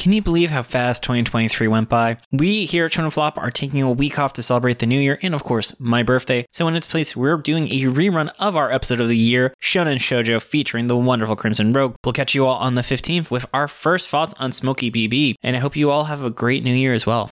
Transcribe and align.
Can 0.00 0.14
you 0.14 0.22
believe 0.22 0.48
how 0.48 0.62
fast 0.62 1.02
2023 1.02 1.68
went 1.68 1.90
by? 1.90 2.16
We 2.32 2.64
here 2.64 2.86
at 2.86 2.92
Shonen 2.92 3.12
Flop 3.12 3.36
are 3.36 3.50
taking 3.50 3.82
a 3.82 3.92
week 3.92 4.18
off 4.18 4.32
to 4.32 4.42
celebrate 4.42 4.78
the 4.78 4.86
new 4.86 4.98
year 4.98 5.18
and, 5.20 5.34
of 5.34 5.44
course, 5.44 5.78
my 5.78 6.02
birthday. 6.02 6.46
So, 6.52 6.66
in 6.68 6.74
its 6.74 6.86
place, 6.86 7.14
we're 7.14 7.36
doing 7.36 7.68
a 7.68 7.82
rerun 7.82 8.32
of 8.38 8.56
our 8.56 8.72
episode 8.72 9.02
of 9.02 9.08
the 9.08 9.16
year, 9.16 9.52
Shonen 9.60 9.96
Shoujo, 9.96 10.40
featuring 10.40 10.86
the 10.86 10.96
wonderful 10.96 11.36
Crimson 11.36 11.74
Rogue. 11.74 11.96
We'll 12.02 12.14
catch 12.14 12.34
you 12.34 12.46
all 12.46 12.56
on 12.56 12.76
the 12.76 12.80
15th 12.80 13.30
with 13.30 13.44
our 13.52 13.68
first 13.68 14.08
thoughts 14.08 14.32
on 14.38 14.52
Smoky 14.52 14.88
B.B., 14.88 15.36
and 15.42 15.54
I 15.54 15.58
hope 15.58 15.76
you 15.76 15.90
all 15.90 16.04
have 16.04 16.24
a 16.24 16.30
great 16.30 16.64
new 16.64 16.74
year 16.74 16.94
as 16.94 17.04
well. 17.04 17.28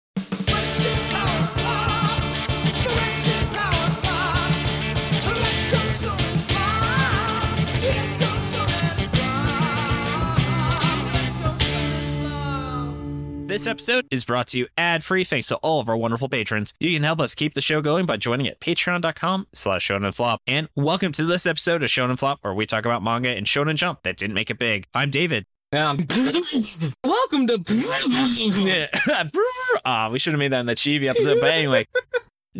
This 13.58 13.66
episode 13.66 14.06
is 14.12 14.24
brought 14.24 14.46
to 14.50 14.60
you 14.60 14.68
ad-free 14.78 15.24
thanks 15.24 15.48
to 15.48 15.56
all 15.64 15.80
of 15.80 15.90
our 15.90 15.98
wonderful 15.98 16.30
patrons. 16.30 16.76
You 16.80 16.94
can 16.94 17.02
help 17.02 17.20
us 17.20 17.34
keep 17.34 17.56
the 17.56 17.60
show 17.62 17.82
going 17.82 18.06
by 18.06 18.18
joining 18.18 18.46
at 18.46 18.60
patreon.com 18.60 19.48
slash 19.52 19.88
shonenflop. 19.88 20.38
And 20.46 20.70
welcome 20.76 21.12
to 21.14 21.26
this 21.26 21.48
episode 21.48 21.82
of 21.82 21.90
Shonen 21.90 22.20
Flop, 22.20 22.38
where 22.44 22.54
we 22.54 22.68
talk 22.68 22.86
about 22.86 23.02
manga 23.02 23.30
and 23.30 23.48
Shonen 23.48 23.74
Jump 23.74 24.04
that 24.04 24.16
didn't 24.16 24.36
make 24.36 24.52
it 24.52 24.60
big. 24.60 24.86
I'm 24.94 25.10
David. 25.10 25.48
Um, 25.74 25.98
welcome 27.04 27.48
to. 27.48 27.58
Ah, 29.86 30.10
we 30.12 30.20
should 30.20 30.34
have 30.34 30.40
made 30.40 30.52
that 30.52 30.60
in 30.60 30.68
the 30.68 30.76
Chibi 30.76 31.10
episode, 31.10 31.40
but 31.42 31.52
anyway. 31.52 31.88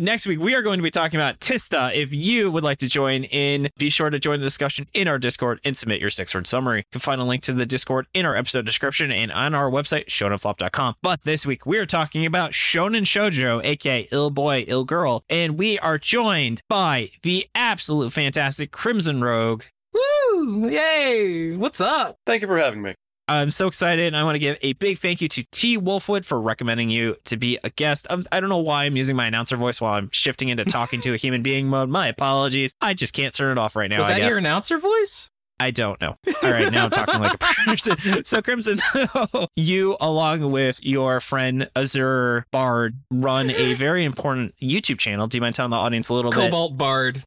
Next 0.00 0.26
week, 0.26 0.38
we 0.38 0.54
are 0.54 0.62
going 0.62 0.78
to 0.78 0.82
be 0.84 0.92
talking 0.92 1.18
about 1.18 1.40
Tista. 1.40 1.90
If 1.92 2.14
you 2.14 2.52
would 2.52 2.62
like 2.62 2.78
to 2.78 2.86
join 2.86 3.24
in, 3.24 3.68
be 3.78 3.90
sure 3.90 4.10
to 4.10 4.20
join 4.20 4.38
the 4.38 4.46
discussion 4.46 4.86
in 4.94 5.08
our 5.08 5.18
Discord 5.18 5.58
and 5.64 5.76
submit 5.76 6.00
your 6.00 6.08
six 6.08 6.32
word 6.32 6.46
summary. 6.46 6.78
You 6.78 6.84
can 6.92 7.00
find 7.00 7.20
a 7.20 7.24
link 7.24 7.42
to 7.42 7.52
the 7.52 7.66
Discord 7.66 8.06
in 8.14 8.24
our 8.24 8.36
episode 8.36 8.64
description 8.64 9.10
and 9.10 9.32
on 9.32 9.56
our 9.56 9.68
website, 9.68 10.06
shonenflop.com. 10.06 10.94
But 11.02 11.24
this 11.24 11.44
week, 11.44 11.66
we 11.66 11.78
are 11.78 11.86
talking 11.86 12.24
about 12.24 12.52
Shonen 12.52 13.06
Shoujo, 13.06 13.60
aka 13.64 14.06
Ill 14.12 14.30
Boy, 14.30 14.64
Ill 14.68 14.84
Girl, 14.84 15.24
and 15.28 15.58
we 15.58 15.80
are 15.80 15.98
joined 15.98 16.62
by 16.68 17.10
the 17.24 17.48
absolute 17.56 18.12
fantastic 18.12 18.70
Crimson 18.70 19.20
Rogue. 19.20 19.64
Woo! 19.92 20.68
Yay! 20.68 21.56
What's 21.56 21.80
up? 21.80 22.18
Thank 22.24 22.42
you 22.42 22.46
for 22.46 22.58
having 22.58 22.82
me. 22.82 22.94
I'm 23.28 23.50
so 23.50 23.66
excited. 23.66 24.06
and 24.06 24.16
I 24.16 24.24
want 24.24 24.36
to 24.36 24.38
give 24.40 24.56
a 24.62 24.72
big 24.74 24.98
thank 24.98 25.20
you 25.20 25.28
to 25.28 25.44
T 25.52 25.78
Wolfwood 25.78 26.24
for 26.24 26.40
recommending 26.40 26.90
you 26.90 27.16
to 27.26 27.36
be 27.36 27.58
a 27.62 27.70
guest. 27.70 28.06
I'm, 28.10 28.22
I 28.32 28.40
don't 28.40 28.48
know 28.48 28.58
why 28.58 28.84
I'm 28.84 28.96
using 28.96 29.16
my 29.16 29.26
announcer 29.26 29.56
voice 29.56 29.80
while 29.80 29.94
I'm 29.94 30.08
shifting 30.12 30.48
into 30.48 30.64
talking 30.64 31.00
to 31.02 31.12
a 31.14 31.16
human 31.16 31.42
being 31.42 31.68
mode. 31.68 31.88
My 31.88 32.08
apologies. 32.08 32.72
I 32.80 32.94
just 32.94 33.12
can't 33.12 33.34
turn 33.34 33.52
it 33.56 33.60
off 33.60 33.76
right 33.76 33.90
now. 33.90 33.98
Was 33.98 34.10
I 34.10 34.20
that 34.20 34.28
your 34.28 34.38
announcer 34.38 34.78
voice? 34.78 35.30
I 35.60 35.72
don't 35.72 36.00
know. 36.00 36.14
All 36.42 36.50
right, 36.52 36.70
now 36.72 36.84
I'm 36.84 36.90
talking 36.90 37.20
like 37.20 37.34
a 37.34 37.38
person. 37.66 38.24
So, 38.24 38.40
Crimson, 38.40 38.78
you, 39.56 39.96
along 40.00 40.52
with 40.52 40.78
your 40.84 41.20
friend 41.20 41.68
Azur 41.74 42.44
Bard, 42.52 42.96
run 43.10 43.50
a 43.50 43.74
very 43.74 44.04
important 44.04 44.54
YouTube 44.62 44.98
channel. 44.98 45.26
Do 45.26 45.36
you 45.36 45.42
mind 45.42 45.56
telling 45.56 45.70
the 45.70 45.76
audience 45.76 46.10
a 46.10 46.14
little 46.14 46.30
bit? 46.30 46.38
Cobalt 46.38 46.76
Bard. 46.78 47.22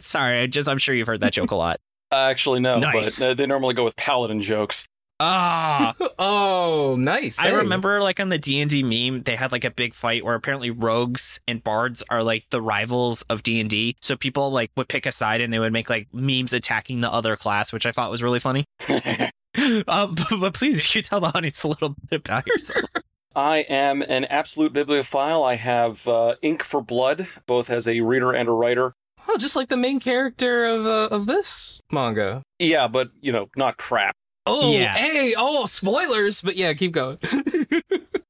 Sorry, 0.00 0.40
I 0.40 0.46
just 0.50 0.68
I'm 0.68 0.78
sure 0.78 0.96
you've 0.96 1.06
heard 1.06 1.20
that 1.20 1.32
joke 1.32 1.52
a 1.52 1.56
lot. 1.56 1.78
Actually, 2.10 2.60
no, 2.60 2.78
Nice. 2.78 3.18
but 3.18 3.28
uh, 3.28 3.34
they 3.34 3.46
normally 3.46 3.74
go 3.74 3.84
with 3.84 3.96
paladin 3.96 4.40
jokes. 4.40 4.86
Ah, 5.20 5.94
Oh, 6.18 6.94
nice. 6.96 7.38
I 7.40 7.48
Hey. 7.48 7.56
remember 7.56 8.00
like 8.00 8.20
on 8.20 8.28
the 8.28 8.38
D 8.38 8.60
and 8.60 8.70
D 8.70 8.82
meme, 8.82 9.24
they 9.24 9.34
had 9.36 9.50
like 9.52 9.64
a 9.64 9.70
big 9.70 9.92
fight 9.94 10.24
where 10.24 10.34
apparently 10.36 10.70
rogues 10.70 11.40
and 11.48 11.62
bards 11.62 12.02
are 12.08 12.22
like 12.22 12.44
the 12.50 12.62
rivals 12.62 13.22
of 13.22 13.42
D 13.42 13.60
and 13.60 13.68
D. 13.68 13.96
So 14.00 14.16
people 14.16 14.50
like 14.50 14.70
would 14.76 14.88
pick 14.88 15.06
a 15.06 15.12
side 15.12 15.40
and 15.40 15.52
they 15.52 15.58
would 15.58 15.72
make 15.72 15.90
like 15.90 16.06
memes 16.12 16.52
attacking 16.52 17.00
the 17.00 17.12
other 17.12 17.34
class, 17.36 17.72
which 17.72 17.84
I 17.84 17.90
thought 17.92 18.10
was 18.12 18.22
really 18.22 18.38
funny. 18.40 18.64
um, 19.88 20.14
but, 20.14 20.28
but 20.40 20.54
please, 20.54 20.78
if 20.78 20.94
you 20.94 21.02
tell 21.02 21.20
the 21.20 21.34
audience 21.36 21.62
a 21.64 21.68
little 21.68 21.96
bit 22.08 22.20
about 22.20 22.46
yourself. 22.46 22.84
I 23.34 23.58
am 23.68 24.02
an 24.02 24.24
absolute 24.24 24.72
bibliophile. 24.72 25.44
I 25.44 25.56
have 25.56 26.06
uh, 26.08 26.36
ink 26.42 26.62
for 26.62 26.80
blood, 26.80 27.28
both 27.46 27.70
as 27.70 27.86
a 27.86 28.00
reader 28.00 28.32
and 28.32 28.48
a 28.48 28.52
writer. 28.52 28.94
Oh, 29.28 29.36
just 29.36 29.56
like 29.56 29.68
the 29.68 29.76
main 29.76 30.00
character 30.00 30.64
of 30.64 30.86
uh, 30.86 31.08
of 31.14 31.26
this 31.26 31.82
manga. 31.92 32.42
Yeah, 32.58 32.88
but 32.88 33.10
you 33.20 33.32
know, 33.32 33.48
not 33.56 33.76
crap. 33.76 34.14
Oh, 34.46 34.72
Yeah. 34.72 34.94
hey, 34.96 35.34
oh, 35.36 35.66
spoilers, 35.66 36.40
but 36.40 36.56
yeah, 36.56 36.72
keep 36.72 36.92
going. 36.92 37.18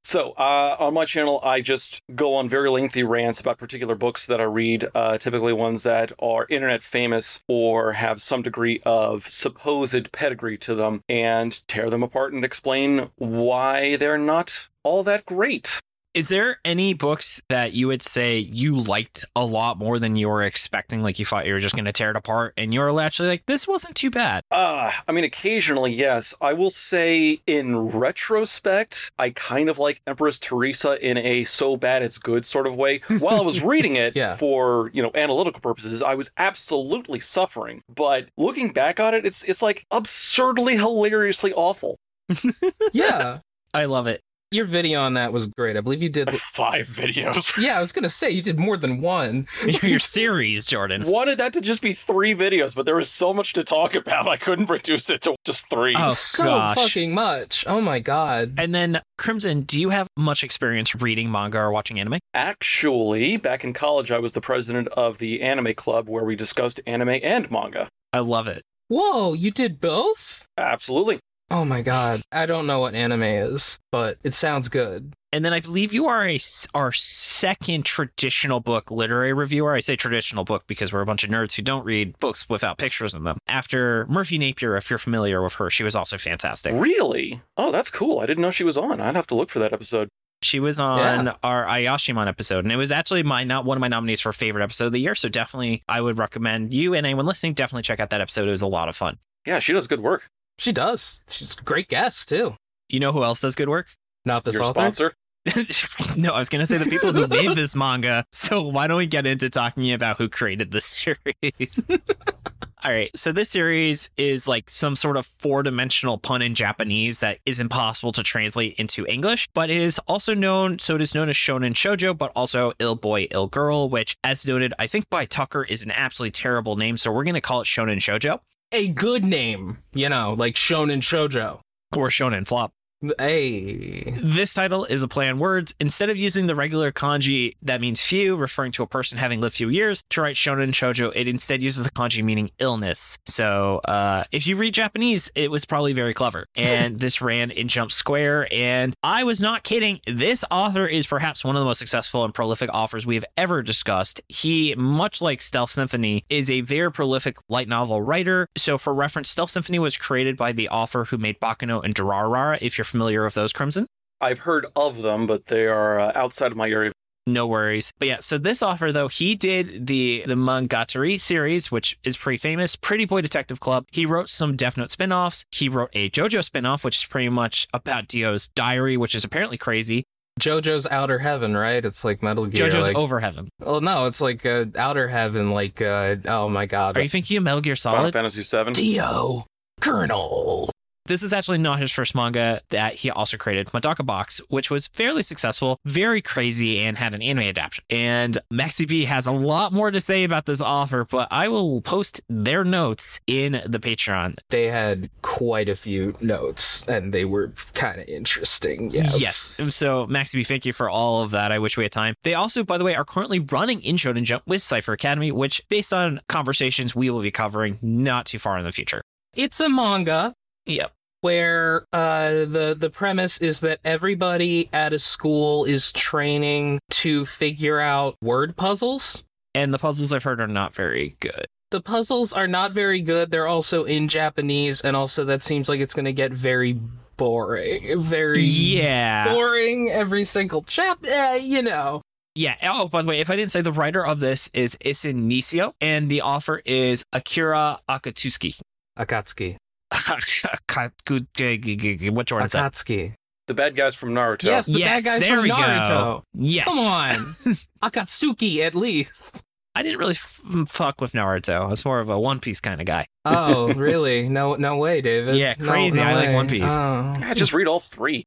So, 0.08 0.31
uh, 0.38 0.75
on 0.78 0.94
my 0.94 1.04
channel, 1.04 1.38
I 1.44 1.60
just 1.60 2.00
go 2.14 2.34
on 2.37 2.48
very 2.48 2.70
lengthy 2.70 3.03
rants 3.03 3.41
about 3.41 3.58
particular 3.58 3.94
books 3.94 4.25
that 4.25 4.41
I 4.41 4.44
read, 4.44 4.88
uh, 4.94 5.19
typically 5.19 5.53
ones 5.53 5.82
that 5.82 6.12
are 6.19 6.47
internet 6.48 6.82
famous 6.82 7.41
or 7.47 7.92
have 7.92 8.22
some 8.22 8.41
degree 8.41 8.81
of 8.87 9.31
supposed 9.31 10.10
pedigree 10.10 10.56
to 10.56 10.75
them, 10.75 11.03
and 11.10 11.60
tear 11.69 11.91
them 11.91 12.03
apart 12.03 12.32
and 12.32 12.42
explain 12.42 13.10
why 13.16 13.97
they're 13.97 14.16
not 14.16 14.69
all 14.82 15.03
that 15.03 15.26
great. 15.26 15.78
Is 16.14 16.30
there 16.30 16.58
any 16.64 16.94
books 16.94 17.41
that 17.48 17.74
you 17.74 17.86
would 17.88 18.02
say 18.02 18.38
you 18.38 18.76
liked 18.76 19.24
a 19.36 19.44
lot 19.44 19.78
more 19.78 19.98
than 19.98 20.16
you 20.16 20.28
were 20.28 20.42
expecting? 20.42 21.02
Like 21.02 21.19
you 21.19 21.24
thought 21.24 21.46
you 21.46 21.52
were 21.52 21.60
just 21.60 21.74
going 21.76 21.84
to 21.84 21.92
tear 21.92 22.10
it 22.10 22.16
apart, 22.16 22.54
and 22.56 22.72
you 22.72 22.80
were 22.80 23.00
actually 23.00 23.28
like, 23.28 23.44
this 23.46 23.69
wasn't 23.69 23.94
too 23.94 24.10
bad. 24.10 24.42
Uh, 24.50 24.91
I 25.06 25.12
mean, 25.12 25.22
occasionally, 25.24 25.92
yes. 25.92 26.34
I 26.41 26.54
will 26.54 26.70
say, 26.70 27.41
in 27.46 27.76
retrospect, 27.91 29.12
I 29.19 29.30
kind 29.30 29.69
of 29.69 29.78
like 29.78 30.00
Empress 30.06 30.38
Theresa 30.38 30.98
in 31.06 31.19
a 31.19 31.44
so 31.44 31.76
bad 31.76 32.02
it's 32.02 32.19
good 32.19 32.46
sort 32.46 32.66
of 32.66 32.75
way. 32.75 33.00
While 33.19 33.36
I 33.40 33.44
was 33.44 33.62
reading 33.62 33.96
it 33.96 34.16
Yeah. 34.16 34.32
for, 34.34 34.90
you 34.94 35.02
know, 35.02 35.10
analytical 35.14 35.60
purposes, 35.60 36.02
I 36.02 36.14
was 36.14 36.30
absolutely 36.38 37.20
suffering. 37.20 37.82
But 37.94 38.28
looking 38.36 38.70
back 38.72 38.98
on 38.98 39.14
it, 39.14 39.25
it's 39.26 39.44
it's 39.44 39.62
like 39.62 39.84
absurdly 39.90 40.76
hilariously 40.76 41.52
awful. 41.52 41.96
yeah, 42.92 43.38
I 43.75 43.84
love 43.84 44.06
it. 44.06 44.20
Your 44.50 44.64
video 44.64 45.00
on 45.00 45.14
that 45.14 45.32
was 45.32 45.47
great. 45.47 45.76
I 45.76 45.81
believe 45.81 46.03
you 46.03 46.09
did. 46.09 46.31
Five 46.41 46.86
videos. 46.88 47.56
Yeah, 47.69 47.76
I 47.76 47.81
was 47.81 47.92
gonna 47.92 48.09
say 48.09 48.31
you 48.31 48.41
did 48.41 48.59
more 48.59 48.76
than 48.76 49.00
one. 49.00 49.47
Your 49.82 49.98
series, 49.98 50.64
Jordan. 50.64 51.04
Wanted 51.04 51.38
that 51.38 51.53
to 51.54 51.60
just 51.60 51.82
be 51.82 51.92
three 51.92 52.34
videos, 52.34 52.75
but 52.75 52.87
there 52.87 52.94
was 52.94 53.10
so 53.10 53.34
much 53.34 53.53
to 53.54 53.64
talk 53.64 53.94
about, 53.94 54.28
I 54.28 54.37
couldn't 54.37 54.70
reduce 54.70 55.10
it 55.10 55.22
to 55.22 55.34
just 55.44 55.69
three. 55.69 55.94
Oh, 55.97 56.08
so 56.08 56.44
gosh. 56.44 56.76
fucking 56.76 57.12
much. 57.14 57.64
Oh 57.66 57.81
my 57.81 57.98
god. 57.98 58.54
And 58.56 58.75
then 58.75 59.00
Crimson, 59.19 59.62
do 59.62 59.81
you 59.81 59.91
have 59.91 60.06
much 60.16 60.44
experience 60.44 60.94
reading 60.94 61.31
manga 61.31 61.58
or 61.58 61.72
watching 61.72 61.98
anime? 61.98 62.19
Actually, 62.32 63.37
back 63.37 63.64
in 63.64 63.72
college, 63.72 64.10
I 64.12 64.19
was 64.19 64.32
the 64.32 64.41
president 64.41 64.88
of 64.88 65.19
the 65.19 65.42
anime 65.42 65.75
club 65.75 66.08
where 66.08 66.25
we 66.25 66.37
discussed 66.37 66.81
anime 66.87 67.19
and 67.22 67.50
manga. 67.50 67.88
I 68.12 68.20
love 68.20 68.47
it. 68.47 68.62
Whoa, 68.88 69.34
you 69.34 69.50
did 69.50 69.81
both? 69.81 70.47
Absolutely. 70.56 71.19
Oh 71.50 71.64
my 71.64 71.81
god. 71.82 72.20
I 72.31 72.44
don't 72.47 72.66
know 72.66 72.78
what 72.81 72.94
anime 72.94 73.22
is, 73.22 73.78
but 73.91 74.19
it 74.22 74.34
sounds 74.34 74.69
good. 74.69 75.14
And 75.32 75.44
then 75.44 75.53
I 75.53 75.60
believe 75.60 75.92
you 75.92 76.06
are 76.06 76.25
a 76.26 76.34
s- 76.36 76.66
our 76.75 76.92
second 76.92 77.84
traditional 77.84 78.60
book 78.60 78.91
literary 78.91 79.32
reviewer. 79.32 79.75
I 79.75 79.81
say 79.81 79.97
traditional 79.97 80.44
book 80.44 80.64
because 80.66 80.92
we're 80.92 81.00
a 81.00 81.06
bunch 81.06 81.25
of 81.25 81.31
nerds 81.31 81.54
who 81.56 81.62
don't 81.62 81.84
read 81.84 82.19
books 82.19 82.48
without 82.48 82.76
pictures 82.78 83.14
in 83.14 83.25
them. 83.25 83.38
After 83.47 84.06
Merphy 84.06 84.38
Napier, 84.38 84.76
if 84.76 84.91
you're 84.91 84.98
familiar 84.98 85.42
with 85.42 85.54
her, 85.54 85.70
she 85.70 85.84
was 85.84 85.97
also 85.97 86.19
fantastic. 86.19 86.75
Really? 86.75 87.41
Oh, 87.56 87.70
that's 87.72 87.91
cool. 87.91 88.20
I 88.20 88.26
didn't 88.26 88.42
know 88.42 88.50
she 88.50 88.64
was 88.64 88.76
on. 88.76 89.00
I'd 89.00 89.16
have 89.16 89.26
to 89.28 89.34
look 89.34 89.50
for 89.50 89.58
that 89.58 89.72
episode. 89.72 90.08
She 90.42 90.60
was 90.60 90.78
on 90.78 91.26
Yeah. 91.26 91.34
our 91.42 91.64
Ayashimon 91.64 92.28
episode, 92.28 92.64
and 92.64 92.70
it 92.72 92.76
was 92.76 92.92
actually 92.92 93.22
my 93.22 93.42
not 93.44 93.64
one 93.64 93.76
of 93.76 93.81
my 93.81 93.88
nominees 93.88 94.20
for 94.20 94.32
favorite 94.32 94.62
episode 94.62 94.87
of 94.87 94.92
the 94.92 95.00
year. 95.00 95.14
So 95.14 95.28
definitely, 95.28 95.82
I 95.88 96.00
would 96.00 96.16
recommend 96.19 96.72
you 96.72 96.94
and 96.94 97.04
anyone 97.06 97.26
listening 97.26 97.54
definitely 97.54 97.82
check 97.82 98.00
out 98.00 98.10
that 98.10 98.20
episode. 98.20 98.47
It 98.48 98.53
was 98.53 98.62
a 98.62 98.66
lot 98.69 98.88
of 98.88 98.97
fun. 98.97 99.19
Yeah, 99.47 99.58
she 99.58 99.72
does 99.72 99.87
good 99.87 100.00
work. 100.00 100.25
She 100.58 100.72
does. 100.72 101.22
She's 101.28 101.56
a 101.58 101.62
great 101.62 101.88
guest 101.88 102.28
too. 102.28 102.56
You 102.88 103.00
know 103.00 103.12
who 103.12 103.22
else 103.22 103.41
does 103.41 103.54
good 103.54 103.69
work? 103.69 103.86
Not 104.24 104.44
this 104.44 104.56
Your 104.56 104.64
author. 104.64 104.72
sponsor. 104.74 105.14
no, 106.16 106.32
I 106.32 106.38
was 106.38 106.48
going 106.48 106.60
to 106.60 106.66
say 106.66 106.76
the 106.76 106.91
people 106.91 107.12
who 107.12 107.26
made 107.26 107.56
this 107.56 107.74
manga. 107.74 108.24
So 108.32 108.62
why 108.62 108.86
don't 108.86 108.98
we 108.98 109.06
get 109.06 109.26
into 109.26 109.48
talking 109.48 109.92
about 109.92 110.19
who 110.19 110.28
created 110.28 110.70
the 110.70 110.80
series? 110.80 111.84
All 112.84 112.92
right. 112.92 113.10
So 113.16 113.32
this 113.32 113.50
series 113.50 114.10
is 114.16 114.46
like 114.46 114.70
some 114.70 114.94
sort 114.94 115.16
of 115.16 115.26
four 115.26 115.62
dimensional 115.62 116.19
pun 116.19 116.42
in 116.42 116.54
Japanese 116.54 117.20
that 117.20 117.38
is 117.44 117.58
impossible 117.60 118.12
to 118.12 118.22
translate 118.22 118.75
into 118.75 119.06
English, 119.06 119.49
but 119.52 119.69
it 119.70 119.78
is 119.78 119.99
also 120.06 120.32
known, 120.34 120.78
so 120.78 120.94
it 120.94 121.02
is 121.02 121.14
known 121.14 121.28
as 121.28 121.37
Shonen 121.37 121.72
Shoujo, 121.72 122.16
but 122.16 122.31
also 122.37 122.72
Ill 122.78 122.94
Boy, 122.94 123.26
Ill 123.31 123.49
Girl, 123.49 123.88
which, 123.88 124.16
as 124.22 124.46
noted, 124.46 124.75
I 124.78 124.87
think 124.87 125.11
by 125.11 125.25
Tucker 125.25 125.64
is 125.64 125.82
an 125.82 125.90
absolutely 125.90 126.32
terrible 126.32 126.76
name. 126.76 126.96
So 126.96 127.11
we're 127.11 127.25
going 127.25 127.34
to 127.34 127.40
call 127.40 127.61
it 127.61 127.64
Shonen 127.64 127.96
Shoujo 127.96 128.40
A 128.70 128.88
good 128.88 129.25
name, 129.25 129.79
you 129.94 130.11
know, 130.11 130.35
like 130.35 130.55
Shonen 130.55 131.00
Shoujo. 131.00 131.61
or 131.97 132.09
Shonen 132.09 132.47
Flop. 132.47 132.70
Hey. 133.19 134.19
This 134.21 134.53
title 134.53 134.85
is 134.85 135.05
a 135.05 135.09
play 135.09 135.29
on 135.29 135.39
words. 135.39 135.73
Instead 135.79 136.11
of 136.11 136.17
using 136.17 136.49
the 136.49 136.56
regular 136.56 136.91
kanji 136.91 137.55
that 137.62 137.81
means 137.81 138.03
few, 138.03 138.35
referring 138.35 138.73
to 138.73 138.83
a 138.83 138.89
person 138.89 139.19
having 139.19 139.41
lived 139.41 139.55
few 139.55 139.69
years, 139.69 140.03
to 140.11 140.21
write 140.21 140.35
shonen 140.35 140.71
shoujo, 140.71 141.12
it 141.15 141.29
instead 141.29 141.62
uses 141.62 141.85
the 141.85 141.93
kanji 141.93 142.25
meaning 142.25 142.50
illness. 142.59 143.17
So 143.27 143.79
uh, 143.85 144.25
if 144.33 144.49
you 144.49 144.56
read 144.56 144.75
Japanese, 144.75 145.31
it 145.37 145.49
was 145.49 145.65
probably 145.65 145.93
very 145.93 146.12
clever. 146.12 146.47
And 146.56 146.99
this 147.00 147.23
ran 147.23 147.53
in 147.53 147.69
Jump 147.69 147.93
Square. 147.93 148.53
And 148.53 148.95
I 149.05 149.23
was 149.23 149.41
not 149.41 149.62
kidding. 149.62 150.00
This 150.09 150.45
author 150.50 150.87
is 150.87 151.06
perhaps 151.06 151.45
one 151.45 151.55
of 151.55 151.61
the 151.61 151.67
most 151.67 151.79
successful 151.79 152.25
and 152.25 152.35
prolific 152.35 152.69
authors 152.75 153.06
we 153.06 153.15
have 153.15 153.25
ever 153.37 153.62
discussed. 153.62 154.21
He, 154.27 154.75
much 154.77 155.23
like 155.23 155.41
Stealth 155.41 155.71
Symphony, 155.71 156.25
is 156.29 156.50
a 156.50 156.62
very 156.62 156.91
prolific 156.91 157.37
light 157.49 157.69
novel 157.69 158.03
writer. 158.03 158.49
So 158.56 158.77
for 158.77 158.93
reference, 158.93 159.31
Stealth 159.31 159.50
Symphony 159.50 159.79
was 159.79 159.97
created 159.97 160.37
by 160.37 160.50
the 160.50 160.69
author 160.69 161.05
who 161.05 161.17
made 161.17 161.39
Baccano 161.39 161.85
and 161.85 161.95
Durarara, 161.95 162.59
if 162.61 162.77
you're 162.77 162.88
familiar 162.88 163.25
with 163.25 163.35
those, 163.35 163.52
Crimson. 163.52 163.87
I've 164.20 164.40
heard 164.40 164.67
of 164.75 165.02
them, 165.02 165.26
but 165.26 165.46
they 165.46 165.67
are 165.67 166.00
uh, 166.00 166.12
outside 166.14 166.50
of 166.50 166.56
my 166.56 166.69
area. 166.69 166.93
No 167.29 167.46
worries. 167.46 167.93
But 167.99 168.08
yeah, 168.08 168.20
so 168.20 168.38
this 168.38 168.62
author 168.62 168.90
though, 168.90 169.08
he 169.08 169.35
did 169.35 169.87
the 169.87 170.25
the 170.26 170.35
Monogatari 170.35 171.20
series, 171.20 171.70
which 171.70 171.99
is 172.02 172.17
pretty 172.17 172.38
famous, 172.38 172.75
Pretty 172.75 173.05
Boy 173.05 173.20
Detective 173.20 173.61
Club. 173.61 173.85
He 173.93 174.06
wrote 174.06 174.31
some 174.31 174.56
Death 174.56 174.79
Note 174.79 174.90
spin-offs. 174.90 175.44
He 175.52 175.69
wrote 175.69 175.90
a 175.93 176.08
JoJo 176.08 176.43
spin-off, 176.43 176.85
which 176.85 176.96
is 176.96 177.05
pretty 177.05 177.29
much 177.29 177.69
about 177.75 178.08
Dio's 178.08 178.49
diary, 178.49 178.96
which 178.96 179.14
is 179.14 179.25
apparently 179.25 179.58
crazy. 179.58 180.05
JoJo's 180.40 180.87
Outer 180.87 181.19
Heaven, 181.19 181.55
right? 181.55 181.85
It's 181.85 182.02
like 182.02 182.23
Metal 182.23 182.46
Gear. 182.46 182.69
JoJo's 182.69 182.87
like, 182.87 182.96
Over 182.96 183.20
Heaven. 183.20 183.50
Oh 183.62 183.81
no, 183.81 184.06
it's 184.06 184.23
like 184.23 184.46
uh, 184.46 184.67
Outer 184.76 185.08
Heaven. 185.08 185.50
Like, 185.50 185.82
uh, 185.82 186.17
oh 186.26 186.49
my 186.49 186.64
god. 186.64 186.96
Are 186.96 187.02
you 187.02 187.08
thinking 187.11 187.37
of 187.37 187.43
Metal 187.43 187.61
Gear 187.61 187.76
Solid? 187.76 188.12
Final 188.14 188.31
Fantasy 188.31 188.43
VII. 188.64 188.73
Dio, 188.73 189.44
Colonel. 189.82 190.70
This 191.08 191.22
is 191.22 191.32
actually 191.32 191.56
not 191.56 191.81
his 191.81 191.90
first 191.90 192.14
manga 192.14 192.60
that 192.69 192.96
he 192.96 193.10
also 193.10 193.38
created, 193.38 193.69
Medaka 193.69 194.05
Box, 194.05 194.43
which 194.50 194.70
was 194.70 194.88
fairly 194.88 195.22
successful, 195.22 195.78
very 195.87 196.20
crazy, 196.20 196.81
and 196.81 196.99
had 196.99 197.14
an 197.14 197.22
anime 197.22 197.44
adaptation. 197.44 197.82
And 197.88 198.37
Maxi 198.52 198.87
B 198.87 199.06
has 199.06 199.26
a 199.26 199.32
lot 199.32 199.72
more 199.72 199.90
to 199.90 200.02
say 200.02 200.22
about 200.22 200.44
this 200.44 200.60
offer, 200.60 201.06
but 201.10 201.26
I 201.31 201.49
will 201.49 201.81
post 201.81 202.20
their 202.28 202.62
notes 202.62 203.20
in 203.26 203.62
the 203.64 203.78
Patreon. 203.78 204.37
They 204.50 204.66
had 204.66 205.08
quite 205.22 205.70
a 205.70 205.75
few 205.75 206.14
notes, 206.20 206.87
and 206.87 207.14
they 207.14 207.25
were 207.25 207.54
kind 207.72 208.02
of 208.02 208.06
interesting. 208.06 208.90
Yes. 208.90 209.19
Yes. 209.19 209.75
So, 209.75 210.06
Maxi 210.08 210.34
B, 210.34 210.44
thank 210.44 210.66
you 210.66 210.75
for 210.75 210.90
all 210.90 211.22
of 211.22 211.31
that. 211.31 211.52
I 211.52 211.58
wish 211.58 211.78
we 211.78 211.84
had 211.84 211.93
time. 211.93 212.16
They 212.22 212.34
also, 212.34 212.64
by 212.64 212.76
the 212.76 212.84
way, 212.84 212.94
are 212.94 213.04
currently 213.06 213.38
running 213.38 213.81
in 213.81 213.96
Shonen 213.96 214.25
Jump 214.25 214.43
with 214.46 214.61
Cipher 214.61 214.93
Academy, 214.93 215.32
which, 215.32 215.62
based 215.70 215.94
on 215.94 216.20
conversations 216.28 216.94
we 216.94 217.08
will 217.08 217.22
be 217.22 217.31
covering 217.31 217.78
not 217.81 218.26
too 218.26 218.38
far 218.38 218.58
in 218.58 218.64
the 218.64 218.72
future. 218.72 219.00
It's 219.34 219.58
a 219.58 219.70
manga 219.70 220.34
Yep. 220.69 220.93
Where 221.20 221.85
uh, 221.93 222.31
the 222.31 222.76
the 222.79 222.91
premise 222.91 223.38
is 223.41 223.61
that 223.61 223.81
everybody 223.85 224.69
at 224.73 224.93
a 224.93 224.99
school 224.99 225.65
is 225.65 225.93
training 225.93 226.79
to 226.91 227.25
figure 227.26 227.81
out 227.81 228.17
word 228.23 228.56
puzzles. 228.56 229.25
And 229.55 229.73
the 229.75 229.79
puzzles 229.79 230.12
I've 230.12 230.23
heard 230.25 230.41
are 230.41 230.47
not 230.47 230.75
very 230.75 231.17
good. 231.20 231.47
The 231.70 231.81
puzzles 231.81 232.32
are 232.32 232.47
not 232.47 232.73
very 232.73 233.03
good. 233.03 233.31
They're 233.31 233.47
also 233.47 233.85
in 233.85 234.09
Japanese, 234.09 234.81
and 234.81 234.97
also 234.97 235.25
that 235.26 235.43
seems 235.43 235.69
like 235.69 235.81
it's 235.81 235.94
going 235.94 236.05
to 236.06 236.12
get 236.12 236.32
very 236.32 236.81
boring. 237.17 238.00
Very 238.00 238.43
Yeah. 238.43 239.32
boring 239.35 239.91
every 239.91 240.25
single 240.25 240.62
chapter. 240.67 241.11
Uh, 241.12 241.35
you 241.35 241.62
know. 241.62 242.00
Yeah. 242.35 242.55
Oh, 242.62 242.88
by 242.88 243.03
the 243.03 243.09
way, 243.09 243.21
if 243.21 243.29
I 243.31 243.37
didn't 243.37 243.50
say 243.50 243.61
the 243.61 243.73
writer 243.73 244.06
of 244.06 244.21
this 244.21 244.49
is 244.55 244.76
Isin 244.85 245.29
Nisio, 245.29 245.73
and 245.81 246.09
the 246.09 246.23
author 246.23 246.62
is 246.64 247.03
Akira 247.12 247.81
Akatsuki. 247.88 248.61
Akatsuki. 248.99 249.56
what 252.11 252.26
Jordan 252.26 252.49
said. 252.49 252.62
Akatsuki. 252.62 253.14
The 253.46 253.55
bad 253.55 253.75
guys 253.75 253.94
from 253.94 254.11
Naruto. 254.11 254.43
Yes, 254.44 254.67
the 254.67 254.81
Yes, 254.81 255.05
bad 255.05 255.11
guys 255.11 255.23
there 255.26 255.37
from 255.37 255.43
we 255.44 255.49
go. 255.49 255.55
Naruto. 255.55 256.23
Yes. 256.35 256.64
Come 256.67 256.79
on. 256.79 257.12
Akatsuki, 257.90 258.58
at 258.61 258.75
least. 258.75 259.43
I 259.75 259.82
didn't 259.82 259.99
really 259.99 260.14
f- 260.14 260.43
fuck 260.67 261.00
with 261.00 261.12
Naruto. 261.12 261.62
I 261.62 261.67
was 261.67 261.85
more 261.85 262.00
of 262.00 262.08
a 262.11 262.19
One 262.19 262.40
Piece 262.40 262.61
kind 262.61 262.81
of 262.81 262.87
guy. 262.87 263.06
Oh, 263.25 263.73
really? 263.75 264.29
No, 264.29 264.55
no 264.56 264.76
way, 264.76 265.00
David. 265.00 265.37
Yeah, 265.37 265.55
crazy. 265.55 266.00
no 266.00 266.06
I 266.06 266.14
like. 266.14 266.32
One 266.35 266.49
Piece. 266.49 266.73
Oh. 266.73 267.17
Yeah, 267.20 267.32
just 267.35 267.52
read 267.55 267.69
all 267.69 267.81
three. 267.81 268.26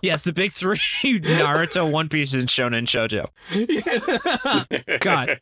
Yes, 0.00 0.24
the 0.24 0.32
big 0.32 0.52
three 0.52 0.78
Naruto, 1.04 1.90
One 1.90 2.08
Piece, 2.08 2.32
and 2.34 2.48
Shonen 2.48 2.86
Shoujo. 2.86 3.28
God. 5.00 5.40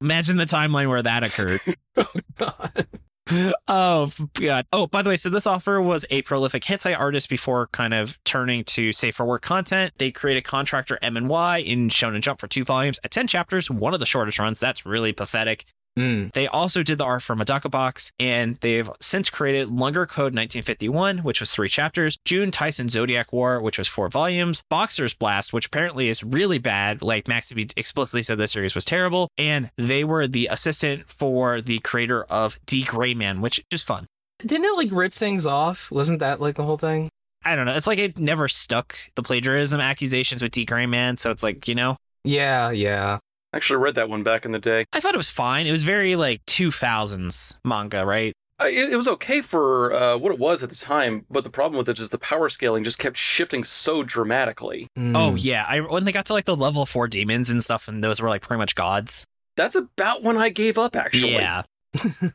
Imagine 0.00 0.36
the 0.36 0.44
timeline 0.44 0.88
where 0.88 1.02
that 1.02 1.24
occurred. 1.24 1.60
Oh 1.96 2.06
God. 2.38 2.86
Oh 3.68 4.12
god. 4.34 4.66
Oh, 4.72 4.86
by 4.86 5.02
the 5.02 5.10
way, 5.10 5.16
so 5.16 5.30
this 5.30 5.46
author 5.46 5.80
was 5.80 6.04
a 6.10 6.22
prolific 6.22 6.64
hentai 6.64 6.98
artist 6.98 7.28
before 7.28 7.68
kind 7.68 7.94
of 7.94 8.22
turning 8.24 8.64
to 8.64 8.92
safer 8.92 9.24
work 9.24 9.42
content. 9.42 9.92
They 9.98 10.10
created 10.10 10.44
Contractor 10.44 10.98
M 11.02 11.16
and 11.16 11.28
Y 11.28 11.58
in 11.58 11.88
Shonen 11.88 12.20
Jump 12.20 12.40
for 12.40 12.48
two 12.48 12.64
volumes 12.64 12.98
at 13.04 13.10
ten 13.10 13.26
chapters, 13.26 13.70
one 13.70 13.94
of 13.94 14.00
the 14.00 14.06
shortest 14.06 14.38
runs. 14.38 14.58
That's 14.60 14.84
really 14.84 15.12
pathetic. 15.12 15.64
Mm. 15.98 16.32
They 16.32 16.46
also 16.46 16.82
did 16.82 16.98
the 16.98 17.04
art 17.04 17.22
for 17.22 17.34
Medaka 17.34 17.70
Box, 17.70 18.12
and 18.18 18.56
they've 18.56 18.90
since 19.00 19.28
created 19.28 19.70
Longer 19.70 20.06
Code 20.06 20.34
1951, 20.34 21.18
which 21.18 21.40
was 21.40 21.50
three 21.50 21.68
chapters, 21.68 22.16
Juni 22.26 22.50
Taisen 22.50 22.90
Zodiac 22.90 23.32
War, 23.32 23.60
which 23.60 23.78
was 23.78 23.88
four 23.88 24.08
volumes, 24.08 24.62
Boxer's 24.70 25.14
Blast, 25.14 25.52
which 25.52 25.66
apparently 25.66 26.08
is 26.08 26.22
really 26.22 26.58
bad. 26.58 27.02
Like 27.02 27.24
Maxi 27.24 27.72
explicitly 27.76 28.22
said 28.22 28.38
this 28.38 28.52
series 28.52 28.74
was 28.74 28.84
terrible, 28.84 29.28
and 29.36 29.70
they 29.76 30.04
were 30.04 30.26
the 30.26 30.46
assistant 30.46 31.08
for 31.08 31.60
the 31.60 31.80
creator 31.80 32.24
of 32.24 32.58
D.Gray-man, 32.66 33.40
which 33.40 33.62
is 33.70 33.82
fun. 33.82 34.06
Didn't 34.46 34.64
it 34.64 34.76
like 34.76 34.92
rip 34.92 35.12
things 35.12 35.44
off? 35.44 35.90
Wasn't 35.90 36.20
that 36.20 36.40
like 36.40 36.54
the 36.54 36.64
whole 36.64 36.78
thing? 36.78 37.10
I 37.44 37.56
don't 37.56 37.66
know. 37.66 37.74
It's 37.74 37.86
like 37.86 37.98
it 37.98 38.18
never 38.18 38.48
stuck 38.48 38.96
the 39.16 39.22
plagiarism 39.22 39.80
accusations 39.80 40.42
with 40.42 40.52
D.Gray-man, 40.52 41.16
so 41.16 41.30
it's 41.30 41.42
like, 41.42 41.66
you 41.68 41.74
know, 41.74 41.96
Yeah, 42.24 42.70
yeah. 42.70 43.18
I 43.52 43.56
actually 43.56 43.78
read 43.78 43.96
that 43.96 44.08
one 44.08 44.22
back 44.22 44.44
in 44.44 44.52
the 44.52 44.58
day. 44.58 44.84
I 44.92 45.00
thought 45.00 45.14
it 45.14 45.18
was 45.18 45.28
fine. 45.30 45.66
It 45.66 45.72
was 45.72 45.82
very 45.82 46.14
like 46.16 46.44
2000s 46.46 47.58
manga, 47.64 48.04
right? 48.06 48.32
Uh, 48.60 48.66
It, 48.66 48.92
it 48.92 48.96
was 48.96 49.08
okay 49.08 49.40
for 49.40 49.92
uh, 49.92 50.16
what 50.18 50.32
it 50.32 50.38
was 50.38 50.62
at 50.62 50.68
the 50.70 50.76
time, 50.76 51.24
but 51.30 51.44
the 51.44 51.50
problem 51.50 51.76
with 51.78 51.88
it 51.88 51.98
is 51.98 52.10
the 52.10 52.18
power 52.18 52.48
scaling 52.48 52.84
just 52.84 52.98
kept 52.98 53.16
shifting 53.16 53.64
so 53.64 54.02
dramatically. 54.02 54.86
Mm. 54.98 55.16
Oh 55.16 55.34
yeah, 55.34 55.64
I 55.68 55.80
when 55.80 56.04
they 56.04 56.12
got 56.12 56.26
to 56.26 56.32
like 56.32 56.44
the 56.44 56.56
level 56.56 56.86
four 56.86 57.08
demons 57.08 57.50
and 57.50 57.62
stuff, 57.64 57.88
and 57.88 58.04
those 58.04 58.20
were 58.20 58.28
like 58.28 58.42
pretty 58.42 58.58
much 58.58 58.74
gods. 58.74 59.24
That's 59.56 59.74
about 59.74 60.22
when 60.22 60.36
I 60.36 60.48
gave 60.48 60.78
up, 60.78 60.94
actually. 60.94 61.32
Yeah. 61.32 61.62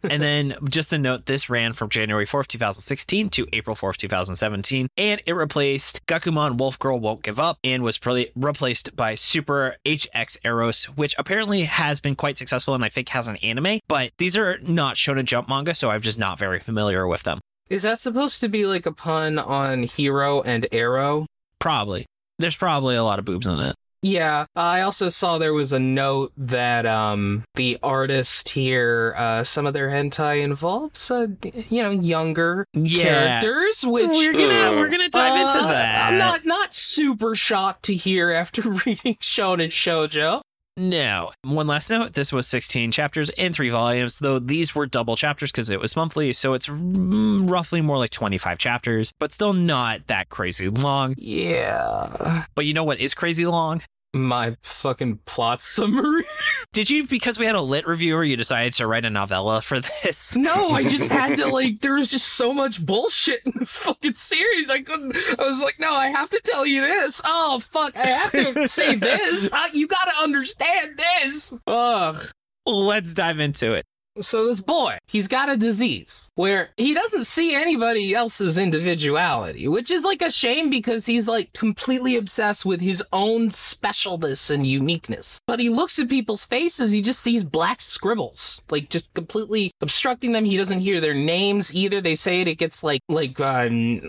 And 0.04 0.22
then 0.22 0.56
just 0.70 0.94
a 0.94 0.98
note, 0.98 1.26
this 1.26 1.50
ran 1.50 1.74
from 1.74 1.90
January 1.90 2.26
4th, 2.26 2.48
2016 2.48 3.30
to 3.30 3.48
April 3.54 3.76
4th, 3.76 3.98
2017, 3.98 4.88
and 4.98 5.22
it 5.26 5.34
replaced 5.34 6.06
Gakumon 6.06 6.58
Wolf 6.58 6.78
Girl 6.80 7.00
Won't 7.00 7.24
Give 7.24 7.40
Up 7.40 7.58
and 7.64 7.84
was 7.84 7.98
probably 7.98 8.32
replaced 8.36 8.96
by 8.96 9.16
Super 9.16 9.78
HX 9.86 10.38
Eros, 10.44 10.86
which 10.86 11.16
apparently 11.18 11.64
has 11.64 12.00
been 12.00 12.16
quite 12.16 12.38
successful 12.38 12.76
and 12.76 12.84
I 12.84 12.90
think 12.90 13.10
has 13.10 13.28
an 13.28 13.38
anime, 13.38 13.80
but 13.88 14.12
these 14.18 14.36
are 14.36 14.58
not 14.60 14.96
Shonen 14.96 15.26
Jump 15.26 15.48
manga, 15.50 15.76
so 15.76 15.90
I'm 15.90 16.02
just 16.02 16.20
not 16.20 16.38
very 16.38 16.60
familiar 16.60 17.08
with 17.08 17.24
them. 17.24 17.40
Is 17.70 17.84
that 17.84 18.00
supposed 18.00 18.42
to 18.42 18.50
be 18.50 18.66
like 18.66 18.86
a 18.86 18.92
pun 18.92 19.40
on 19.40 19.84
hero 19.84 20.42
and 20.42 20.68
arrow? 20.72 21.26
Probably. 21.60 22.06
There's 22.38 22.56
probably 22.56 22.96
a 22.96 23.04
lot 23.04 23.18
of 23.18 23.26
boobs 23.26 23.48
in 23.48 23.60
it. 23.60 23.76
Yeah, 24.08 24.46
I 24.56 24.82
also 24.82 25.10
saw 25.10 25.40
there 25.40 25.54
was 25.54 25.74
a 25.74 25.80
note 25.80 26.32
that 26.38 26.86
um 26.86 27.44
the 27.56 27.80
artist 27.82 28.50
here, 28.50 29.16
uh, 29.18 29.44
some 29.44 29.66
of 29.66 29.74
their 29.74 29.90
hentai 29.90 30.44
involves, 30.44 31.10
uh, 31.10 31.26
you 31.70 31.82
know, 31.82 31.90
younger 31.90 32.66
Yeah. 32.74 33.02
characters, 33.40 33.84
which 33.84 34.08
we're 34.10 34.34
gonna 34.34 34.78
we're 34.78 34.90
gonna 34.92 35.10
dive 35.10 35.36
into 35.40 35.58
uh, 35.60 35.68
that. 35.72 36.08
I'm 36.12 36.20
not 36.20 36.46
not 36.46 36.76
super 36.76 37.34
shocked 37.34 37.84
to 37.86 37.96
hear 37.96 38.30
after 38.30 38.62
reading 38.86 39.16
Shonen 39.16 39.70
Shoujo. 39.72 40.42
No. 40.78 41.32
One 41.44 41.68
last 41.68 41.90
note 41.90 42.14
this 42.14 42.34
was 42.34 42.48
16 42.50 42.92
chapters 42.92 43.30
in 43.38 43.54
three 43.54 43.70
volumes, 43.70 44.20
though 44.20 44.40
these 44.40 44.76
were 44.76 44.86
double 44.86 45.16
chapters 45.16 45.50
because 45.52 45.70
it 45.70 45.80
was 45.80 45.96
monthly. 45.96 46.34
So 46.34 46.54
it's 46.54 46.68
mm, 46.68 47.50
roughly 47.50 47.80
more 47.82 47.98
like 47.98 48.10
25 48.10 48.58
chapters, 48.58 49.14
but 49.18 49.32
still 49.32 49.54
not 49.54 50.08
that 50.08 50.28
crazy 50.30 50.68
long. 50.70 51.16
Yeah, 51.18 52.44
But 52.56 52.66
you 52.66 52.74
know 52.74 52.84
what 52.84 53.00
is 53.00 53.14
crazy 53.14 53.46
long? 53.46 53.82
My 54.16 54.56
fucking 54.62 55.20
plot 55.26 55.62
summary. 55.62 56.24
Did 56.72 56.90
you, 56.90 57.06
because 57.06 57.38
we 57.38 57.46
had 57.46 57.56
a 57.56 57.62
lit 57.62 57.86
reviewer, 57.86 58.24
you 58.24 58.36
decided 58.38 58.74
to 58.74 58.88
write 58.88 59.06
a 59.06 59.10
novella 59.10 59.62
for 59.62 59.80
this? 59.80 60.36
No, 60.46 60.70
I 60.72 60.84
just 60.84 61.12
had 61.12 61.38
to 61.38 61.48
like. 61.54 61.82
There 61.82 61.96
was 61.96 62.10
just 62.10 62.28
so 62.28 62.54
much 62.54 62.86
bullshit 62.86 63.40
in 63.46 63.54
this 63.56 63.78
fucking 63.78 64.16
series. 64.16 64.70
I 64.70 64.82
couldn't. 64.82 65.16
I 65.40 65.44
was 65.44 65.62
like, 65.62 65.80
no, 65.80 65.94
I 65.94 66.08
have 66.08 66.30
to 66.30 66.42
tell 66.44 66.66
you 66.66 66.82
this. 66.82 67.22
Oh 67.26 67.60
fuck, 67.60 67.96
I 67.98 68.06
have 68.08 68.32
to 68.32 68.68
say 68.68 68.96
this. 68.96 69.52
Uh, 69.52 69.68
you 69.74 69.88
gotta 69.88 70.12
understand 70.22 70.98
this. 70.98 71.54
Ugh. 71.68 72.28
Let's 72.66 73.14
dive 73.14 73.40
into 73.40 73.74
it. 73.74 73.86
So 74.22 74.48
this 74.48 74.62
boy, 74.62 74.98
he's 75.08 75.28
got 75.28 75.50
a 75.50 75.58
disease 75.58 76.32
where 76.36 76.70
he 76.78 76.94
doesn't 76.94 77.26
see 77.26 77.54
anybody 77.54 78.16
else's 78.16 78.58
individuality, 78.58 79.68
which 79.68 79.92
is 79.92 80.06
like 80.06 80.22
a 80.22 80.32
shame 80.32 80.70
because 80.70 81.06
he's 81.06 81.28
like 81.28 81.52
completely 81.52 82.16
obsessed 82.16 82.66
with 82.66 82.80
his 82.80 83.04
own 83.12 83.50
specialness 83.50 84.50
and 84.50 84.66
uniqueness. 84.66 85.42
But 85.46 85.60
he 85.60 85.68
looks 85.70 86.00
at 86.00 86.08
people's 86.08 86.46
faces, 86.46 86.94
he 86.94 87.02
just 87.02 87.20
sees 87.20 87.44
black 87.44 87.82
scribbles, 87.82 88.62
like 88.72 88.90
just 88.90 89.14
completely 89.16 89.72
obstructing 89.82 90.32
them. 90.32 90.46
He 90.46 90.56
doesn't 90.56 90.80
hear 90.80 91.02
their 91.02 91.14
names 91.14 91.76
either. 91.76 92.00
They 92.00 92.16
say 92.16 92.40
it, 92.40 92.48
it 92.48 92.56
gets 92.56 92.84
like 92.84 93.02
like 93.10 93.42
um, 93.42 94.00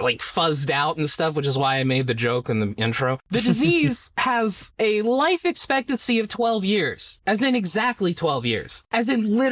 like 0.00 0.20
fuzzed 0.20 0.70
out 0.70 0.96
and 0.96 1.08
stuff, 1.08 1.34
which 1.34 1.46
is 1.46 1.58
why 1.58 1.76
I 1.76 1.84
made 1.84 2.06
the 2.06 2.14
joke 2.14 2.48
in 2.48 2.60
the 2.60 2.72
intro. 2.82 3.18
The 3.28 3.42
disease 3.42 4.10
has 4.16 4.72
a 4.78 5.02
life 5.02 5.44
expectancy 5.44 6.18
of 6.18 6.28
12 6.28 6.64
years, 6.64 7.20
as 7.26 7.42
in 7.42 7.54
exactly 7.54 8.14
12 8.14 8.46
years, 8.46 8.84
as 8.90 9.10
in 9.10 9.36
literally 9.36 9.49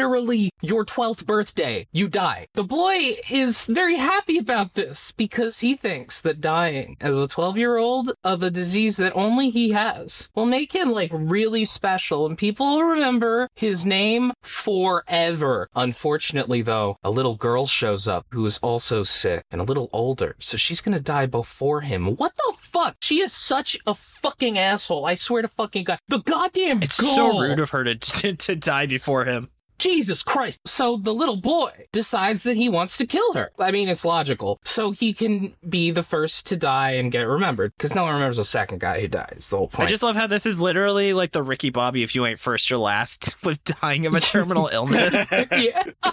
your 0.63 0.85
12th 0.85 1.27
birthday, 1.27 1.87
you 1.93 2.09
die. 2.09 2.47
The 2.55 2.65
boy 2.65 3.17
is 3.31 3.67
very 3.67 3.97
happy 3.97 4.39
about 4.39 4.75
this 4.75 5.13
because 5.13 5.61
he 5.61 5.75
thinks 5.75 6.21
that 6.21 6.41
dying 6.41 6.97
as 7.01 7.19
a 7.19 7.29
12 7.29 7.59
year 7.59 7.77
old 7.77 8.13
of 8.25 8.43
a 8.43 8.51
disease 8.51 8.97
that 8.97 9.15
only 9.15 9.51
he 9.51 9.71
has 9.71 10.29
will 10.35 10.47
make 10.47 10.73
him 10.73 10.91
like 10.91 11.11
really 11.13 11.65
special 11.65 12.27
and 12.27 12.37
people 12.37 12.67
will 12.67 12.83
remember 12.83 13.49
his 13.55 13.87
name 13.87 14.33
forever. 14.43 15.69
Unfortunately, 15.75 16.63
though, 16.63 16.97
a 17.03 17.11
little 17.11 17.37
girl 17.37 17.67
shows 17.67 18.09
up 18.09 18.27
who 18.31 18.45
is 18.47 18.59
also 18.59 19.03
sick 19.03 19.43
and 19.51 19.61
a 19.61 19.65
little 19.65 19.89
older, 19.93 20.35
so 20.39 20.57
she's 20.57 20.81
gonna 20.81 21.01
die 21.01 21.27
before 21.27 21.83
him. 21.83 22.15
What 22.17 22.35
the 22.35 22.55
fuck? 22.59 22.97
She 23.01 23.21
is 23.21 23.33
such 23.33 23.77
a 23.87 23.95
fucking 23.95 24.59
asshole. 24.59 25.07
I 25.07 25.15
swear 25.15 25.43
to 25.43 25.49
fucking 25.49 25.85
God. 25.85 25.99
The 26.09 26.19
goddamn 26.19 26.83
It's 26.83 26.97
so 26.97 27.39
rude 27.41 27.61
of 27.61 27.71
her 27.71 27.85
to, 27.85 27.95
to 27.99 28.35
to 28.35 28.57
die 28.57 28.87
before 28.87 29.25
him. 29.25 29.51
Jesus 29.79 30.23
Christ. 30.23 30.61
So 30.65 30.97
the 30.97 31.15
little 31.15 31.37
boy 31.37 31.87
decides 31.93 32.43
that 32.43 32.57
he 32.57 32.69
wants 32.69 32.99
to 32.99 33.07
kill 33.07 33.35
her. 33.35 33.51
I 33.59 33.71
mean, 33.71 33.89
it's 33.89 34.05
logical. 34.05 34.61
So 34.65 34.91
he 34.91 35.13
can 35.13 35.55
be 35.69 35.91
the 35.91 36.03
first 36.03 36.47
to 36.49 36.57
die 36.57 36.93
and 36.93 37.13
get 37.13 37.23
remembered 37.23 37.73
because 37.77 37.95
no 37.95 38.05
one 38.05 38.15
remembers 38.15 38.37
the 38.39 38.45
second 38.45 38.81
guy 38.81 39.01
who 39.01 39.09
died. 39.09 39.35
It's 39.37 39.51
the 39.51 39.57
whole 39.59 39.69
point. 39.69 39.87
I 39.87 39.91
just 39.91 40.03
love 40.03 40.17
how 40.17 40.27
this 40.27 40.47
is 40.47 40.61
literally 40.61 41.13
like 41.13 41.33
the 41.33 41.43
Ricky 41.43 41.71
Bobby 41.71 42.03
if 42.03 42.15
you 42.15 42.27
ain't 42.27 42.41
first, 42.41 42.71
you're 42.71 42.79
last 42.79 43.37
with 43.45 43.63
dying 43.65 44.07
of 44.07 44.15
a 44.15 44.21
terminal 44.21 44.69
illness. 44.73 45.27
yeah. 45.53 45.85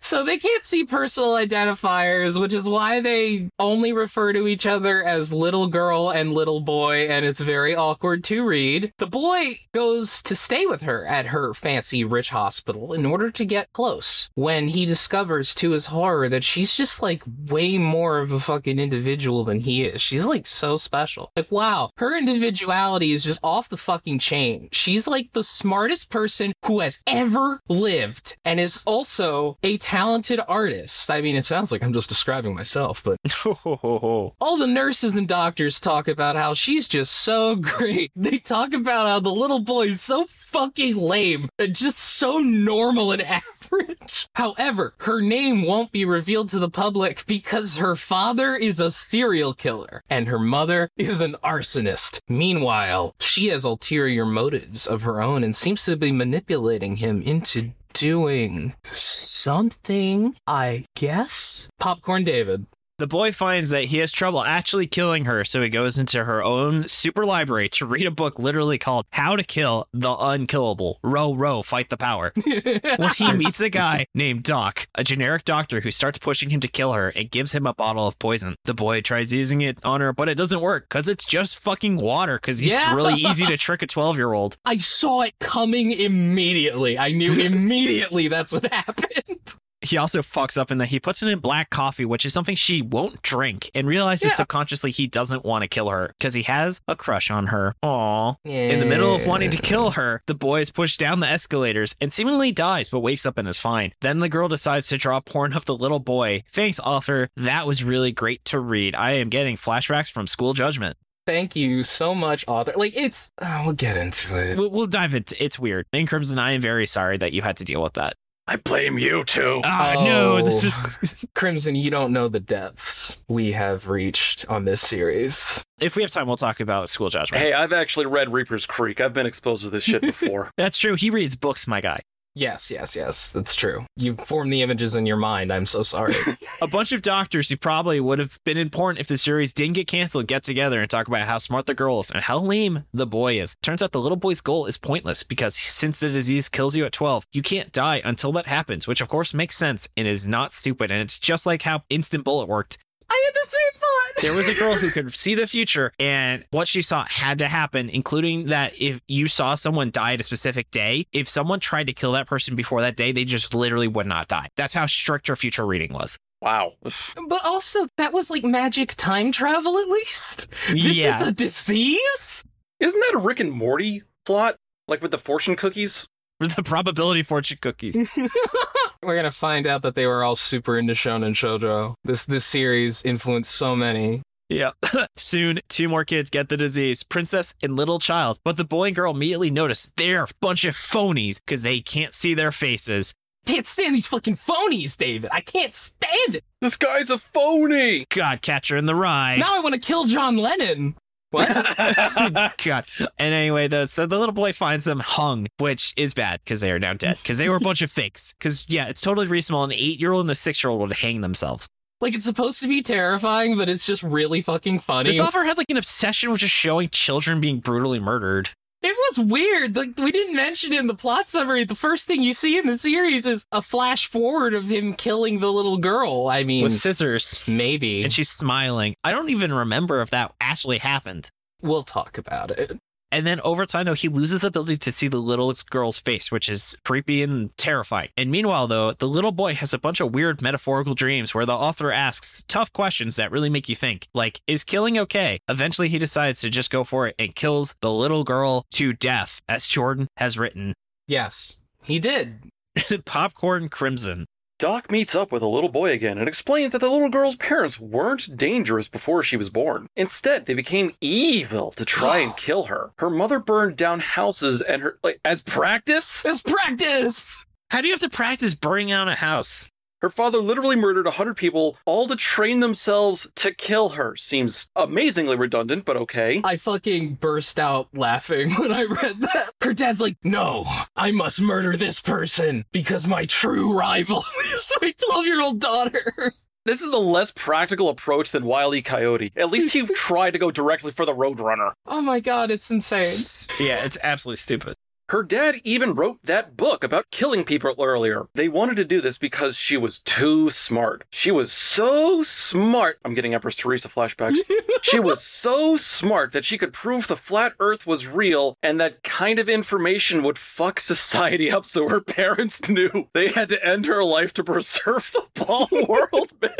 So 0.00 0.24
they 0.24 0.38
can't 0.38 0.64
see 0.64 0.84
personal 0.84 1.34
identifiers, 1.34 2.40
which 2.40 2.54
is 2.54 2.68
why 2.68 3.00
they 3.00 3.48
only 3.58 3.92
refer 3.92 4.32
to 4.32 4.46
each 4.46 4.66
other 4.66 5.02
as 5.04 5.32
little 5.32 5.66
girl 5.66 6.10
and 6.10 6.32
little 6.32 6.60
boy, 6.60 7.06
and 7.08 7.24
it's 7.24 7.40
very 7.40 7.74
awkward 7.74 8.24
to 8.24 8.44
read. 8.44 8.92
The 8.98 9.06
boy 9.06 9.60
goes 9.72 10.22
to 10.22 10.34
stay 10.34 10.66
with 10.66 10.82
her 10.82 11.06
at 11.06 11.26
her 11.26 11.52
fancy 11.54 12.04
rich 12.04 12.30
hospital 12.30 12.92
in 12.92 13.04
order 13.04 13.30
to 13.30 13.44
get 13.44 13.72
close 13.72 14.30
when 14.34 14.68
he 14.68 14.86
discovers 14.86 15.54
to 15.56 15.72
his 15.72 15.86
horror 15.86 16.28
that 16.28 16.44
she's 16.44 16.74
just 16.74 17.02
like 17.02 17.22
way 17.48 17.78
more 17.78 18.18
of 18.18 18.32
a 18.32 18.40
fucking 18.40 18.78
individual 18.78 19.44
than 19.44 19.60
he 19.60 19.84
is. 19.84 20.00
She's 20.00 20.26
like 20.26 20.46
so 20.46 20.76
special. 20.76 21.30
Like, 21.36 21.52
wow, 21.52 21.90
her 21.96 22.16
individuality 22.16 23.12
is 23.12 23.24
just 23.24 23.40
off 23.42 23.68
the 23.68 23.76
fucking 23.76 24.18
chain. 24.18 24.68
She's 24.72 25.06
like 25.06 25.32
the 25.32 25.42
smartest 25.42 26.10
person 26.10 26.52
who 26.64 26.80
has 26.80 27.00
ever 27.06 27.60
lived 27.68 28.36
and 28.44 28.58
is 28.58 28.82
also 28.86 29.58
a 29.62 29.78
talented 29.90 30.40
artist. 30.46 31.10
I 31.10 31.20
mean, 31.20 31.34
it 31.34 31.44
sounds 31.44 31.72
like 31.72 31.82
I'm 31.82 31.92
just 31.92 32.08
describing 32.08 32.54
myself, 32.54 33.02
but 33.02 33.18
all 33.44 34.56
the 34.56 34.68
nurses 34.68 35.16
and 35.16 35.26
doctors 35.26 35.80
talk 35.80 36.06
about 36.06 36.36
how 36.36 36.54
she's 36.54 36.86
just 36.86 37.10
so 37.10 37.56
great. 37.56 38.12
They 38.14 38.38
talk 38.38 38.72
about 38.72 39.08
how 39.08 39.18
the 39.18 39.32
little 39.32 39.58
boy 39.58 39.88
is 39.88 40.00
so 40.00 40.26
fucking 40.26 40.96
lame 40.96 41.48
and 41.58 41.74
just 41.74 41.98
so 41.98 42.38
normal 42.38 43.10
and 43.10 43.22
average. 43.72 44.28
However, 44.36 44.94
her 44.98 45.20
name 45.20 45.64
won't 45.64 45.90
be 45.90 46.04
revealed 46.04 46.50
to 46.50 46.60
the 46.60 46.70
public 46.70 47.26
because 47.26 47.78
her 47.78 47.96
father 47.96 48.54
is 48.54 48.78
a 48.78 48.92
serial 48.92 49.54
killer 49.54 50.04
and 50.08 50.28
her 50.28 50.38
mother 50.38 50.88
is 50.96 51.20
an 51.20 51.34
arsonist. 51.42 52.20
Meanwhile, 52.28 53.16
she 53.18 53.48
has 53.48 53.64
ulterior 53.64 54.24
motives 54.24 54.86
of 54.86 55.02
her 55.02 55.20
own 55.20 55.42
and 55.42 55.56
seems 55.56 55.84
to 55.86 55.96
be 55.96 56.12
manipulating 56.12 56.98
him 56.98 57.22
into 57.22 57.72
doing 57.92 58.74
something, 58.84 60.34
I 60.46 60.84
guess. 60.96 61.68
Popcorn 61.78 62.24
David. 62.24 62.66
The 63.00 63.06
boy 63.06 63.32
finds 63.32 63.70
that 63.70 63.84
he 63.84 63.96
has 64.00 64.12
trouble 64.12 64.44
actually 64.44 64.86
killing 64.86 65.24
her, 65.24 65.42
so 65.42 65.62
he 65.62 65.70
goes 65.70 65.96
into 65.96 66.22
her 66.22 66.44
own 66.44 66.86
super 66.86 67.24
library 67.24 67.70
to 67.70 67.86
read 67.86 68.06
a 68.06 68.10
book 68.10 68.38
literally 68.38 68.76
called 68.76 69.06
How 69.12 69.36
to 69.36 69.42
Kill 69.42 69.88
the 69.94 70.14
Unkillable. 70.14 70.98
Row, 71.02 71.32
row, 71.34 71.62
fight 71.62 71.88
the 71.88 71.96
power. 71.96 72.30
when 72.44 73.08
he 73.16 73.32
meets 73.32 73.58
a 73.62 73.70
guy 73.70 74.04
named 74.14 74.42
Doc, 74.42 74.86
a 74.94 75.02
generic 75.02 75.46
doctor 75.46 75.80
who 75.80 75.90
starts 75.90 76.18
pushing 76.18 76.50
him 76.50 76.60
to 76.60 76.68
kill 76.68 76.92
her 76.92 77.08
and 77.08 77.30
gives 77.30 77.52
him 77.52 77.66
a 77.66 77.72
bottle 77.72 78.06
of 78.06 78.18
poison. 78.18 78.54
The 78.66 78.74
boy 78.74 79.00
tries 79.00 79.32
using 79.32 79.62
it 79.62 79.78
on 79.82 80.02
her, 80.02 80.12
but 80.12 80.28
it 80.28 80.36
doesn't 80.36 80.60
work 80.60 80.86
because 80.90 81.08
it's 81.08 81.24
just 81.24 81.58
fucking 81.60 81.96
water 81.96 82.36
because 82.36 82.60
it's 82.60 82.70
Yeah. 82.70 82.94
really 82.94 83.14
easy 83.22 83.46
to 83.46 83.56
trick 83.56 83.80
a 83.80 83.86
12 83.86 84.18
year 84.18 84.34
old. 84.34 84.58
I 84.66 84.76
saw 84.76 85.22
it 85.22 85.32
coming 85.40 85.90
immediately. 85.92 86.98
I 86.98 87.12
knew 87.12 87.32
immediately 87.40 88.28
that's 88.28 88.52
what 88.52 88.70
happened. 88.70 89.54
He 89.82 89.96
also 89.96 90.20
fucks 90.20 90.58
up 90.58 90.70
in 90.70 90.78
that 90.78 90.86
he 90.88 91.00
puts 91.00 91.22
it 91.22 91.28
in 91.28 91.38
black 91.38 91.70
coffee, 91.70 92.04
which 92.04 92.26
is 92.26 92.32
something 92.34 92.54
she 92.54 92.82
won't 92.82 93.22
drink, 93.22 93.70
and 93.74 93.86
realizes 93.86 94.32
Yeah. 94.32 94.36
subconsciously 94.36 94.90
he 94.90 95.06
doesn't 95.06 95.44
want 95.44 95.62
to 95.62 95.68
kill 95.68 95.88
her 95.88 96.14
because 96.18 96.34
he 96.34 96.42
has 96.42 96.80
a 96.86 96.94
crush 96.94 97.30
on 97.30 97.46
her. 97.46 97.74
Aww. 97.82 98.36
In 98.44 98.78
the 98.80 98.86
middle 98.86 99.14
of 99.14 99.24
wanting 99.24 99.50
to 99.50 99.58
kill 99.62 99.92
her, 99.92 100.22
the 100.26 100.34
boy 100.34 100.60
is 100.60 100.70
pushed 100.70 101.00
down 101.00 101.20
the 101.20 101.28
escalators 101.28 101.94
and 102.00 102.12
seemingly 102.12 102.52
dies, 102.52 102.88
but 102.90 103.00
wakes 103.00 103.24
up 103.24 103.38
and 103.38 103.48
is 103.48 103.56
fine. 103.56 103.92
Then 104.02 104.18
the 104.18 104.28
girl 104.28 104.48
decides 104.48 104.88
to 104.88 104.98
draw 104.98 105.20
porn 105.20 105.54
of 105.54 105.64
the 105.64 105.74
little 105.76 106.00
boy. 106.00 106.42
Thanks, 106.52 106.78
author. 106.80 107.28
That 107.36 107.66
was 107.66 107.82
really 107.82 108.12
great 108.12 108.44
to 108.46 108.60
read. 108.60 108.94
I 108.94 109.12
am 109.12 109.30
getting 109.30 109.56
flashbacks 109.56 110.10
from 110.12 110.26
school 110.26 110.52
judgment. 110.52 110.96
Thank 111.26 111.54
you 111.54 111.82
so 111.84 112.14
much, 112.14 112.44
author. 112.48 112.72
Like, 112.76 112.96
it's. 112.96 113.30
Uh, 113.38 113.62
we'll 113.64 113.74
get 113.74 113.96
into 113.96 114.34
it. 114.36 114.58
We'll, 114.58 114.70
we'll 114.70 114.86
dive 114.86 115.14
into 115.14 115.42
It's 115.42 115.58
weird. 115.58 115.86
In 115.92 116.06
Crimson, 116.06 116.38
I 116.38 116.52
am 116.52 116.60
very 116.60 116.86
sorry 116.86 117.16
that 117.18 117.32
you 117.32 117.42
had 117.42 117.56
to 117.58 117.64
deal 117.64 117.82
with 117.82 117.92
that. 117.94 118.14
I 118.50 118.56
blame 118.56 118.98
you 118.98 119.22
too. 119.22 119.60
Ah, 119.64 120.02
no. 120.04 120.42
This 120.42 120.64
is. 120.64 121.24
Crimson, 121.36 121.76
you 121.76 121.88
don't 121.88 122.12
know 122.12 122.26
the 122.26 122.40
depths 122.40 123.20
we 123.28 123.52
have 123.52 123.88
reached 123.88 124.44
on 124.48 124.64
this 124.64 124.80
series. 124.80 125.62
If 125.78 125.94
we 125.94 126.02
have 126.02 126.10
time, 126.10 126.26
we'll 126.26 126.36
talk 126.36 126.58
about 126.58 126.88
school 126.88 127.10
judgment. 127.10 127.44
Hey, 127.44 127.52
I've 127.52 127.72
actually 127.72 128.06
read 128.06 128.32
Reaper's 128.32 128.66
Creek. 128.66 129.00
I've 129.00 129.12
been 129.12 129.24
exposed 129.24 129.62
to 129.62 129.70
this 129.70 129.84
shit 129.84 130.02
before. 130.02 130.50
That's 130.56 130.78
true. 130.78 130.96
He 130.96 131.10
reads 131.10 131.36
books, 131.36 131.68
my 131.68 131.80
guy. 131.80 132.00
Yes, 132.34 132.70
yes, 132.70 132.94
yes. 132.94 133.32
That's 133.32 133.56
true. 133.56 133.84
You've 133.96 134.20
formed 134.20 134.52
the 134.52 134.62
images 134.62 134.94
in 134.94 135.04
your 135.04 135.16
mind. 135.16 135.52
I'm 135.52 135.66
so 135.66 135.82
sorry. 135.82 136.14
A 136.62 136.68
bunch 136.68 136.92
of 136.92 137.02
doctors 137.02 137.48
who 137.48 137.56
probably 137.56 137.98
would 137.98 138.20
have 138.20 138.38
been 138.44 138.56
important 138.56 139.00
if 139.00 139.08
the 139.08 139.18
series 139.18 139.52
didn't 139.52 139.74
get 139.74 139.88
canceled 139.88 140.28
get 140.28 140.44
together 140.44 140.80
and 140.80 140.88
talk 140.88 141.08
about 141.08 141.22
how 141.22 141.38
smart 141.38 141.66
the 141.66 141.74
girl 141.74 141.98
is 142.00 142.10
and 142.10 142.22
how 142.22 142.38
lame 142.38 142.84
the 142.92 143.06
boy 143.06 143.40
is. 143.40 143.56
Turns 143.62 143.82
out 143.82 143.90
the 143.90 144.00
little 144.00 144.16
boy's 144.16 144.40
goal 144.40 144.66
is 144.66 144.78
pointless 144.78 145.24
because 145.24 145.56
since 145.56 146.00
the 146.00 146.08
disease 146.08 146.48
kills 146.48 146.76
you 146.76 146.84
at 146.84 146.92
12, 146.92 147.24
you 147.32 147.42
can't 147.42 147.72
die 147.72 148.00
until 148.04 148.32
that 148.32 148.46
happens, 148.46 148.86
which 148.86 149.00
of 149.00 149.08
course 149.08 149.34
makes 149.34 149.56
sense 149.56 149.88
and 149.96 150.06
is 150.06 150.28
not 150.28 150.52
stupid. 150.52 150.90
And 150.92 151.00
it's 151.00 151.18
just 151.18 151.46
like 151.46 151.62
how 151.62 151.82
Instant 151.90 152.24
Bullet 152.24 152.48
worked. 152.48 152.78
I 153.10 153.22
had 153.26 153.34
the 153.34 153.46
same 153.46 153.72
thought. 153.74 154.22
There 154.22 154.34
was 154.34 154.48
a 154.48 154.54
girl 154.54 154.74
who 154.74 154.90
could 154.92 155.12
see 155.12 155.34
the 155.34 155.46
future, 155.46 155.92
and 155.98 156.44
what 156.50 156.68
she 156.68 156.82
saw 156.82 157.04
had 157.08 157.38
to 157.40 157.48
happen, 157.48 157.90
including 157.90 158.46
that 158.46 158.72
if 158.78 159.00
you 159.08 159.26
saw 159.28 159.54
someone 159.56 159.90
die 159.90 160.14
at 160.14 160.20
a 160.20 160.22
specific 160.22 160.70
day, 160.70 161.06
if 161.12 161.28
someone 161.28 161.58
tried 161.60 161.88
to 161.88 161.92
kill 161.92 162.12
that 162.12 162.26
person 162.26 162.54
before 162.54 162.80
that 162.82 162.96
day, 162.96 163.12
they 163.12 163.24
just 163.24 163.52
literally 163.54 163.88
would 163.88 164.06
not 164.06 164.28
die. 164.28 164.48
That's 164.56 164.74
how 164.74 164.86
strict 164.86 165.26
her 165.28 165.36
future 165.36 165.66
reading 165.66 165.92
was. 165.92 166.18
wow. 166.40 166.72
But 166.82 167.44
also, 167.44 167.88
that 167.96 168.12
was 168.12 168.30
like 168.30 168.44
magic 168.44 168.94
time 168.96 169.32
travel, 169.32 169.76
at 169.78 169.88
least. 169.88 170.46
This 170.68 170.96
yeah. 170.96 171.08
is 171.08 171.22
a 171.22 171.32
disease? 171.32 172.44
Isn't 172.78 173.00
that 173.00 173.14
a 173.14 173.18
Rick 173.18 173.40
and 173.40 173.52
Morty 173.52 174.02
plot? 174.24 174.56
Like 174.88 175.02
with 175.02 175.10
the 175.10 175.18
fortune 175.18 175.56
cookies? 175.56 176.08
The 176.48 176.62
probability 176.62 177.22
fortune 177.22 177.58
cookies. 177.60 177.96
We're 179.02 179.16
gonna 179.16 179.30
find 179.30 179.66
out 179.66 179.82
that 179.82 179.94
they 179.94 180.06
were 180.06 180.22
all 180.22 180.36
super 180.36 180.78
into 180.78 180.94
Shonen 180.94 181.32
Shoujo. 181.32 181.94
This 182.04 182.24
this 182.24 182.44
series 182.44 183.02
influenced 183.04 183.50
so 183.50 183.74
many. 183.76 184.22
Yeah. 184.48 184.72
Soon, 185.16 185.60
two 185.68 185.88
more 185.88 186.04
kids 186.04 186.28
get 186.28 186.48
the 186.48 186.56
disease, 186.56 187.02
princess 187.04 187.54
and 187.62 187.76
little 187.76 187.98
child. 187.98 188.38
But 188.44 188.56
the 188.56 188.64
boy 188.64 188.88
and 188.88 188.96
girl 188.96 189.14
immediately 189.14 189.50
notice 189.50 189.92
they're 189.96 190.24
a 190.24 190.28
bunch 190.40 190.64
of 190.64 190.74
phonies 190.74 191.38
because 191.44 191.62
they 191.62 191.80
can't 191.80 192.12
see 192.12 192.34
their 192.34 192.52
faces. 192.52 193.14
Can't 193.46 193.66
stand 193.66 193.94
these 193.94 194.06
fucking 194.06 194.34
phonies, 194.34 194.96
David. 194.96 195.30
I 195.32 195.40
can't 195.40 195.74
stand 195.74 196.34
it. 196.34 196.44
This 196.60 196.76
guy's 196.76 197.08
a 197.08 197.16
phony! 197.16 198.04
God, 198.10 198.42
catcher 198.42 198.76
in 198.76 198.84
the 198.84 198.94
rye. 198.94 199.36
Now 199.38 199.56
I 199.56 199.60
want 199.60 199.74
to 199.74 199.80
kill 199.80 200.04
John 200.04 200.36
Lennon. 200.36 200.94
What? 201.30 201.48
God. 202.64 202.84
And 203.18 203.34
anyway, 203.34 203.68
the 203.68 203.86
so 203.86 204.06
the 204.06 204.18
little 204.18 204.34
boy 204.34 204.52
finds 204.52 204.84
them 204.84 205.00
hung, 205.00 205.46
which 205.58 205.92
is 205.96 206.12
bad 206.14 206.40
because 206.44 206.60
they 206.60 206.70
are 206.72 206.78
now 206.78 206.92
dead 206.94 207.18
because 207.22 207.38
they 207.38 207.48
were 207.48 207.56
a 207.56 207.60
bunch 207.60 207.82
of 207.82 207.90
fakes. 207.90 208.32
Because 208.32 208.64
yeah, 208.68 208.86
it's 208.86 209.00
totally 209.00 209.26
reasonable. 209.26 209.64
An 209.64 209.72
eight 209.72 210.00
year 210.00 210.12
old 210.12 210.22
and 210.22 210.30
a 210.30 210.34
six 210.34 210.62
year 210.64 210.70
old 210.70 210.80
would 210.80 210.92
hang 210.98 211.20
themselves. 211.20 211.68
like 212.00 212.14
it's 212.14 212.24
supposed 212.24 212.60
to 212.62 212.68
be 212.68 212.82
terrifying, 212.82 213.56
but 213.56 213.68
it's 213.68 213.86
just 213.86 214.02
really 214.02 214.40
fucking 214.40 214.80
funny. 214.80 215.10
This 215.10 215.20
author 215.20 215.44
had 215.44 215.56
like 215.58 215.70
an 215.70 215.76
obsession 215.76 216.30
with 216.30 216.40
just 216.40 216.54
showing 216.54 216.88
children 216.88 217.40
being 217.40 217.60
brutally 217.60 218.00
murdered. 218.00 218.50
It 218.82 218.96
was 219.10 219.30
weird. 219.30 219.76
Like 219.76 219.98
we 219.98 220.10
didn't 220.10 220.34
mention 220.36 220.72
it 220.72 220.78
in 220.80 220.86
the 220.86 220.94
plot 220.94 221.28
summary. 221.28 221.64
The 221.64 221.74
first 221.74 222.06
thing 222.06 222.22
you 222.22 222.32
see 222.32 222.56
in 222.58 222.66
the 222.66 222.78
series 222.78 223.26
is 223.26 223.44
a 223.52 223.60
flash 223.60 224.06
forward 224.06 224.54
of 224.54 224.70
him 224.70 224.94
killing 224.94 225.40
the 225.40 225.52
little 225.52 225.76
girl. 225.76 226.28
I 226.28 226.44
mean, 226.44 226.62
With 226.62 226.72
scissors. 226.72 227.44
maybe 227.46 228.02
And 228.02 228.12
she's 228.12 228.30
smiling. 228.30 228.94
I 229.04 229.10
don't 229.12 229.28
even 229.28 229.52
remember 229.52 230.00
if 230.00 230.10
that 230.10 230.32
actually 230.40 230.78
happened. 230.78 231.30
we'll 231.60 231.82
talk 231.82 232.16
about 232.16 232.50
it. 232.50 232.78
And 233.12 233.26
then 233.26 233.40
over 233.40 233.66
time, 233.66 233.86
though, 233.86 233.94
he 233.94 234.08
loses 234.08 234.40
the 234.40 234.48
ability 234.48 234.78
to 234.78 234.92
see 234.92 235.08
the 235.08 235.18
little 235.18 235.52
girl's 235.70 235.98
face, 235.98 236.30
which 236.30 236.48
is 236.48 236.76
creepy 236.84 237.22
and 237.22 237.56
terrifying. 237.56 238.10
And 238.16 238.30
meanwhile, 238.30 238.66
though, 238.66 238.92
the 238.92 239.08
little 239.08 239.32
boy 239.32 239.54
has 239.54 239.74
a 239.74 239.78
bunch 239.78 240.00
of 240.00 240.14
weird 240.14 240.42
metaphorical 240.42 240.94
dreams 240.94 241.34
where 241.34 241.46
the 241.46 241.52
author 241.52 241.90
asks 241.90 242.44
tough 242.46 242.72
questions 242.72 243.16
that 243.16 243.32
really 243.32 243.50
make 243.50 243.68
you 243.68 243.76
think, 243.76 244.08
like, 244.14 244.40
is 244.46 244.64
killing 244.64 244.98
okay? 244.98 245.38
Eventually, 245.48 245.88
he 245.88 245.98
decides 245.98 246.40
to 246.40 246.50
just 246.50 246.70
go 246.70 246.84
for 246.84 247.08
it 247.08 247.14
and 247.18 247.34
kills 247.34 247.74
the 247.80 247.90
little 247.90 248.24
girl 248.24 248.64
to 248.72 248.92
death, 248.92 249.40
as 249.48 249.66
Jordan 249.66 250.08
has 250.16 250.38
written. 250.38 250.74
Yes, 251.06 251.58
he 251.82 251.98
did. 251.98 252.50
Popcorn 253.04 253.68
Crimson. 253.68 254.26
Doc 254.60 254.90
meets 254.90 255.14
up 255.14 255.32
with 255.32 255.40
a 255.40 255.46
little 255.46 255.70
boy 255.70 255.90
again 255.90 256.18
and 256.18 256.28
explains 256.28 256.72
that 256.72 256.80
the 256.80 256.90
little 256.90 257.08
girl's 257.08 257.34
parents 257.34 257.80
weren't 257.80 258.36
dangerous 258.36 258.88
before 258.88 259.22
she 259.22 259.38
was 259.38 259.48
born. 259.48 259.86
Instead, 259.96 260.44
they 260.44 260.52
became 260.52 260.92
evil 261.00 261.70
to 261.70 261.84
try 261.86 262.18
and 262.18 262.36
kill 262.36 262.64
her. 262.64 262.90
Her 262.98 263.08
mother 263.08 263.38
burned 263.38 263.76
down 263.76 264.00
houses 264.00 264.60
and 264.60 264.82
her 264.82 264.98
like 265.02 265.18
as 265.24 265.40
practice. 265.40 266.26
As 266.26 266.42
practice. 266.42 267.42
How 267.70 267.80
do 267.80 267.86
you 267.86 267.94
have 267.94 268.00
to 268.00 268.10
practice 268.10 268.54
burning 268.54 268.88
down 268.88 269.08
a 269.08 269.14
house? 269.14 269.69
Her 270.02 270.08
father 270.10 270.38
literally 270.38 270.76
murdered 270.76 271.06
a 271.06 271.12
hundred 271.12 271.36
people, 271.36 271.76
all 271.84 272.08
to 272.08 272.16
train 272.16 272.60
themselves 272.60 273.26
to 273.34 273.52
kill 273.52 273.90
her. 273.90 274.16
Seems 274.16 274.70
amazingly 274.74 275.36
redundant, 275.36 275.84
but 275.84 275.98
okay. 275.98 276.40
I 276.42 276.56
fucking 276.56 277.14
burst 277.16 277.60
out 277.60 277.88
laughing 277.92 278.50
when 278.58 278.72
I 278.72 278.84
read 278.84 279.20
that. 279.20 279.50
Her 279.60 279.74
dad's 279.74 280.00
like, 280.00 280.16
"No, 280.24 280.64
I 280.96 281.10
must 281.10 281.42
murder 281.42 281.76
this 281.76 282.00
person 282.00 282.64
because 282.72 283.06
my 283.06 283.26
true 283.26 283.78
rival 283.78 284.24
is 284.54 284.72
my 284.80 284.94
12-year-old 285.10 285.60
daughter." 285.60 286.32
This 286.64 286.80
is 286.80 286.92
a 286.92 286.98
less 286.98 287.30
practical 287.30 287.88
approach 287.88 288.32
than 288.32 288.44
Wile 288.44 288.74
E. 288.74 288.82
Coyote. 288.82 289.32
At 289.36 289.50
least 289.50 289.72
he 289.72 289.86
tried 289.94 290.32
to 290.32 290.38
go 290.38 290.50
directly 290.50 290.92
for 290.92 291.04
the 291.04 291.14
Roadrunner. 291.14 291.72
Oh 291.86 292.00
my 292.00 292.20
god, 292.20 292.50
it's 292.50 292.70
insane. 292.70 293.56
Yeah, 293.58 293.84
it's 293.84 293.98
absolutely 294.02 294.36
stupid. 294.36 294.76
Her 295.10 295.24
dad 295.24 295.56
even 295.64 295.94
wrote 295.94 296.20
that 296.22 296.56
book 296.56 296.84
about 296.84 297.10
killing 297.10 297.42
people 297.42 297.74
earlier. 297.80 298.28
They 298.34 298.46
wanted 298.46 298.76
to 298.76 298.84
do 298.84 299.00
this 299.00 299.18
because 299.18 299.56
she 299.56 299.76
was 299.76 299.98
too 299.98 300.50
smart. 300.50 301.02
She 301.10 301.32
was 301.32 301.52
so 301.52 302.22
smart. 302.22 303.00
I'm 303.04 303.14
getting 303.14 303.34
Empress 303.34 303.56
Theresa 303.56 303.88
flashbacks. 303.88 304.38
she 304.82 305.00
was 305.00 305.20
so 305.20 305.76
smart 305.76 306.30
that 306.30 306.44
she 306.44 306.56
could 306.56 306.72
prove 306.72 307.08
the 307.08 307.16
flat 307.16 307.54
earth 307.58 307.88
was 307.88 308.06
real, 308.06 308.56
and 308.62 308.80
that 308.80 309.02
kind 309.02 309.40
of 309.40 309.48
information 309.48 310.22
would 310.22 310.38
fuck 310.38 310.78
society 310.78 311.50
up 311.50 311.64
so 311.64 311.88
her 311.88 312.00
parents 312.00 312.68
knew 312.68 313.08
they 313.12 313.30
had 313.30 313.48
to 313.48 313.66
end 313.66 313.86
her 313.86 314.04
life 314.04 314.32
to 314.34 314.44
preserve 314.44 315.10
the 315.12 315.44
ball 315.44 315.66
world, 315.88 316.30
man. 316.40 316.52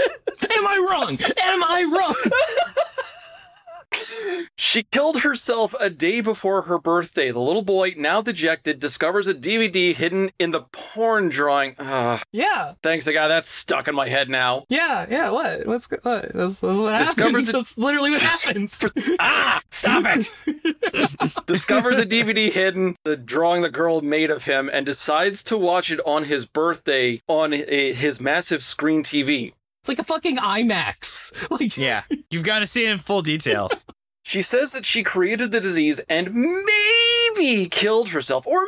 Am 0.50 0.66
I 0.66 0.88
wrong? 0.90 1.20
Am 1.40 1.62
I 1.62 1.84
wrong? 1.84 2.32
She 4.56 4.84
killed 4.84 5.22
herself 5.22 5.74
a 5.80 5.90
day 5.90 6.20
before 6.20 6.62
her 6.62 6.78
birthday. 6.78 7.30
The 7.32 7.40
little 7.40 7.62
boy, 7.62 7.94
now 7.96 8.22
dejected, 8.22 8.78
discovers 8.78 9.26
a 9.26 9.34
DVD 9.34 9.94
hidden 9.94 10.30
in 10.38 10.50
the 10.52 10.62
porn 10.72 11.28
drawing. 11.28 11.74
Ugh. 11.78 12.20
yeah. 12.32 12.74
Thanks, 12.82 13.08
I 13.08 13.12
got 13.12 13.28
that 13.28 13.46
stuck 13.46 13.88
in 13.88 13.94
my 13.94 14.08
head 14.08 14.28
now. 14.28 14.64
Yeah, 14.68 15.06
yeah, 15.10 15.30
what? 15.30 15.66
What's 15.66 15.88
what? 15.90 16.32
That's, 16.32 16.60
that's 16.60 16.78
what 16.78 16.98
Discovers 16.98 17.46
happens. 17.46 17.48
it- 17.48 17.52
That's 17.52 17.78
literally 17.78 18.10
what 18.12 18.20
happens. 18.46 18.84
Ah, 19.18 19.60
stop 19.70 20.04
it! 20.06 21.46
Discovers 21.46 21.98
a 21.98 22.06
DVD 22.06 22.50
hidden, 22.52 22.96
the 23.04 23.16
drawing 23.16 23.62
the 23.62 23.70
girl 23.70 24.00
made 24.02 24.30
of 24.30 24.44
him, 24.44 24.70
and 24.72 24.86
decides 24.86 25.42
to 25.44 25.56
watch 25.56 25.90
it 25.90 26.00
on 26.06 26.24
his 26.24 26.46
birthday 26.46 27.20
on 27.28 27.52
a, 27.52 27.92
his 27.92 28.20
massive 28.20 28.62
screen 28.62 29.02
TV. 29.02 29.52
It's 29.82 29.88
like 29.88 29.98
a 29.98 30.04
fucking 30.04 30.36
IMAX. 30.38 31.32
Like 31.50 31.76
Yeah. 31.76 32.02
You've 32.30 32.44
got 32.44 32.58
to 32.60 32.66
see 32.66 32.84
it 32.84 32.90
in 32.90 32.98
full 32.98 33.22
detail. 33.22 33.70
She 34.22 34.42
says 34.42 34.72
that 34.72 34.84
she 34.84 35.02
created 35.02 35.50
the 35.50 35.60
disease 35.62 35.98
and 36.08 36.32
maybe 36.34 37.68
killed 37.68 38.10
herself, 38.10 38.46
or 38.46 38.64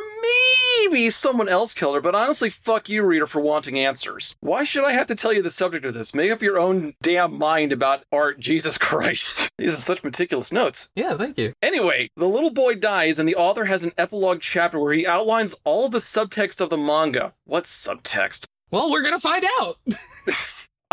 maybe 0.81 1.09
someone 1.11 1.47
else 1.47 1.73
killed 1.73 1.95
her, 1.95 2.01
but 2.01 2.15
honestly, 2.15 2.49
fuck 2.49 2.89
you, 2.89 3.03
reader, 3.03 3.27
for 3.27 3.39
wanting 3.39 3.79
answers. 3.79 4.35
Why 4.41 4.63
should 4.65 4.83
I 4.83 4.91
have 4.93 5.07
to 5.07 5.15
tell 5.15 5.31
you 5.31 5.41
the 5.41 5.51
subject 5.51 5.85
of 5.85 5.93
this? 5.93 6.13
Make 6.13 6.31
up 6.31 6.41
your 6.41 6.57
own 6.59 6.95
damn 7.01 7.37
mind 7.37 7.71
about 7.71 8.03
art, 8.11 8.39
Jesus 8.39 8.77
Christ. 8.79 9.51
These 9.57 9.73
are 9.73 9.77
such 9.81 10.03
meticulous 10.03 10.51
notes. 10.51 10.89
Yeah, 10.95 11.15
thank 11.15 11.37
you. 11.37 11.53
Anyway, 11.61 12.09
the 12.17 12.27
little 12.27 12.51
boy 12.51 12.75
dies, 12.75 13.17
and 13.19 13.29
the 13.29 13.35
author 13.35 13.65
has 13.65 13.83
an 13.85 13.93
epilogue 13.97 14.41
chapter 14.41 14.79
where 14.79 14.93
he 14.93 15.07
outlines 15.07 15.55
all 15.63 15.87
the 15.87 15.99
subtext 15.99 16.59
of 16.59 16.71
the 16.71 16.77
manga. 16.77 17.33
What 17.45 17.65
subtext? 17.65 18.45
Well, 18.71 18.89
we're 18.91 19.03
gonna 19.03 19.19
find 19.19 19.45
out. 19.61 19.77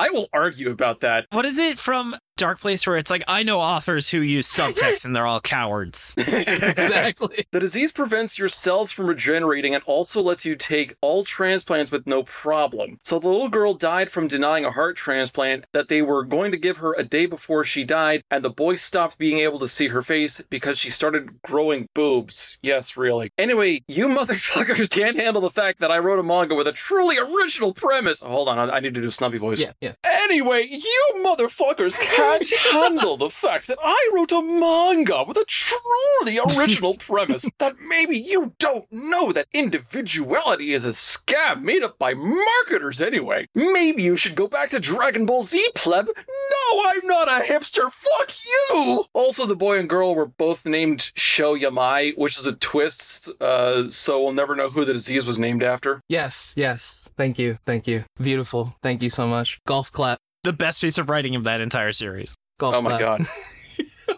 I 0.00 0.08
will 0.08 0.28
argue 0.32 0.70
about 0.70 1.00
that. 1.00 1.26
What 1.30 1.44
is 1.44 1.58
it 1.58 1.78
from 1.78 2.16
Darkplace 2.40 2.86
where 2.86 2.96
it's 2.96 3.10
like, 3.10 3.22
I 3.28 3.42
know 3.42 3.60
authors 3.60 4.10
who 4.10 4.20
use 4.20 4.48
subtext 4.50 5.04
and 5.04 5.14
they're 5.14 5.26
all 5.26 5.40
cowards? 5.40 6.14
exactly. 6.18 7.46
The 7.52 7.60
disease 7.60 7.92
prevents 7.92 8.38
your 8.38 8.48
cells 8.48 8.90
from 8.90 9.06
regenerating 9.06 9.74
and 9.74 9.84
also 9.84 10.20
lets 10.20 10.44
you 10.44 10.56
take 10.56 10.96
all 11.00 11.24
transplants 11.24 11.90
with 11.90 12.06
no 12.06 12.24
problem. 12.24 12.98
So 13.04 13.20
the 13.20 13.28
little 13.28 13.48
girl 13.48 13.74
died 13.74 14.10
from 14.10 14.26
denying 14.26 14.64
a 14.64 14.72
heart 14.72 14.96
transplant 14.96 15.66
that 15.72 15.88
they 15.88 16.02
were 16.02 16.24
going 16.24 16.50
to 16.50 16.58
give 16.58 16.78
her 16.78 16.94
a 16.98 17.04
day 17.04 17.26
before 17.26 17.62
she 17.62 17.84
died, 17.84 18.24
and 18.30 18.44
the 18.44 18.50
boy 18.50 18.74
stopped 18.74 19.18
being 19.18 19.38
able 19.38 19.60
to 19.60 19.68
see 19.68 19.88
her 19.88 20.02
face 20.02 20.40
because 20.50 20.78
she 20.78 20.90
started 20.90 21.42
growing 21.42 21.88
boobs. 21.94 22.58
Yes, 22.62 22.96
really. 22.96 23.30
Anyway, 23.38 23.82
you 23.86 24.06
motherfuckers 24.08 24.90
can't 24.90 25.16
handle 25.16 25.42
the 25.42 25.50
fact 25.50 25.78
that 25.80 25.92
I 25.92 25.98
wrote 25.98 26.18
a 26.18 26.22
manga 26.24 26.54
with 26.54 26.66
a 26.66 26.72
truly 26.72 27.18
original 27.18 27.72
premise. 27.72 28.20
hold 28.20 28.48
on, 28.48 28.58
I 28.58 28.80
I 28.80 28.82
need 28.82 28.94
to 28.94 29.02
do 29.02 29.08
a 29.08 29.12
snubby 29.12 29.36
voice. 29.36 29.60
Yeah, 29.60 29.72
yeah. 29.82 29.92
Anyway, 30.02 30.66
you 30.70 31.22
motherfuckers 31.22 31.98
can't 32.38 32.72
handle 32.72 33.16
the 33.16 33.30
fact 33.30 33.66
that 33.66 33.78
I 33.82 34.10
wrote 34.14 34.32
a 34.32 34.42
manga 34.42 35.24
with 35.26 35.36
a 35.36 35.44
truly 35.46 36.38
original 36.38 36.94
premise 36.98 37.48
that 37.58 37.76
maybe 37.80 38.18
you 38.18 38.54
don't 38.58 38.86
know 38.90 39.32
that 39.32 39.48
individuality 39.52 40.72
is 40.72 40.84
a 40.84 40.90
scam 40.90 41.62
made 41.62 41.82
up 41.82 41.98
by 41.98 42.14
marketers 42.14 43.00
anyway. 43.00 43.46
Maybe 43.54 44.02
you 44.02 44.16
should 44.16 44.34
go 44.34 44.48
back 44.48 44.70
to 44.70 44.80
Dragon 44.80 45.26
Ball 45.26 45.42
Z, 45.42 45.70
pleb. 45.74 46.06
No, 46.06 46.82
I'm 46.86 47.06
not 47.06 47.28
a 47.28 47.42
hipster. 47.44 47.90
Fuck 47.90 48.32
you. 48.44 49.04
Also, 49.12 49.46
the 49.46 49.56
boy 49.56 49.78
and 49.78 49.88
girl 49.88 50.14
were 50.14 50.26
both 50.26 50.66
named 50.66 51.10
Sho 51.14 51.54
Yamai, 51.56 52.16
which 52.16 52.38
is 52.38 52.46
a 52.46 52.52
twist, 52.52 53.28
uh, 53.40 53.88
so 53.90 54.22
we'll 54.22 54.32
never 54.32 54.54
know 54.54 54.70
who 54.70 54.84
the 54.84 54.92
disease 54.92 55.26
was 55.26 55.38
named 55.38 55.62
after. 55.62 56.00
Yes, 56.08 56.54
yes. 56.56 57.10
Thank 57.16 57.38
you. 57.38 57.58
Thank 57.66 57.86
you. 57.86 58.04
Beautiful. 58.20 58.76
Thank 58.82 59.02
you 59.02 59.10
so 59.10 59.26
much. 59.26 59.60
Golf 59.66 59.90
clap. 59.90 60.18
The 60.44 60.52
best 60.52 60.80
piece 60.80 60.96
of 60.98 61.08
writing 61.08 61.34
of 61.36 61.44
that 61.44 61.60
entire 61.60 61.92
series. 61.92 62.34
Golf 62.58 62.74
Oh 62.74 62.82
my 62.82 62.96
clap. 62.98 63.18
god. 63.18 63.26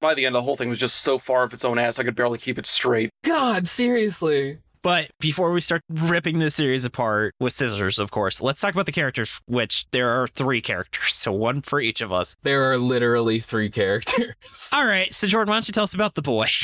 By 0.00 0.12
the 0.14 0.26
end, 0.26 0.34
the 0.34 0.42
whole 0.42 0.56
thing 0.56 0.68
was 0.68 0.78
just 0.78 0.96
so 0.96 1.16
far 1.16 1.44
up 1.44 1.54
its 1.54 1.64
own 1.64 1.78
ass, 1.78 1.98
I 1.98 2.02
could 2.04 2.14
barely 2.14 2.36
keep 2.36 2.58
it 2.58 2.66
straight. 2.66 3.08
God, 3.24 3.66
seriously. 3.66 4.58
But 4.82 5.08
before 5.18 5.50
we 5.54 5.62
start 5.62 5.80
ripping 5.88 6.40
this 6.40 6.56
series 6.56 6.84
apart 6.84 7.32
with 7.40 7.54
scissors, 7.54 7.98
of 7.98 8.10
course, 8.10 8.42
let's 8.42 8.60
talk 8.60 8.74
about 8.74 8.84
the 8.84 8.92
characters, 8.92 9.40
which 9.46 9.86
there 9.92 10.10
are 10.10 10.26
three 10.26 10.60
characters, 10.60 11.14
so 11.14 11.32
one 11.32 11.62
for 11.62 11.80
each 11.80 12.02
of 12.02 12.12
us. 12.12 12.36
There 12.42 12.70
are 12.70 12.76
literally 12.76 13.40
three 13.40 13.70
characters. 13.70 14.34
All 14.74 14.86
right, 14.86 15.12
so 15.14 15.26
Jordan, 15.26 15.50
why 15.52 15.56
don't 15.56 15.68
you 15.68 15.72
tell 15.72 15.84
us 15.84 15.94
about 15.94 16.14
the 16.14 16.22
boy? 16.22 16.46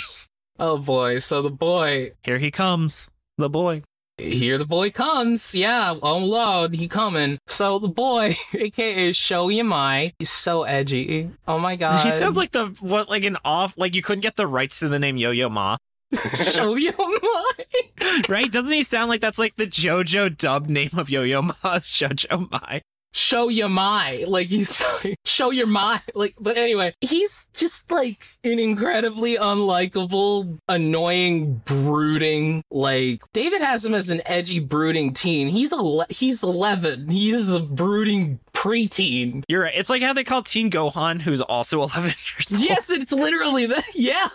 Oh 0.62 0.77
boy. 0.77 1.21
So 1.21 1.40
the 1.40 1.49
boy, 1.49 2.12
Here 2.23 2.37
he 2.37 2.51
comes, 2.51 3.09
the 3.38 3.49
boy. 3.49 3.81
Here 4.21 4.59
the 4.59 4.67
boy 4.67 4.91
comes. 4.91 5.55
Yeah, 5.55 5.97
oh 6.03 6.19
lord, 6.19 6.75
he 6.75 6.89
coming. 6.89 7.39
So 7.47 7.79
the 7.79 7.89
boy, 7.89 8.35
aka 8.55 9.13
Sho 9.13 9.49
Yamai, 9.49 10.13
he's 10.19 10.31
so 10.31 10.65
edgy. 10.65 11.31
Oh 11.49 11.59
my 11.59 11.77
god. 11.77 12.05
he 12.05 12.11
sounds 12.11 12.37
like 12.37 12.53
the 12.53 12.67
what, 12.81 13.09
like 13.09 13.25
an 13.25 13.39
off, 13.45 13.75
like 13.77 13.95
you 13.95 14.03
couldn't 14.03 14.23
get 14.23 14.37
the 14.37 14.47
rights 14.47 14.81
to 14.81 14.89
the 14.89 14.99
name 14.99 15.17
Yo 15.17 15.31
Yo 15.31 15.49
Ma, 15.49 15.77
Sho 16.13 16.75
Yamai. 16.77 18.29
right? 18.29 18.51
Doesn't 18.51 18.73
he 18.73 18.83
sound 18.83 19.09
like 19.09 19.21
that's 19.21 19.39
like 19.39 19.57
the 19.57 19.67
JoJo 19.67 20.37
dub 20.37 20.69
name 20.69 20.91
of 20.97 21.11
Yo 21.11 21.23
Yo 21.23 21.43
Ma, 21.43 21.53
Shoujo 21.55 22.51
Mai? 22.51 22.83
Show 23.12 23.49
your 23.49 23.68
my 23.68 24.25
like 24.29 24.49
he's 24.49 24.83
show 25.25 25.51
your 25.51 25.66
my 25.66 26.01
like 26.14 26.35
but 26.38 26.57
anyway 26.57 26.94
he's 27.01 27.49
just 27.55 27.90
like 27.90 28.25
an 28.44 28.59
incredibly 28.59 29.37
unlikable 29.37 30.59
annoying 30.68 31.61
brooding 31.64 32.62
like 32.70 33.23
david 33.33 33.61
has 33.61 33.85
him 33.85 33.94
as 33.94 34.11
an 34.11 34.23
edgy 34.27 34.59
brooding 34.61 35.12
teen. 35.12 35.49
He's 35.49 35.73
a 35.73 36.07
he's 36.09 36.42
11 36.42 37.09
he's 37.09 37.53
a 37.53 37.61
brooding 37.61 38.38
preteen. 38.53 39.42
You're 39.49 39.62
right. 39.62 39.75
It's 39.75 39.90
like 39.90 40.03
how 40.03 40.12
they 40.12 40.25
call 40.25 40.42
Teen 40.42 40.70
Gohan, 40.70 41.20
who's 41.23 41.40
also 41.40 41.83
11 41.83 42.03
years 42.05 42.53
old. 42.53 42.62
yes 42.62 42.90
it's 42.90 43.12
literally 43.12 43.66
that. 43.66 43.85
Yeah 43.94 44.29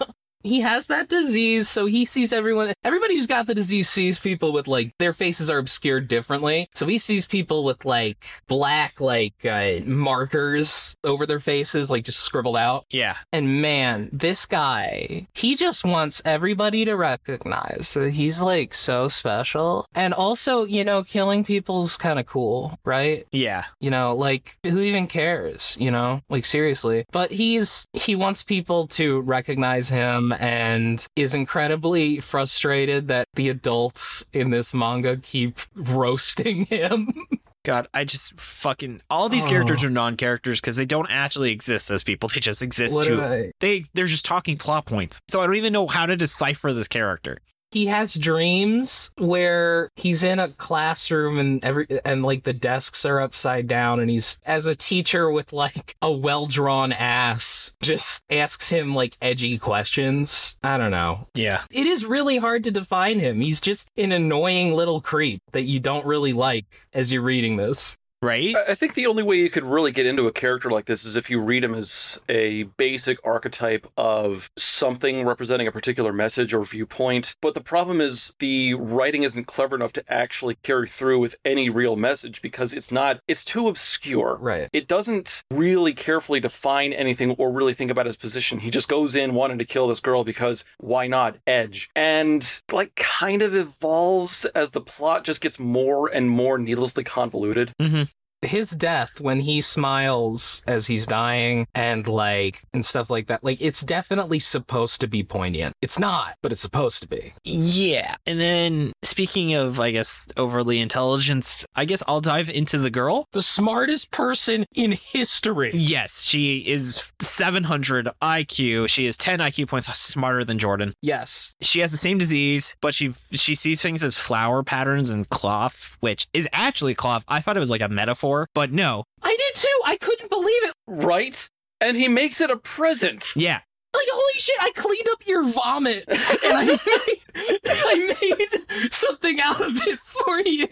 he 0.46 0.62
has 0.62 0.88
that 0.88 1.10
disease, 1.10 1.68
so 1.68 1.88
he 1.88 2.06
sees 2.06 2.32
everyone. 2.32 2.74
Everybody 2.84 3.16
who's 3.16 3.26
got 3.26 3.48
the 3.48 3.56
disease 3.56 3.90
sees 3.90 4.20
people 4.20 4.54
with 4.54 4.68
like 4.68 4.94
their 5.00 5.12
faces 5.12 5.50
are 5.50 5.58
obscured 5.58 6.08
differently. 6.08 6.70
So 6.76 6.86
he 6.86 7.00
sees 7.00 7.26
people 7.26 7.64
with 7.64 7.84
like 7.84 8.26
black 8.48 9.02
like 9.02 9.44
uh, 9.44 9.80
markers 9.86 10.96
over 11.04 11.26
their 11.26 11.40
faces, 11.40 11.90
like 11.90 12.06
just 12.06 12.20
scribbled 12.20 12.58
out. 12.58 12.86
Yeah. 12.92 13.18
And 13.34 13.62
man, 13.62 14.10
this 14.14 14.46
guy, 14.46 15.28
he 15.34 15.56
just 15.56 15.84
wants 15.84 16.22
everybody 16.24 16.86
to 16.86 16.96
recognize 16.96 17.96
that 17.96 18.12
he's 18.12 18.42
like 18.42 18.74
so 18.76 19.08
special. 19.08 19.88
And 19.96 20.14
also, 20.14 20.64
you 20.66 20.84
know, 20.84 21.04
killing 21.04 21.44
people's 21.44 21.98
kind 21.98 22.20
of 22.20 22.28
cool, 22.28 22.78
right? 22.86 23.26
Yeah. 23.32 23.66
You 23.80 23.90
know, 23.90 24.16
like 24.16 24.58
who 24.64 24.80
even 24.80 25.08
cares, 25.08 25.76
you 25.80 25.90
know? 25.90 26.22
Like 26.30 26.46
seriously. 26.46 27.06
But 27.12 27.32
he's 27.32 27.88
he 27.94 28.16
wants 28.16 28.44
people 28.44 28.86
to 28.88 29.22
recognize 29.22 29.90
him 29.90 30.34
and 30.40 31.06
is 31.16 31.34
incredibly 31.34 32.20
frustrated 32.20 33.08
that 33.08 33.28
the 33.36 33.50
adults 33.50 34.26
in 34.34 34.50
this 34.50 34.74
manga 34.74 35.18
keep 35.18 35.58
roasting 35.76 36.66
him. 36.66 37.14
God, 37.66 37.88
I 37.96 38.04
just 38.04 38.40
fucking 38.40 39.02
all 39.10 39.28
these 39.28 39.48
Oh. 39.48 39.50
characters 39.50 39.84
are 39.84 39.90
non-characters 39.90 40.62
because 40.62 40.76
they 40.78 40.86
don't 40.86 41.10
actually 41.10 41.52
exist 41.52 41.90
as 41.90 42.04
people. 42.04 42.30
They 42.30 42.40
just 42.40 42.62
exist 42.62 42.96
What 42.96 43.06
to 43.06 43.22
I- 43.24 43.52
they 43.60 43.84
they're 43.96 44.06
just 44.06 44.24
talking 44.26 44.56
plot 44.58 44.86
points. 44.86 45.20
So 45.30 45.42
I 45.42 45.48
don't 45.48 45.56
even 45.56 45.74
know 45.74 45.88
how 45.88 46.06
to 46.06 46.16
decipher 46.16 46.74
this 46.74 46.88
character. 46.88 47.40
He 47.76 47.88
has 47.88 48.14
dreams 48.14 49.12
where 49.18 49.90
he's 49.98 50.24
in 50.24 50.40
a 50.40 50.48
classroom 50.48 51.38
and 51.38 51.66
every 51.66 51.86
and 52.06 52.24
like 52.24 52.44
the 52.44 52.54
desks 52.54 53.04
are 53.04 53.20
upside 53.20 53.68
down 53.68 54.00
and 54.00 54.10
he's 54.10 54.38
as 54.46 54.66
a 54.66 54.78
teacher 54.78 55.30
with 55.30 55.52
like 55.52 55.94
a 56.02 56.10
well-drawn 56.10 56.94
ass 56.94 57.74
just 57.84 58.24
asks 58.30 58.70
him 58.70 58.96
like 58.96 59.18
edgy 59.22 59.58
questions. 59.58 60.58
I 60.64 60.78
don't 60.78 60.90
know. 60.90 61.28
Yeah. 61.34 61.64
it 61.70 61.86
is 61.86 62.06
really 62.06 62.38
hard 62.38 62.64
to 62.64 62.72
define 62.72 63.20
him. 63.20 63.42
He's 63.42 63.60
just 63.60 63.90
an 63.98 64.14
annoying 64.14 64.74
little 64.74 65.02
creep 65.02 65.42
that 65.52 65.64
you 65.64 65.82
don't 65.82 66.06
really 66.06 66.32
like 66.32 66.68
as 66.94 67.12
you're 67.12 67.24
reading 67.24 67.58
this 67.58 67.98
Right? 68.26 68.56
I 68.56 68.76
I 68.76 68.78
think 68.78 68.96
the 68.96 69.08
only 69.08 69.24
way 69.24 69.38
you 69.38 69.50
could 69.50 69.64
really 69.64 69.94
get 69.94 70.06
into 70.06 70.28
a 70.28 70.34
character 70.34 70.70
like 70.70 70.84
this 70.84 71.06
is 71.06 71.16
if 71.16 71.30
you 71.30 71.40
read 71.40 71.64
him 71.64 71.74
as 71.74 72.20
a 72.28 72.64
basic 72.64 73.18
archetype 73.24 73.88
of 73.96 74.52
something 74.58 75.26
representing 75.26 75.66
a 75.66 75.72
particular 75.72 76.12
message 76.12 76.54
or 76.54 76.66
viewpoint. 76.66 77.38
But 77.42 77.54
the 77.54 77.62
problem 77.62 78.02
is 78.02 78.34
the 78.40 78.74
writing 78.74 79.24
isn't 79.24 79.46
clever 79.46 79.78
enough 79.78 79.94
to 79.94 80.04
actually 80.12 80.58
carry 80.62 80.90
through 80.90 81.20
with 81.20 81.38
any 81.46 81.70
real 81.70 81.96
message 81.96 82.42
because 82.42 82.74
it's 82.74 82.92
not, 82.92 83.22
it's 83.30 83.46
too 83.46 83.70
obscure. 83.70 84.38
right 84.42 84.68
It 84.74 84.90
doesn't 84.90 85.44
really 85.50 85.94
carefully 85.94 86.42
define 86.42 86.92
anything 86.92 87.32
or 87.38 87.54
really 87.54 87.74
think 87.74 87.92
about 87.92 88.08
his 88.08 88.18
position. 88.18 88.60
He 88.60 88.72
just 88.72 88.90
goes 88.90 89.16
in 89.16 89.36
wanting 89.36 89.58
to 89.60 89.66
kill 89.66 89.88
this 89.88 90.02
girl 90.02 90.26
because 90.26 90.66
why 90.80 91.08
not? 91.08 91.38
Edge. 91.48 91.90
And 91.96 92.62
like 92.74 92.94
kind 92.96 93.42
of 93.42 93.56
evolves 93.56 94.44
as 94.54 94.72
the 94.72 94.82
plot 94.82 95.24
just 95.24 95.40
gets 95.40 95.58
more 95.58 96.10
and 96.10 96.30
more 96.30 96.58
needlessly 96.58 97.06
convoluted. 97.06 97.72
Mm-hmm. 97.82 98.04
His 98.46 98.72
death 98.72 99.20
when 99.20 99.40
he 99.42 99.62
smiles 99.62 100.64
as 100.68 100.88
he's 100.88 101.06
dying 101.06 101.68
and 101.76 102.08
like 102.08 102.62
and 102.74 102.86
stuff 102.86 103.10
like 103.10 103.28
that 103.28 103.44
like 103.44 103.62
it's 103.62 103.82
definitely 103.82 104.40
supposed 104.40 105.02
to 105.02 105.08
be 105.08 105.24
poignant 105.24 105.74
it's 105.82 106.00
not 106.00 106.36
but 106.42 106.52
it's 106.52 106.62
supposed 106.62 107.02
to 107.02 107.08
be 107.08 107.34
Yeah. 107.44 108.16
And 108.26 108.40
then 108.40 108.94
speaking 109.04 109.54
of, 109.54 109.80
I 109.80 109.92
guess, 109.92 110.28
overly 110.38 110.80
intelligence, 110.80 111.66
I 111.76 111.86
guess 111.86 112.02
I'll 112.08 112.22
dive 112.22 112.50
into 112.50 112.78
the 112.78 112.90
girl. 112.90 113.28
the 113.32 113.42
smartest 113.42 114.12
person 114.12 114.66
in 114.74 114.92
history 114.94 115.72
Yes, 115.74 116.22
she 116.22 116.58
is 116.60 117.12
700 117.22 118.10
IQ. 118.22 118.90
She 118.90 119.06
is 119.06 119.18
10 119.18 119.40
IQ 119.40 119.68
points 119.68 119.88
smarter 119.98 120.44
than 120.44 120.58
Jordan. 120.60 120.94
yes 121.02 121.54
She 121.62 121.80
has 121.80 121.92
the 121.92 121.98
same 121.98 122.18
disease, 122.18 122.76
but 122.82 122.94
she 122.94 123.14
she 123.32 123.56
sees 123.56 123.82
things 123.82 124.04
as 124.04 124.18
flower 124.18 124.64
patterns 124.64 125.10
and 125.10 125.28
cloth, 125.30 125.98
which 126.00 126.28
is 126.34 126.48
actually 126.52 126.96
cloth. 126.96 127.24
I 127.28 127.40
thought 127.42 127.58
it 127.58 127.66
was 127.66 127.72
like 127.76 127.82
a 127.82 127.90
metaphor, 127.90 128.35
but 128.54 128.72
no. 128.72 129.04
i 129.22 129.30
did 129.30 129.62
too 129.62 129.80
i 129.86 129.96
couldn't 129.98 130.30
believe 130.30 130.64
it 130.64 130.74
Right? 130.88 131.48
And 131.82 131.98
he 131.98 132.08
makes 132.08 132.40
it 132.42 132.50
a 132.50 132.58
present. 132.58 133.34
Yeah. 133.36 133.60
like 133.96 134.08
holy 134.12 134.40
shit 134.40 134.56
i 134.62 134.72
cleaned 134.76 135.08
up 135.12 135.26
your 135.28 135.44
vomit 135.50 136.04
and 136.10 136.18
i 136.44 136.66
made, 136.66 137.60
I 137.66 138.16
made 138.22 138.94
something 138.94 139.40
out 139.40 139.62
of 139.62 139.88
it 139.88 140.00
for 140.00 140.40
you 140.42 140.68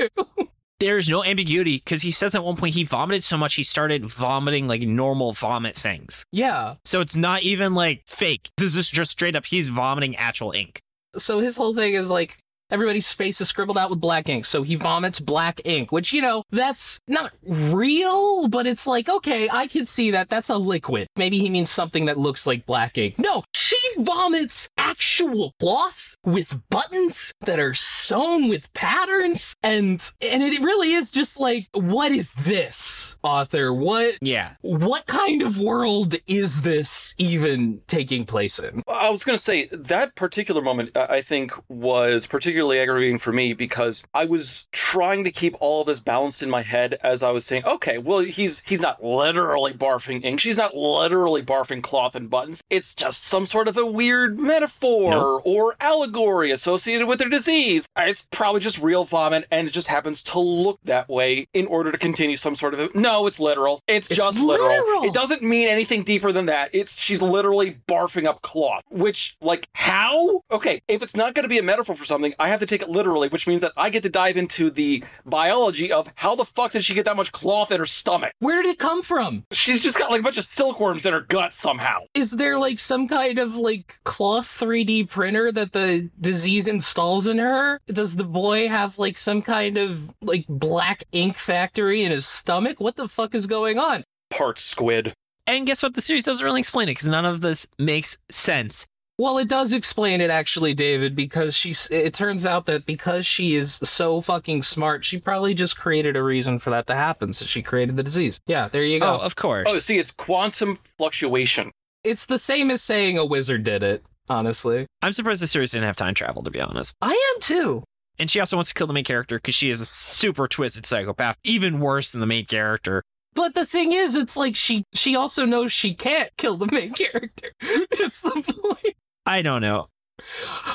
There's 0.79 1.07
no 1.09 1.23
ambiguity 1.23 1.77
because 1.77 2.01
he 2.01 2.11
says 2.11 2.35
at 2.35 2.43
one 2.43 2.57
point 2.57 2.73
he 2.73 2.83
vomited 2.83 3.23
so 3.23 3.37
much 3.37 3.55
he 3.55 3.63
started 3.63 4.05
vomiting 4.09 4.67
like 4.67 4.81
normal 4.81 5.31
vomit 5.31 5.75
things. 5.77 6.25
yeah 6.31 6.75
So 6.83 6.99
it's 6.99 7.15
not 7.15 7.43
even 7.43 7.73
like 7.73 8.03
fake. 8.05 8.49
This 8.57 8.75
is 8.75 8.89
just 8.89 9.11
straight 9.11 9.35
up 9.37 9.45
he's 9.45 9.69
vomiting 9.69 10.15
actual 10.17 10.51
ink. 10.51 10.81
so 11.15 11.39
his 11.39 11.55
whole 11.55 11.73
thing 11.73 11.93
is 11.93 12.09
like 12.09 12.37
everybody's 12.73 13.13
face 13.13 13.39
is 13.39 13.47
scribbled 13.47 13.77
out 13.77 13.89
with 13.89 14.01
black 14.01 14.27
ink. 14.27 14.45
So 14.45 14.63
he 14.63 14.75
vomits 14.75 15.19
black 15.19 15.61
ink 15.63 15.91
which 15.91 16.11
you 16.11 16.21
know 16.21 16.43
that's 16.51 16.99
not 17.07 17.31
real 17.47 18.47
but 18.49 18.65
it's 18.67 18.87
like 18.87 19.07
okay 19.07 19.47
i 19.51 19.67
can 19.67 19.85
see 19.85 20.11
that. 20.11 20.29
That's 20.29 20.49
a 20.49 20.57
liquid. 20.57 21.07
Maybe 21.15 21.39
he 21.39 21.49
means 21.49 21.69
something 21.69 22.05
that 22.05 22.17
looks 22.17 22.47
like 22.47 22.65
black 22.65 22.97
ink. 22.97 23.19
No 23.19 23.43
she 23.53 23.79
vomits 23.97 24.69
actual 24.77 25.53
cloth 25.59 26.12
with 26.23 26.61
buttons 26.69 27.33
that 27.41 27.59
are 27.59 27.73
sewn 27.73 28.47
with 28.47 28.71
patterns 28.73 29.55
and 29.61 30.11
and 30.21 30.41
it 30.43 30.61
really 30.61 30.93
is 30.93 31.11
just 31.11 31.39
like 31.39 31.67
what 31.73 32.11
is 32.11 32.33
this 32.33 33.15
author 33.23 33.73
what 33.73 34.15
Yeah. 34.21 34.53
what 34.61 35.05
kind 35.05 35.41
of 35.41 35.59
world 35.59 36.15
is 36.27 36.61
this 36.61 37.13
even 37.17 37.81
taking 37.87 38.25
place 38.25 38.59
in 38.59 38.83
I 38.87 39.09
was 39.09 39.23
going 39.23 39.37
to 39.37 39.43
say 39.43 39.67
that 39.71 40.15
particular 40.15 40.61
moment, 40.61 40.95
I 40.95 41.21
think, 41.21 41.51
was 41.67 42.25
particularly 42.25 42.79
aggravating 42.79 43.17
for 43.17 43.33
me 43.33 43.53
because 43.53 44.03
I 44.13 44.25
was 44.25 44.67
trying 44.71 45.23
to 45.25 45.31
keep 45.31 45.55
all 45.59 45.81
of 45.81 45.87
this 45.87 45.99
balanced 45.99 46.41
in 46.41 46.49
my 46.49 46.61
head 46.61 46.97
as 47.03 47.21
I 47.21 47.31
was 47.31 47.45
saying, 47.45 47.65
okay, 47.65 47.97
well, 47.97 48.19
he's 48.19 48.61
he's 48.65 48.79
not 48.79 49.03
literally 49.03 49.73
barfing 49.73 50.23
ink. 50.23 50.39
She's 50.39 50.57
not 50.57 50.75
literally 50.75 51.43
barfing 51.43 51.81
cloth 51.83 52.15
and 52.15 52.29
buttons. 52.29 52.61
It's 52.69 52.95
just 52.95 53.23
some 53.23 53.45
sort 53.45 53.67
of 53.67 53.77
a 53.77 53.85
weird 53.85 54.39
metaphor 54.39 55.09
Nope. 55.11 55.41
or 55.45 55.75
allegory 55.81 56.12
associated 56.17 57.07
with 57.07 57.19
their 57.19 57.29
disease. 57.29 57.87
Uh, 57.95 58.03
it's 58.07 58.25
probably 58.31 58.59
just 58.61 58.79
real 58.81 59.03
vomit, 59.03 59.45
and 59.51 59.67
it 59.67 59.71
just 59.71 59.87
happens 59.87 60.21
to 60.23 60.39
look 60.39 60.79
that 60.83 61.09
way 61.09 61.47
in 61.53 61.67
order 61.67 61.91
to 61.91 61.97
continue 61.97 62.35
some 62.37 62.55
sort 62.55 62.73
of. 62.73 62.79
A, 62.79 62.89
no, 62.97 63.27
it's 63.27 63.39
literal. 63.39 63.81
It's, 63.87 64.07
It's 64.09 64.17
just 64.17 64.39
literal. 64.39 64.67
literal. 64.69 65.03
It 65.03 65.13
doesn't 65.13 65.41
mean 65.41 65.67
anything 65.67 66.03
deeper 66.03 66.31
than 66.31 66.45
that. 66.47 66.69
It's 66.73 66.97
she's 66.99 67.21
literally 67.21 67.79
barfing 67.87 68.25
up 68.25 68.41
cloth. 68.41 68.81
Which, 68.89 69.35
like, 69.41 69.67
how? 69.73 70.41
Okay, 70.51 70.81
if 70.87 71.01
it's 71.01 71.15
not 71.15 71.33
going 71.33 71.43
to 71.43 71.49
be 71.49 71.57
a 71.57 71.63
metaphor 71.63 71.95
for 71.95 72.05
something, 72.05 72.33
I 72.39 72.49
have 72.49 72.59
to 72.59 72.65
take 72.65 72.81
it 72.81 72.89
literally, 72.89 73.27
which 73.29 73.47
means 73.47 73.61
that 73.61 73.71
I 73.77 73.89
get 73.89 74.03
to 74.03 74.09
dive 74.09 74.37
into 74.37 74.69
the 74.69 75.03
biology 75.25 75.91
of 75.91 76.11
how 76.15 76.35
the 76.35 76.45
fuck 76.45 76.71
did 76.71 76.83
she 76.83 76.93
get 76.93 77.05
that 77.05 77.15
much 77.15 77.31
cloth 77.31 77.71
in 77.71 77.79
her 77.79 77.85
stomach? 77.85 78.31
where 78.39 78.61
did 78.61 78.71
it 78.71 78.79
come 78.79 79.01
from 79.01 79.43
She's 79.51 79.81
just 79.83 79.97
got 79.97 80.11
like 80.11 80.19
a 80.19 80.23
bunch 80.23 80.37
of 80.37 80.43
silkworms 80.43 81.05
in 81.05 81.13
her 81.13 81.21
gut 81.21 81.53
somehow. 81.53 81.99
is 82.13 82.31
there 82.31 82.57
like 82.57 82.79
some 82.79 83.07
kind 83.07 83.39
of 83.39 83.55
like 83.55 83.99
cloth 84.03 84.45
3D 84.47 85.09
printer 85.09 85.51
that 85.51 85.71
the 85.71 86.02
disease 86.19 86.67
installs 86.67 87.27
in 87.27 87.37
her? 87.37 87.79
Does 87.87 88.15
the 88.15 88.23
boy 88.23 88.67
have 88.67 88.97
like 88.97 89.17
some 89.17 89.41
kind 89.41 89.77
of 89.77 90.13
like 90.21 90.45
black 90.47 91.03
ink 91.11 91.37
factory 91.37 92.03
in 92.03 92.11
his 92.11 92.25
stomach? 92.25 92.79
What 92.79 92.95
the 92.95 93.07
fuck 93.07 93.35
is 93.35 93.47
going 93.47 93.79
on? 93.79 94.03
Part 94.29 94.59
squid. 94.59 95.13
And 95.45 95.67
guess 95.67 95.83
what? 95.83 95.93
The 95.93 96.01
series 96.01 96.25
doesn't 96.25 96.43
really 96.43 96.59
explain 96.59 96.87
it 96.87 96.91
because 96.91 97.09
none 97.09 97.25
of 97.25 97.41
this 97.41 97.67
makes 97.77 98.17
sense. 98.31 98.85
Well, 99.19 99.37
it 99.37 99.47
does 99.47 99.73
explain 99.73 100.21
it 100.21 100.31
actually, 100.31 100.73
David, 100.73 101.15
because 101.15 101.55
she's 101.55 101.87
it 101.91 102.15
turns 102.15 102.45
out 102.45 102.65
that 102.65 102.87
because 102.87 103.27
she 103.27 103.55
is 103.55 103.75
so 103.75 104.21
fucking 104.21 104.63
smart, 104.63 105.05
she 105.05 105.19
probably 105.19 105.53
just 105.53 105.77
created 105.77 106.15
a 106.15 106.23
reason 106.23 106.57
for 106.57 106.71
that 106.71 106.87
to 106.87 106.95
happen. 106.95 107.31
So 107.33 107.45
she 107.45 107.61
created 107.61 107.95
the 107.95 108.03
disease. 108.03 108.39
Yeah, 108.47 108.69
there 108.69 108.83
you 108.83 108.99
go. 108.99 109.17
Oh, 109.17 109.19
of 109.19 109.35
course. 109.35 109.67
Oh, 109.69 109.77
see, 109.77 109.99
it's 109.99 110.11
quantum 110.11 110.77
fluctuation. 110.97 111.71
It's 112.03 112.25
the 112.25 112.39
same 112.39 112.71
as 112.71 112.81
saying 112.81 113.17
a 113.17 113.25
wizard 113.25 113.63
did 113.63 113.83
it, 113.83 114.03
honestly. 114.29 114.87
I'm 115.01 115.11
surprised 115.11 115.41
the 115.41 115.47
series 115.47 115.71
didn't 115.71 115.85
have 115.85 115.95
time 115.95 116.13
travel, 116.13 116.43
to 116.43 116.51
be 116.51 116.61
honest. 116.61 116.95
I 117.01 117.11
am 117.11 117.41
too. 117.41 117.83
And 118.19 118.29
she 118.29 118.39
also 118.39 118.57
wants 118.57 118.69
to 118.69 118.75
kill 118.75 118.87
the 118.87 118.93
main 118.93 119.03
character 119.03 119.37
because 119.37 119.55
she 119.55 119.69
is 119.69 119.81
a 119.81 119.85
super 119.85 120.47
twisted 120.47 120.85
psychopath, 120.85 121.37
even 121.43 121.79
worse 121.79 122.11
than 122.11 122.21
the 122.21 122.27
main 122.27 122.45
character. 122.45 123.03
But 123.33 123.55
the 123.55 123.65
thing 123.65 123.91
is, 123.91 124.15
it's 124.15 124.37
like 124.37 124.55
she 124.55 124.83
she 124.93 125.15
also 125.15 125.45
knows 125.45 125.71
she 125.71 125.95
can't 125.95 126.29
kill 126.37 126.57
the 126.57 126.67
main 126.71 126.93
character. 126.93 127.51
It's 127.59 128.21
the 128.21 128.29
point. 128.61 128.95
I 129.25 129.41
don't 129.41 129.61
know. 129.61 129.87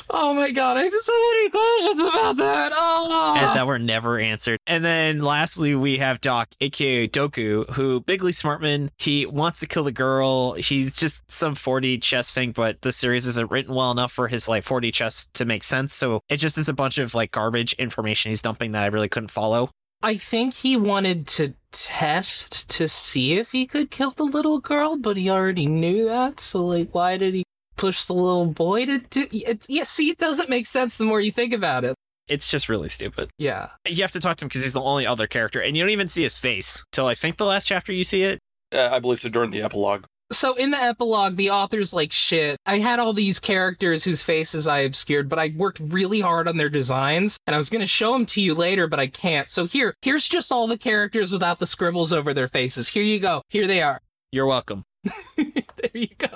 Oh 0.09 0.33
my 0.33 0.51
god, 0.51 0.77
I 0.77 0.83
have 0.83 0.93
so 0.93 1.13
many 1.13 1.49
questions 1.49 1.99
about 1.99 2.37
that. 2.37 2.71
Oh, 2.75 3.35
and 3.37 3.55
that 3.55 3.65
were 3.65 3.79
never 3.79 4.19
answered. 4.19 4.59
And 4.67 4.83
then 4.83 5.21
lastly, 5.21 5.75
we 5.75 5.97
have 5.97 6.21
Doc, 6.21 6.49
aka 6.59 7.07
Doku, 7.07 7.69
who 7.71 8.01
Bigly 8.01 8.33
Smartman, 8.33 8.89
he 8.97 9.25
wants 9.25 9.59
to 9.61 9.67
kill 9.67 9.83
the 9.83 9.91
girl. 9.91 10.53
He's 10.53 10.97
just 10.97 11.29
some 11.31 11.55
4D 11.55 12.01
chess 12.01 12.31
thing, 12.31 12.51
but 12.51 12.81
the 12.81 12.91
series 12.91 13.25
isn't 13.27 13.49
written 13.49 13.73
well 13.73 13.91
enough 13.91 14.11
for 14.11 14.27
his 14.27 14.47
like 14.47 14.65
4D 14.65 14.93
chess 14.93 15.29
to 15.33 15.45
make 15.45 15.63
sense. 15.63 15.93
So 15.93 16.21
it 16.29 16.37
just 16.37 16.57
is 16.57 16.69
a 16.69 16.73
bunch 16.73 16.97
of 16.97 17.13
like 17.13 17.31
garbage 17.31 17.73
information 17.73 18.29
he's 18.29 18.41
dumping 18.41 18.73
that 18.73 18.83
I 18.83 18.87
really 18.87 19.09
couldn't 19.09 19.29
follow. 19.29 19.69
I 20.01 20.15
think 20.15 20.53
he 20.53 20.77
wanted 20.77 21.27
to 21.27 21.53
test 21.71 22.69
to 22.69 22.87
see 22.87 23.33
if 23.33 23.51
he 23.51 23.65
could 23.65 23.91
kill 23.91 24.11
the 24.11 24.23
little 24.23 24.59
girl, 24.59 24.97
but 24.97 25.17
he 25.17 25.29
already 25.29 25.65
knew 25.65 26.05
that. 26.05 26.39
So 26.39 26.65
like, 26.65 26.95
why 26.95 27.17
did 27.17 27.33
he 27.33 27.43
push 27.79 28.05
the 28.05 28.13
little 28.13 28.45
boy 28.45 28.85
to 28.85 28.99
do. 28.99 29.25
It, 29.31 29.65
yeah, 29.69 29.85
see, 29.85 30.09
it 30.09 30.17
doesn't 30.17 30.49
make 30.49 30.65
sense 30.65 30.97
the 30.97 31.05
more 31.05 31.21
you 31.21 31.31
think 31.31 31.53
about 31.53 31.85
it. 31.85 31.95
It's 32.27 32.47
just 32.47 32.67
really 32.69 32.89
stupid. 32.89 33.29
Yeah. 33.37 33.69
You 33.87 34.03
have 34.03 34.11
to 34.11 34.19
talk 34.19 34.37
to 34.37 34.45
him 34.45 34.49
because 34.49 34.63
he's 34.63 34.73
the 34.73 34.81
only 34.81 35.07
other 35.07 35.25
character, 35.25 35.61
and 35.61 35.75
you 35.75 35.83
don't 35.83 35.89
even 35.89 36.09
see 36.09 36.23
his 36.23 36.37
face 36.37 36.83
till 36.91 37.07
I 37.07 37.15
think 37.15 37.37
the 37.37 37.45
last 37.45 37.67
chapter 37.67 37.93
you 37.93 38.03
see 38.03 38.23
it. 38.23 38.39
Uh, 38.71 38.89
I 38.91 38.99
believe 38.99 39.21
so 39.21 39.29
during 39.29 39.49
the 39.49 39.61
epilogue. 39.61 40.03
So 40.31 40.53
in 40.53 40.69
the 40.69 40.79
epilogue, 40.79 41.37
the 41.37 41.49
author's 41.49 41.91
like, 41.91 42.11
shit, 42.11 42.57
I 42.67 42.77
had 42.77 42.99
all 42.99 43.13
these 43.13 43.39
characters 43.39 44.03
whose 44.03 44.21
faces 44.21 44.67
I 44.67 44.79
obscured, 44.79 45.27
but 45.27 45.39
I 45.39 45.53
worked 45.57 45.79
really 45.79 46.19
hard 46.19 46.47
on 46.47 46.57
their 46.57 46.69
designs, 46.69 47.39
and 47.47 47.55
I 47.55 47.57
was 47.57 47.69
going 47.69 47.81
to 47.81 47.87
show 47.87 48.13
them 48.13 48.27
to 48.27 48.41
you 48.41 48.53
later, 48.53 48.85
but 48.85 48.99
I 48.99 49.07
can't. 49.07 49.49
So 49.49 49.65
here, 49.65 49.95
here's 50.03 50.29
just 50.29 50.51
all 50.51 50.67
the 50.67 50.77
characters 50.77 51.31
without 51.31 51.59
the 51.59 51.65
scribbles 51.65 52.13
over 52.13 52.31
their 52.33 52.47
faces. 52.47 52.89
Here 52.89 53.01
you 53.01 53.19
go. 53.19 53.41
Here 53.49 53.65
they 53.65 53.81
are. 53.81 54.01
You're 54.31 54.45
welcome. 54.45 54.83
there 55.35 55.91
you 55.95 56.09
go. 56.17 56.27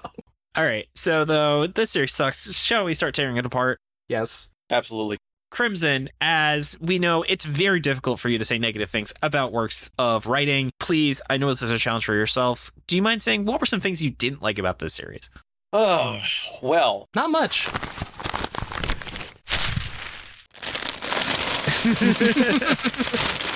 All 0.55 0.63
right. 0.63 0.87
So 0.95 1.25
though 1.25 1.67
this 1.67 1.91
series 1.91 2.13
sucks, 2.13 2.53
shall 2.55 2.85
we 2.85 2.93
start 2.93 3.15
tearing 3.15 3.37
it 3.37 3.45
apart? 3.45 3.79
Yes. 4.07 4.51
Absolutely. 4.69 5.17
Crimson, 5.51 6.09
as 6.19 6.75
we 6.79 6.97
know, 6.97 7.23
it's 7.23 7.45
very 7.45 7.79
difficult 7.79 8.19
for 8.19 8.27
you 8.29 8.39
to 8.39 8.45
say 8.45 8.57
negative 8.57 8.89
things 8.89 9.13
about 9.21 9.51
works 9.51 9.91
of 9.99 10.25
writing. 10.25 10.71
Please, 10.79 11.21
I 11.29 11.37
know 11.37 11.47
this 11.47 11.61
is 11.61 11.71
a 11.71 11.77
challenge 11.77 12.05
for 12.05 12.15
yourself. 12.15 12.71
Do 12.87 12.95
you 12.95 13.03
mind 13.03 13.21
saying 13.21 13.45
what 13.45 13.59
were 13.59 13.67
some 13.67 13.79
things 13.79 14.01
you 14.01 14.09
didn't 14.09 14.41
like 14.41 14.57
about 14.57 14.79
this 14.79 14.95
series? 14.95 15.29
Oh, 15.71 16.19
well, 16.61 17.07
Not 17.15 17.29
much. 17.31 17.67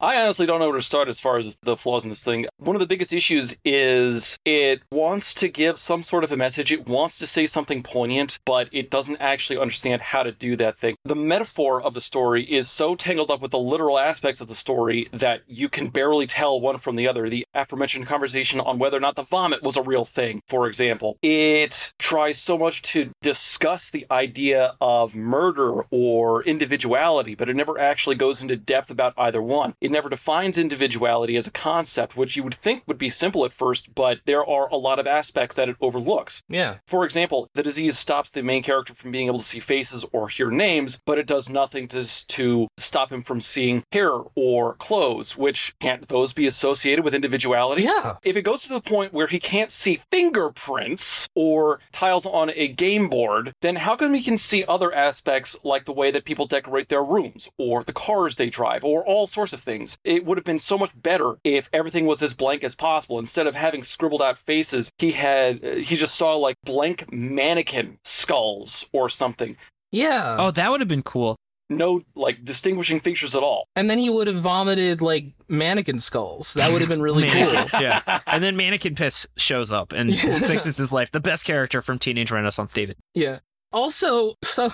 I 0.00 0.20
honestly 0.20 0.46
don't 0.46 0.60
know 0.60 0.68
where 0.68 0.78
to 0.78 0.82
start 0.82 1.08
as 1.08 1.18
far 1.18 1.38
as 1.38 1.56
the 1.62 1.76
flaws 1.76 2.04
in 2.04 2.10
this 2.10 2.22
thing. 2.22 2.46
One 2.58 2.76
of 2.76 2.80
the 2.80 2.86
biggest 2.86 3.12
issues 3.12 3.56
is 3.64 4.38
it 4.44 4.82
wants 4.92 5.34
to 5.34 5.48
give 5.48 5.76
some 5.76 6.04
sort 6.04 6.22
of 6.22 6.30
a 6.30 6.36
message. 6.36 6.70
It 6.70 6.86
wants 6.86 7.18
to 7.18 7.26
say 7.26 7.46
something 7.46 7.82
poignant, 7.82 8.38
but 8.44 8.68
it 8.70 8.90
doesn't 8.90 9.16
actually 9.16 9.58
understand 9.58 10.00
how 10.00 10.22
to 10.22 10.30
do 10.30 10.54
that 10.54 10.78
thing. 10.78 10.94
The 11.04 11.16
metaphor 11.16 11.82
of 11.82 11.94
the 11.94 12.00
story 12.00 12.44
is 12.44 12.70
so 12.70 12.94
tangled 12.94 13.28
up 13.28 13.40
with 13.40 13.50
the 13.50 13.58
literal 13.58 13.98
aspects 13.98 14.40
of 14.40 14.46
the 14.46 14.54
story 14.54 15.08
that 15.12 15.40
you 15.48 15.68
can 15.68 15.88
barely 15.88 16.28
tell 16.28 16.60
one 16.60 16.78
from 16.78 16.94
the 16.94 17.08
other. 17.08 17.28
The 17.28 17.44
aforementioned 17.52 18.06
conversation 18.06 18.60
on 18.60 18.78
whether 18.78 18.98
or 18.98 19.00
not 19.00 19.16
the 19.16 19.24
vomit 19.24 19.64
was 19.64 19.76
a 19.76 19.82
real 19.82 20.04
thing, 20.04 20.42
for 20.46 20.68
example. 20.68 21.18
It 21.22 21.92
tries 21.98 22.38
so 22.38 22.56
much 22.56 22.82
to 22.82 23.10
discuss 23.20 23.90
the 23.90 24.06
idea 24.12 24.76
of 24.80 25.16
murder 25.16 25.82
or 25.90 26.44
individuality, 26.44 27.34
but 27.34 27.48
it 27.48 27.56
never 27.56 27.80
actually 27.80 28.14
goes 28.14 28.40
into 28.40 28.56
depth 28.56 28.92
about 28.92 29.14
either 29.18 29.42
one. 29.42 29.74
Never 29.88 30.08
defines 30.08 30.58
individuality 30.58 31.36
as 31.36 31.46
a 31.46 31.50
concept, 31.50 32.16
which 32.16 32.36
you 32.36 32.42
would 32.42 32.54
think 32.54 32.82
would 32.86 32.98
be 32.98 33.10
simple 33.10 33.44
at 33.44 33.52
first, 33.52 33.94
but 33.94 34.20
there 34.24 34.44
are 34.44 34.68
a 34.68 34.76
lot 34.76 34.98
of 34.98 35.06
aspects 35.06 35.56
that 35.56 35.68
it 35.68 35.76
overlooks. 35.80 36.42
Yeah. 36.48 36.76
For 36.86 37.04
example, 37.04 37.48
the 37.54 37.62
disease 37.62 37.98
stops 37.98 38.30
the 38.30 38.42
main 38.42 38.62
character 38.62 38.94
from 38.94 39.10
being 39.10 39.26
able 39.26 39.38
to 39.38 39.44
see 39.44 39.60
faces 39.60 40.04
or 40.12 40.28
hear 40.28 40.50
names, 40.50 41.00
but 41.04 41.18
it 41.18 41.26
does 41.26 41.48
nothing 41.48 41.88
to, 41.88 42.04
to 42.26 42.68
stop 42.78 43.12
him 43.12 43.22
from 43.22 43.40
seeing 43.40 43.84
hair 43.92 44.12
or 44.34 44.74
clothes, 44.74 45.36
which 45.36 45.74
can't 45.80 46.08
those 46.08 46.32
be 46.32 46.46
associated 46.46 47.04
with 47.04 47.14
individuality? 47.14 47.82
Yeah. 47.82 48.16
If 48.22 48.36
it 48.36 48.42
goes 48.42 48.62
to 48.62 48.68
the 48.68 48.80
point 48.80 49.12
where 49.12 49.26
he 49.26 49.38
can't 49.38 49.70
see 49.70 50.00
fingerprints 50.10 51.28
or 51.34 51.80
tiles 51.92 52.26
on 52.26 52.50
a 52.54 52.68
game 52.68 53.08
board, 53.08 53.52
then 53.62 53.76
how 53.76 53.96
come 53.96 54.14
he 54.14 54.22
can 54.22 54.36
see 54.36 54.64
other 54.66 54.94
aspects 54.94 55.56
like 55.64 55.84
the 55.84 55.92
way 55.92 56.10
that 56.10 56.24
people 56.24 56.46
decorate 56.46 56.88
their 56.88 57.04
rooms 57.04 57.48
or 57.58 57.84
the 57.84 57.92
cars 57.92 58.36
they 58.36 58.50
drive 58.50 58.84
or 58.84 59.04
all 59.04 59.26
sorts 59.26 59.52
of 59.52 59.60
things? 59.60 59.77
It 60.04 60.24
would 60.24 60.38
have 60.38 60.44
been 60.44 60.58
so 60.58 60.76
much 60.78 60.90
better 60.94 61.36
if 61.44 61.68
everything 61.72 62.06
was 62.06 62.22
as 62.22 62.34
blank 62.34 62.64
as 62.64 62.74
possible. 62.74 63.18
Instead 63.18 63.46
of 63.46 63.54
having 63.54 63.82
scribbled 63.82 64.22
out 64.22 64.38
faces, 64.38 64.90
he 64.98 65.12
had 65.12 65.64
uh, 65.64 65.74
he 65.76 65.96
just 65.96 66.14
saw 66.14 66.34
like 66.36 66.56
blank 66.64 67.12
mannequin 67.12 67.98
skulls 68.04 68.86
or 68.92 69.08
something. 69.08 69.56
Yeah. 69.92 70.36
Oh, 70.38 70.50
that 70.50 70.70
would 70.70 70.80
have 70.80 70.88
been 70.88 71.02
cool. 71.02 71.36
No 71.70 72.02
like 72.14 72.44
distinguishing 72.44 72.98
features 72.98 73.34
at 73.34 73.42
all. 73.42 73.66
And 73.76 73.90
then 73.90 73.98
he 73.98 74.08
would 74.08 74.26
have 74.26 74.36
vomited 74.36 75.02
like 75.02 75.26
mannequin 75.48 75.98
skulls. 75.98 76.54
That 76.54 76.72
would 76.72 76.80
have 76.80 76.88
been 76.88 77.02
really 77.02 77.28
cool. 77.28 77.52
Yeah. 77.80 78.20
And 78.26 78.42
then 78.42 78.56
Manneken 78.56 78.96
Pis 78.96 79.26
shows 79.36 79.70
up 79.70 79.92
and 79.92 80.14
fixes 80.18 80.78
his 80.78 80.92
life. 80.92 81.10
The 81.10 81.20
best 81.20 81.44
character 81.44 81.82
from 81.82 81.98
Teenage 81.98 82.30
Renaissance 82.30 82.72
David. 82.72 82.96
Yeah. 83.14 83.40
Also, 83.72 84.34
so 84.42 84.70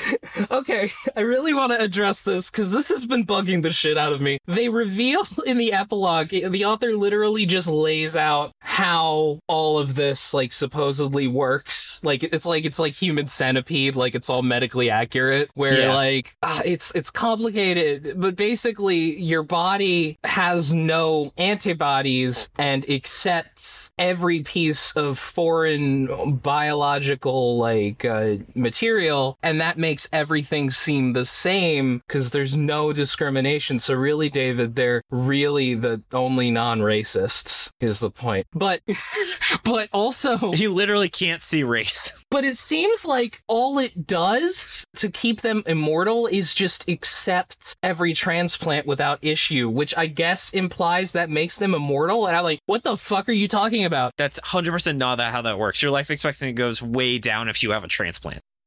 okay, 0.50 0.90
I 1.16 1.20
really 1.20 1.54
want 1.54 1.72
to 1.72 1.80
address 1.80 2.22
this 2.22 2.50
because 2.50 2.72
this 2.72 2.88
has 2.90 3.06
been 3.06 3.24
bugging 3.24 3.62
the 3.62 3.70
shit 3.72 3.96
out 3.96 4.12
of 4.12 4.20
me. 4.20 4.38
They 4.46 4.68
reveal 4.68 5.22
in 5.46 5.58
the 5.58 5.72
epilogue, 5.72 6.28
the 6.28 6.64
author 6.64 6.94
literally 6.96 7.46
just 7.46 7.68
lays 7.68 8.16
out 8.16 8.52
how 8.60 9.38
all 9.48 9.78
of 9.78 9.94
this 9.94 10.34
like 10.34 10.52
supposedly 10.52 11.26
works. 11.26 12.00
Like 12.02 12.22
it's 12.22 12.46
like 12.46 12.64
it's 12.64 12.78
like 12.78 12.92
human 12.94 13.26
centipede, 13.28 13.96
like 13.96 14.14
it's 14.14 14.28
all 14.28 14.42
medically 14.42 14.90
accurate. 14.90 15.50
Where 15.54 15.80
Yeah. 15.80 15.94
like 15.94 16.32
ah, 16.42 16.60
it's 16.64 16.92
it's 16.94 17.10
complicated, 17.10 18.14
but 18.20 18.36
basically 18.36 19.18
your 19.20 19.42
body 19.42 20.18
has 20.24 20.74
no 20.74 21.32
antibodies 21.38 22.48
and 22.58 22.88
accepts 22.90 23.90
every 23.98 24.40
piece 24.40 24.92
of 24.92 25.18
foreign 25.18 26.34
biological 26.36 27.58
like 27.58 28.04
uh, 28.04 28.33
material, 28.54 29.38
and 29.42 29.60
that 29.60 29.78
makes 29.78 30.08
everything 30.12 30.70
seem 30.70 31.12
the 31.12 31.24
same 31.24 32.02
because 32.06 32.30
there's 32.30 32.56
no 32.56 32.92
discrimination. 32.92 33.78
So 33.78 33.94
really, 33.94 34.28
David, 34.28 34.74
they're 34.76 35.02
really 35.10 35.74
the 35.74 36.02
only 36.12 36.50
non-racists. 36.50 37.70
Is 37.80 38.00
the 38.00 38.10
point? 38.10 38.46
But 38.54 38.80
but 39.64 39.88
also 39.92 40.52
You 40.52 40.72
literally 40.72 41.08
can't 41.08 41.42
see 41.42 41.62
race. 41.62 42.12
but 42.30 42.44
it 42.44 42.56
seems 42.56 43.04
like 43.04 43.40
all 43.48 43.78
it 43.78 44.06
does 44.06 44.84
to 44.96 45.10
keep 45.10 45.40
them 45.40 45.62
immortal 45.66 46.26
is 46.26 46.54
just 46.54 46.88
accept 46.88 47.76
every 47.82 48.12
transplant 48.12 48.86
without 48.86 49.18
issue, 49.22 49.68
which 49.68 49.96
I 49.96 50.06
guess 50.06 50.52
implies 50.52 51.12
that 51.12 51.30
makes 51.30 51.58
them 51.58 51.74
immortal. 51.74 52.26
And 52.26 52.36
I'm 52.36 52.44
like, 52.44 52.60
what 52.66 52.82
the 52.84 52.96
fuck 52.96 53.28
are 53.28 53.32
you 53.32 53.48
talking 53.48 53.84
about? 53.84 54.12
That's 54.16 54.38
100% 54.40 54.96
not 54.96 55.16
that 55.16 55.32
how 55.32 55.42
that 55.42 55.58
works. 55.58 55.82
Your 55.82 55.90
life 55.90 56.10
expectancy 56.10 56.52
goes 56.52 56.80
way 56.82 57.18
down 57.18 57.48
if 57.48 57.62
you 57.62 57.70
have 57.72 57.84
a 57.84 57.88
transplant. 57.88 58.23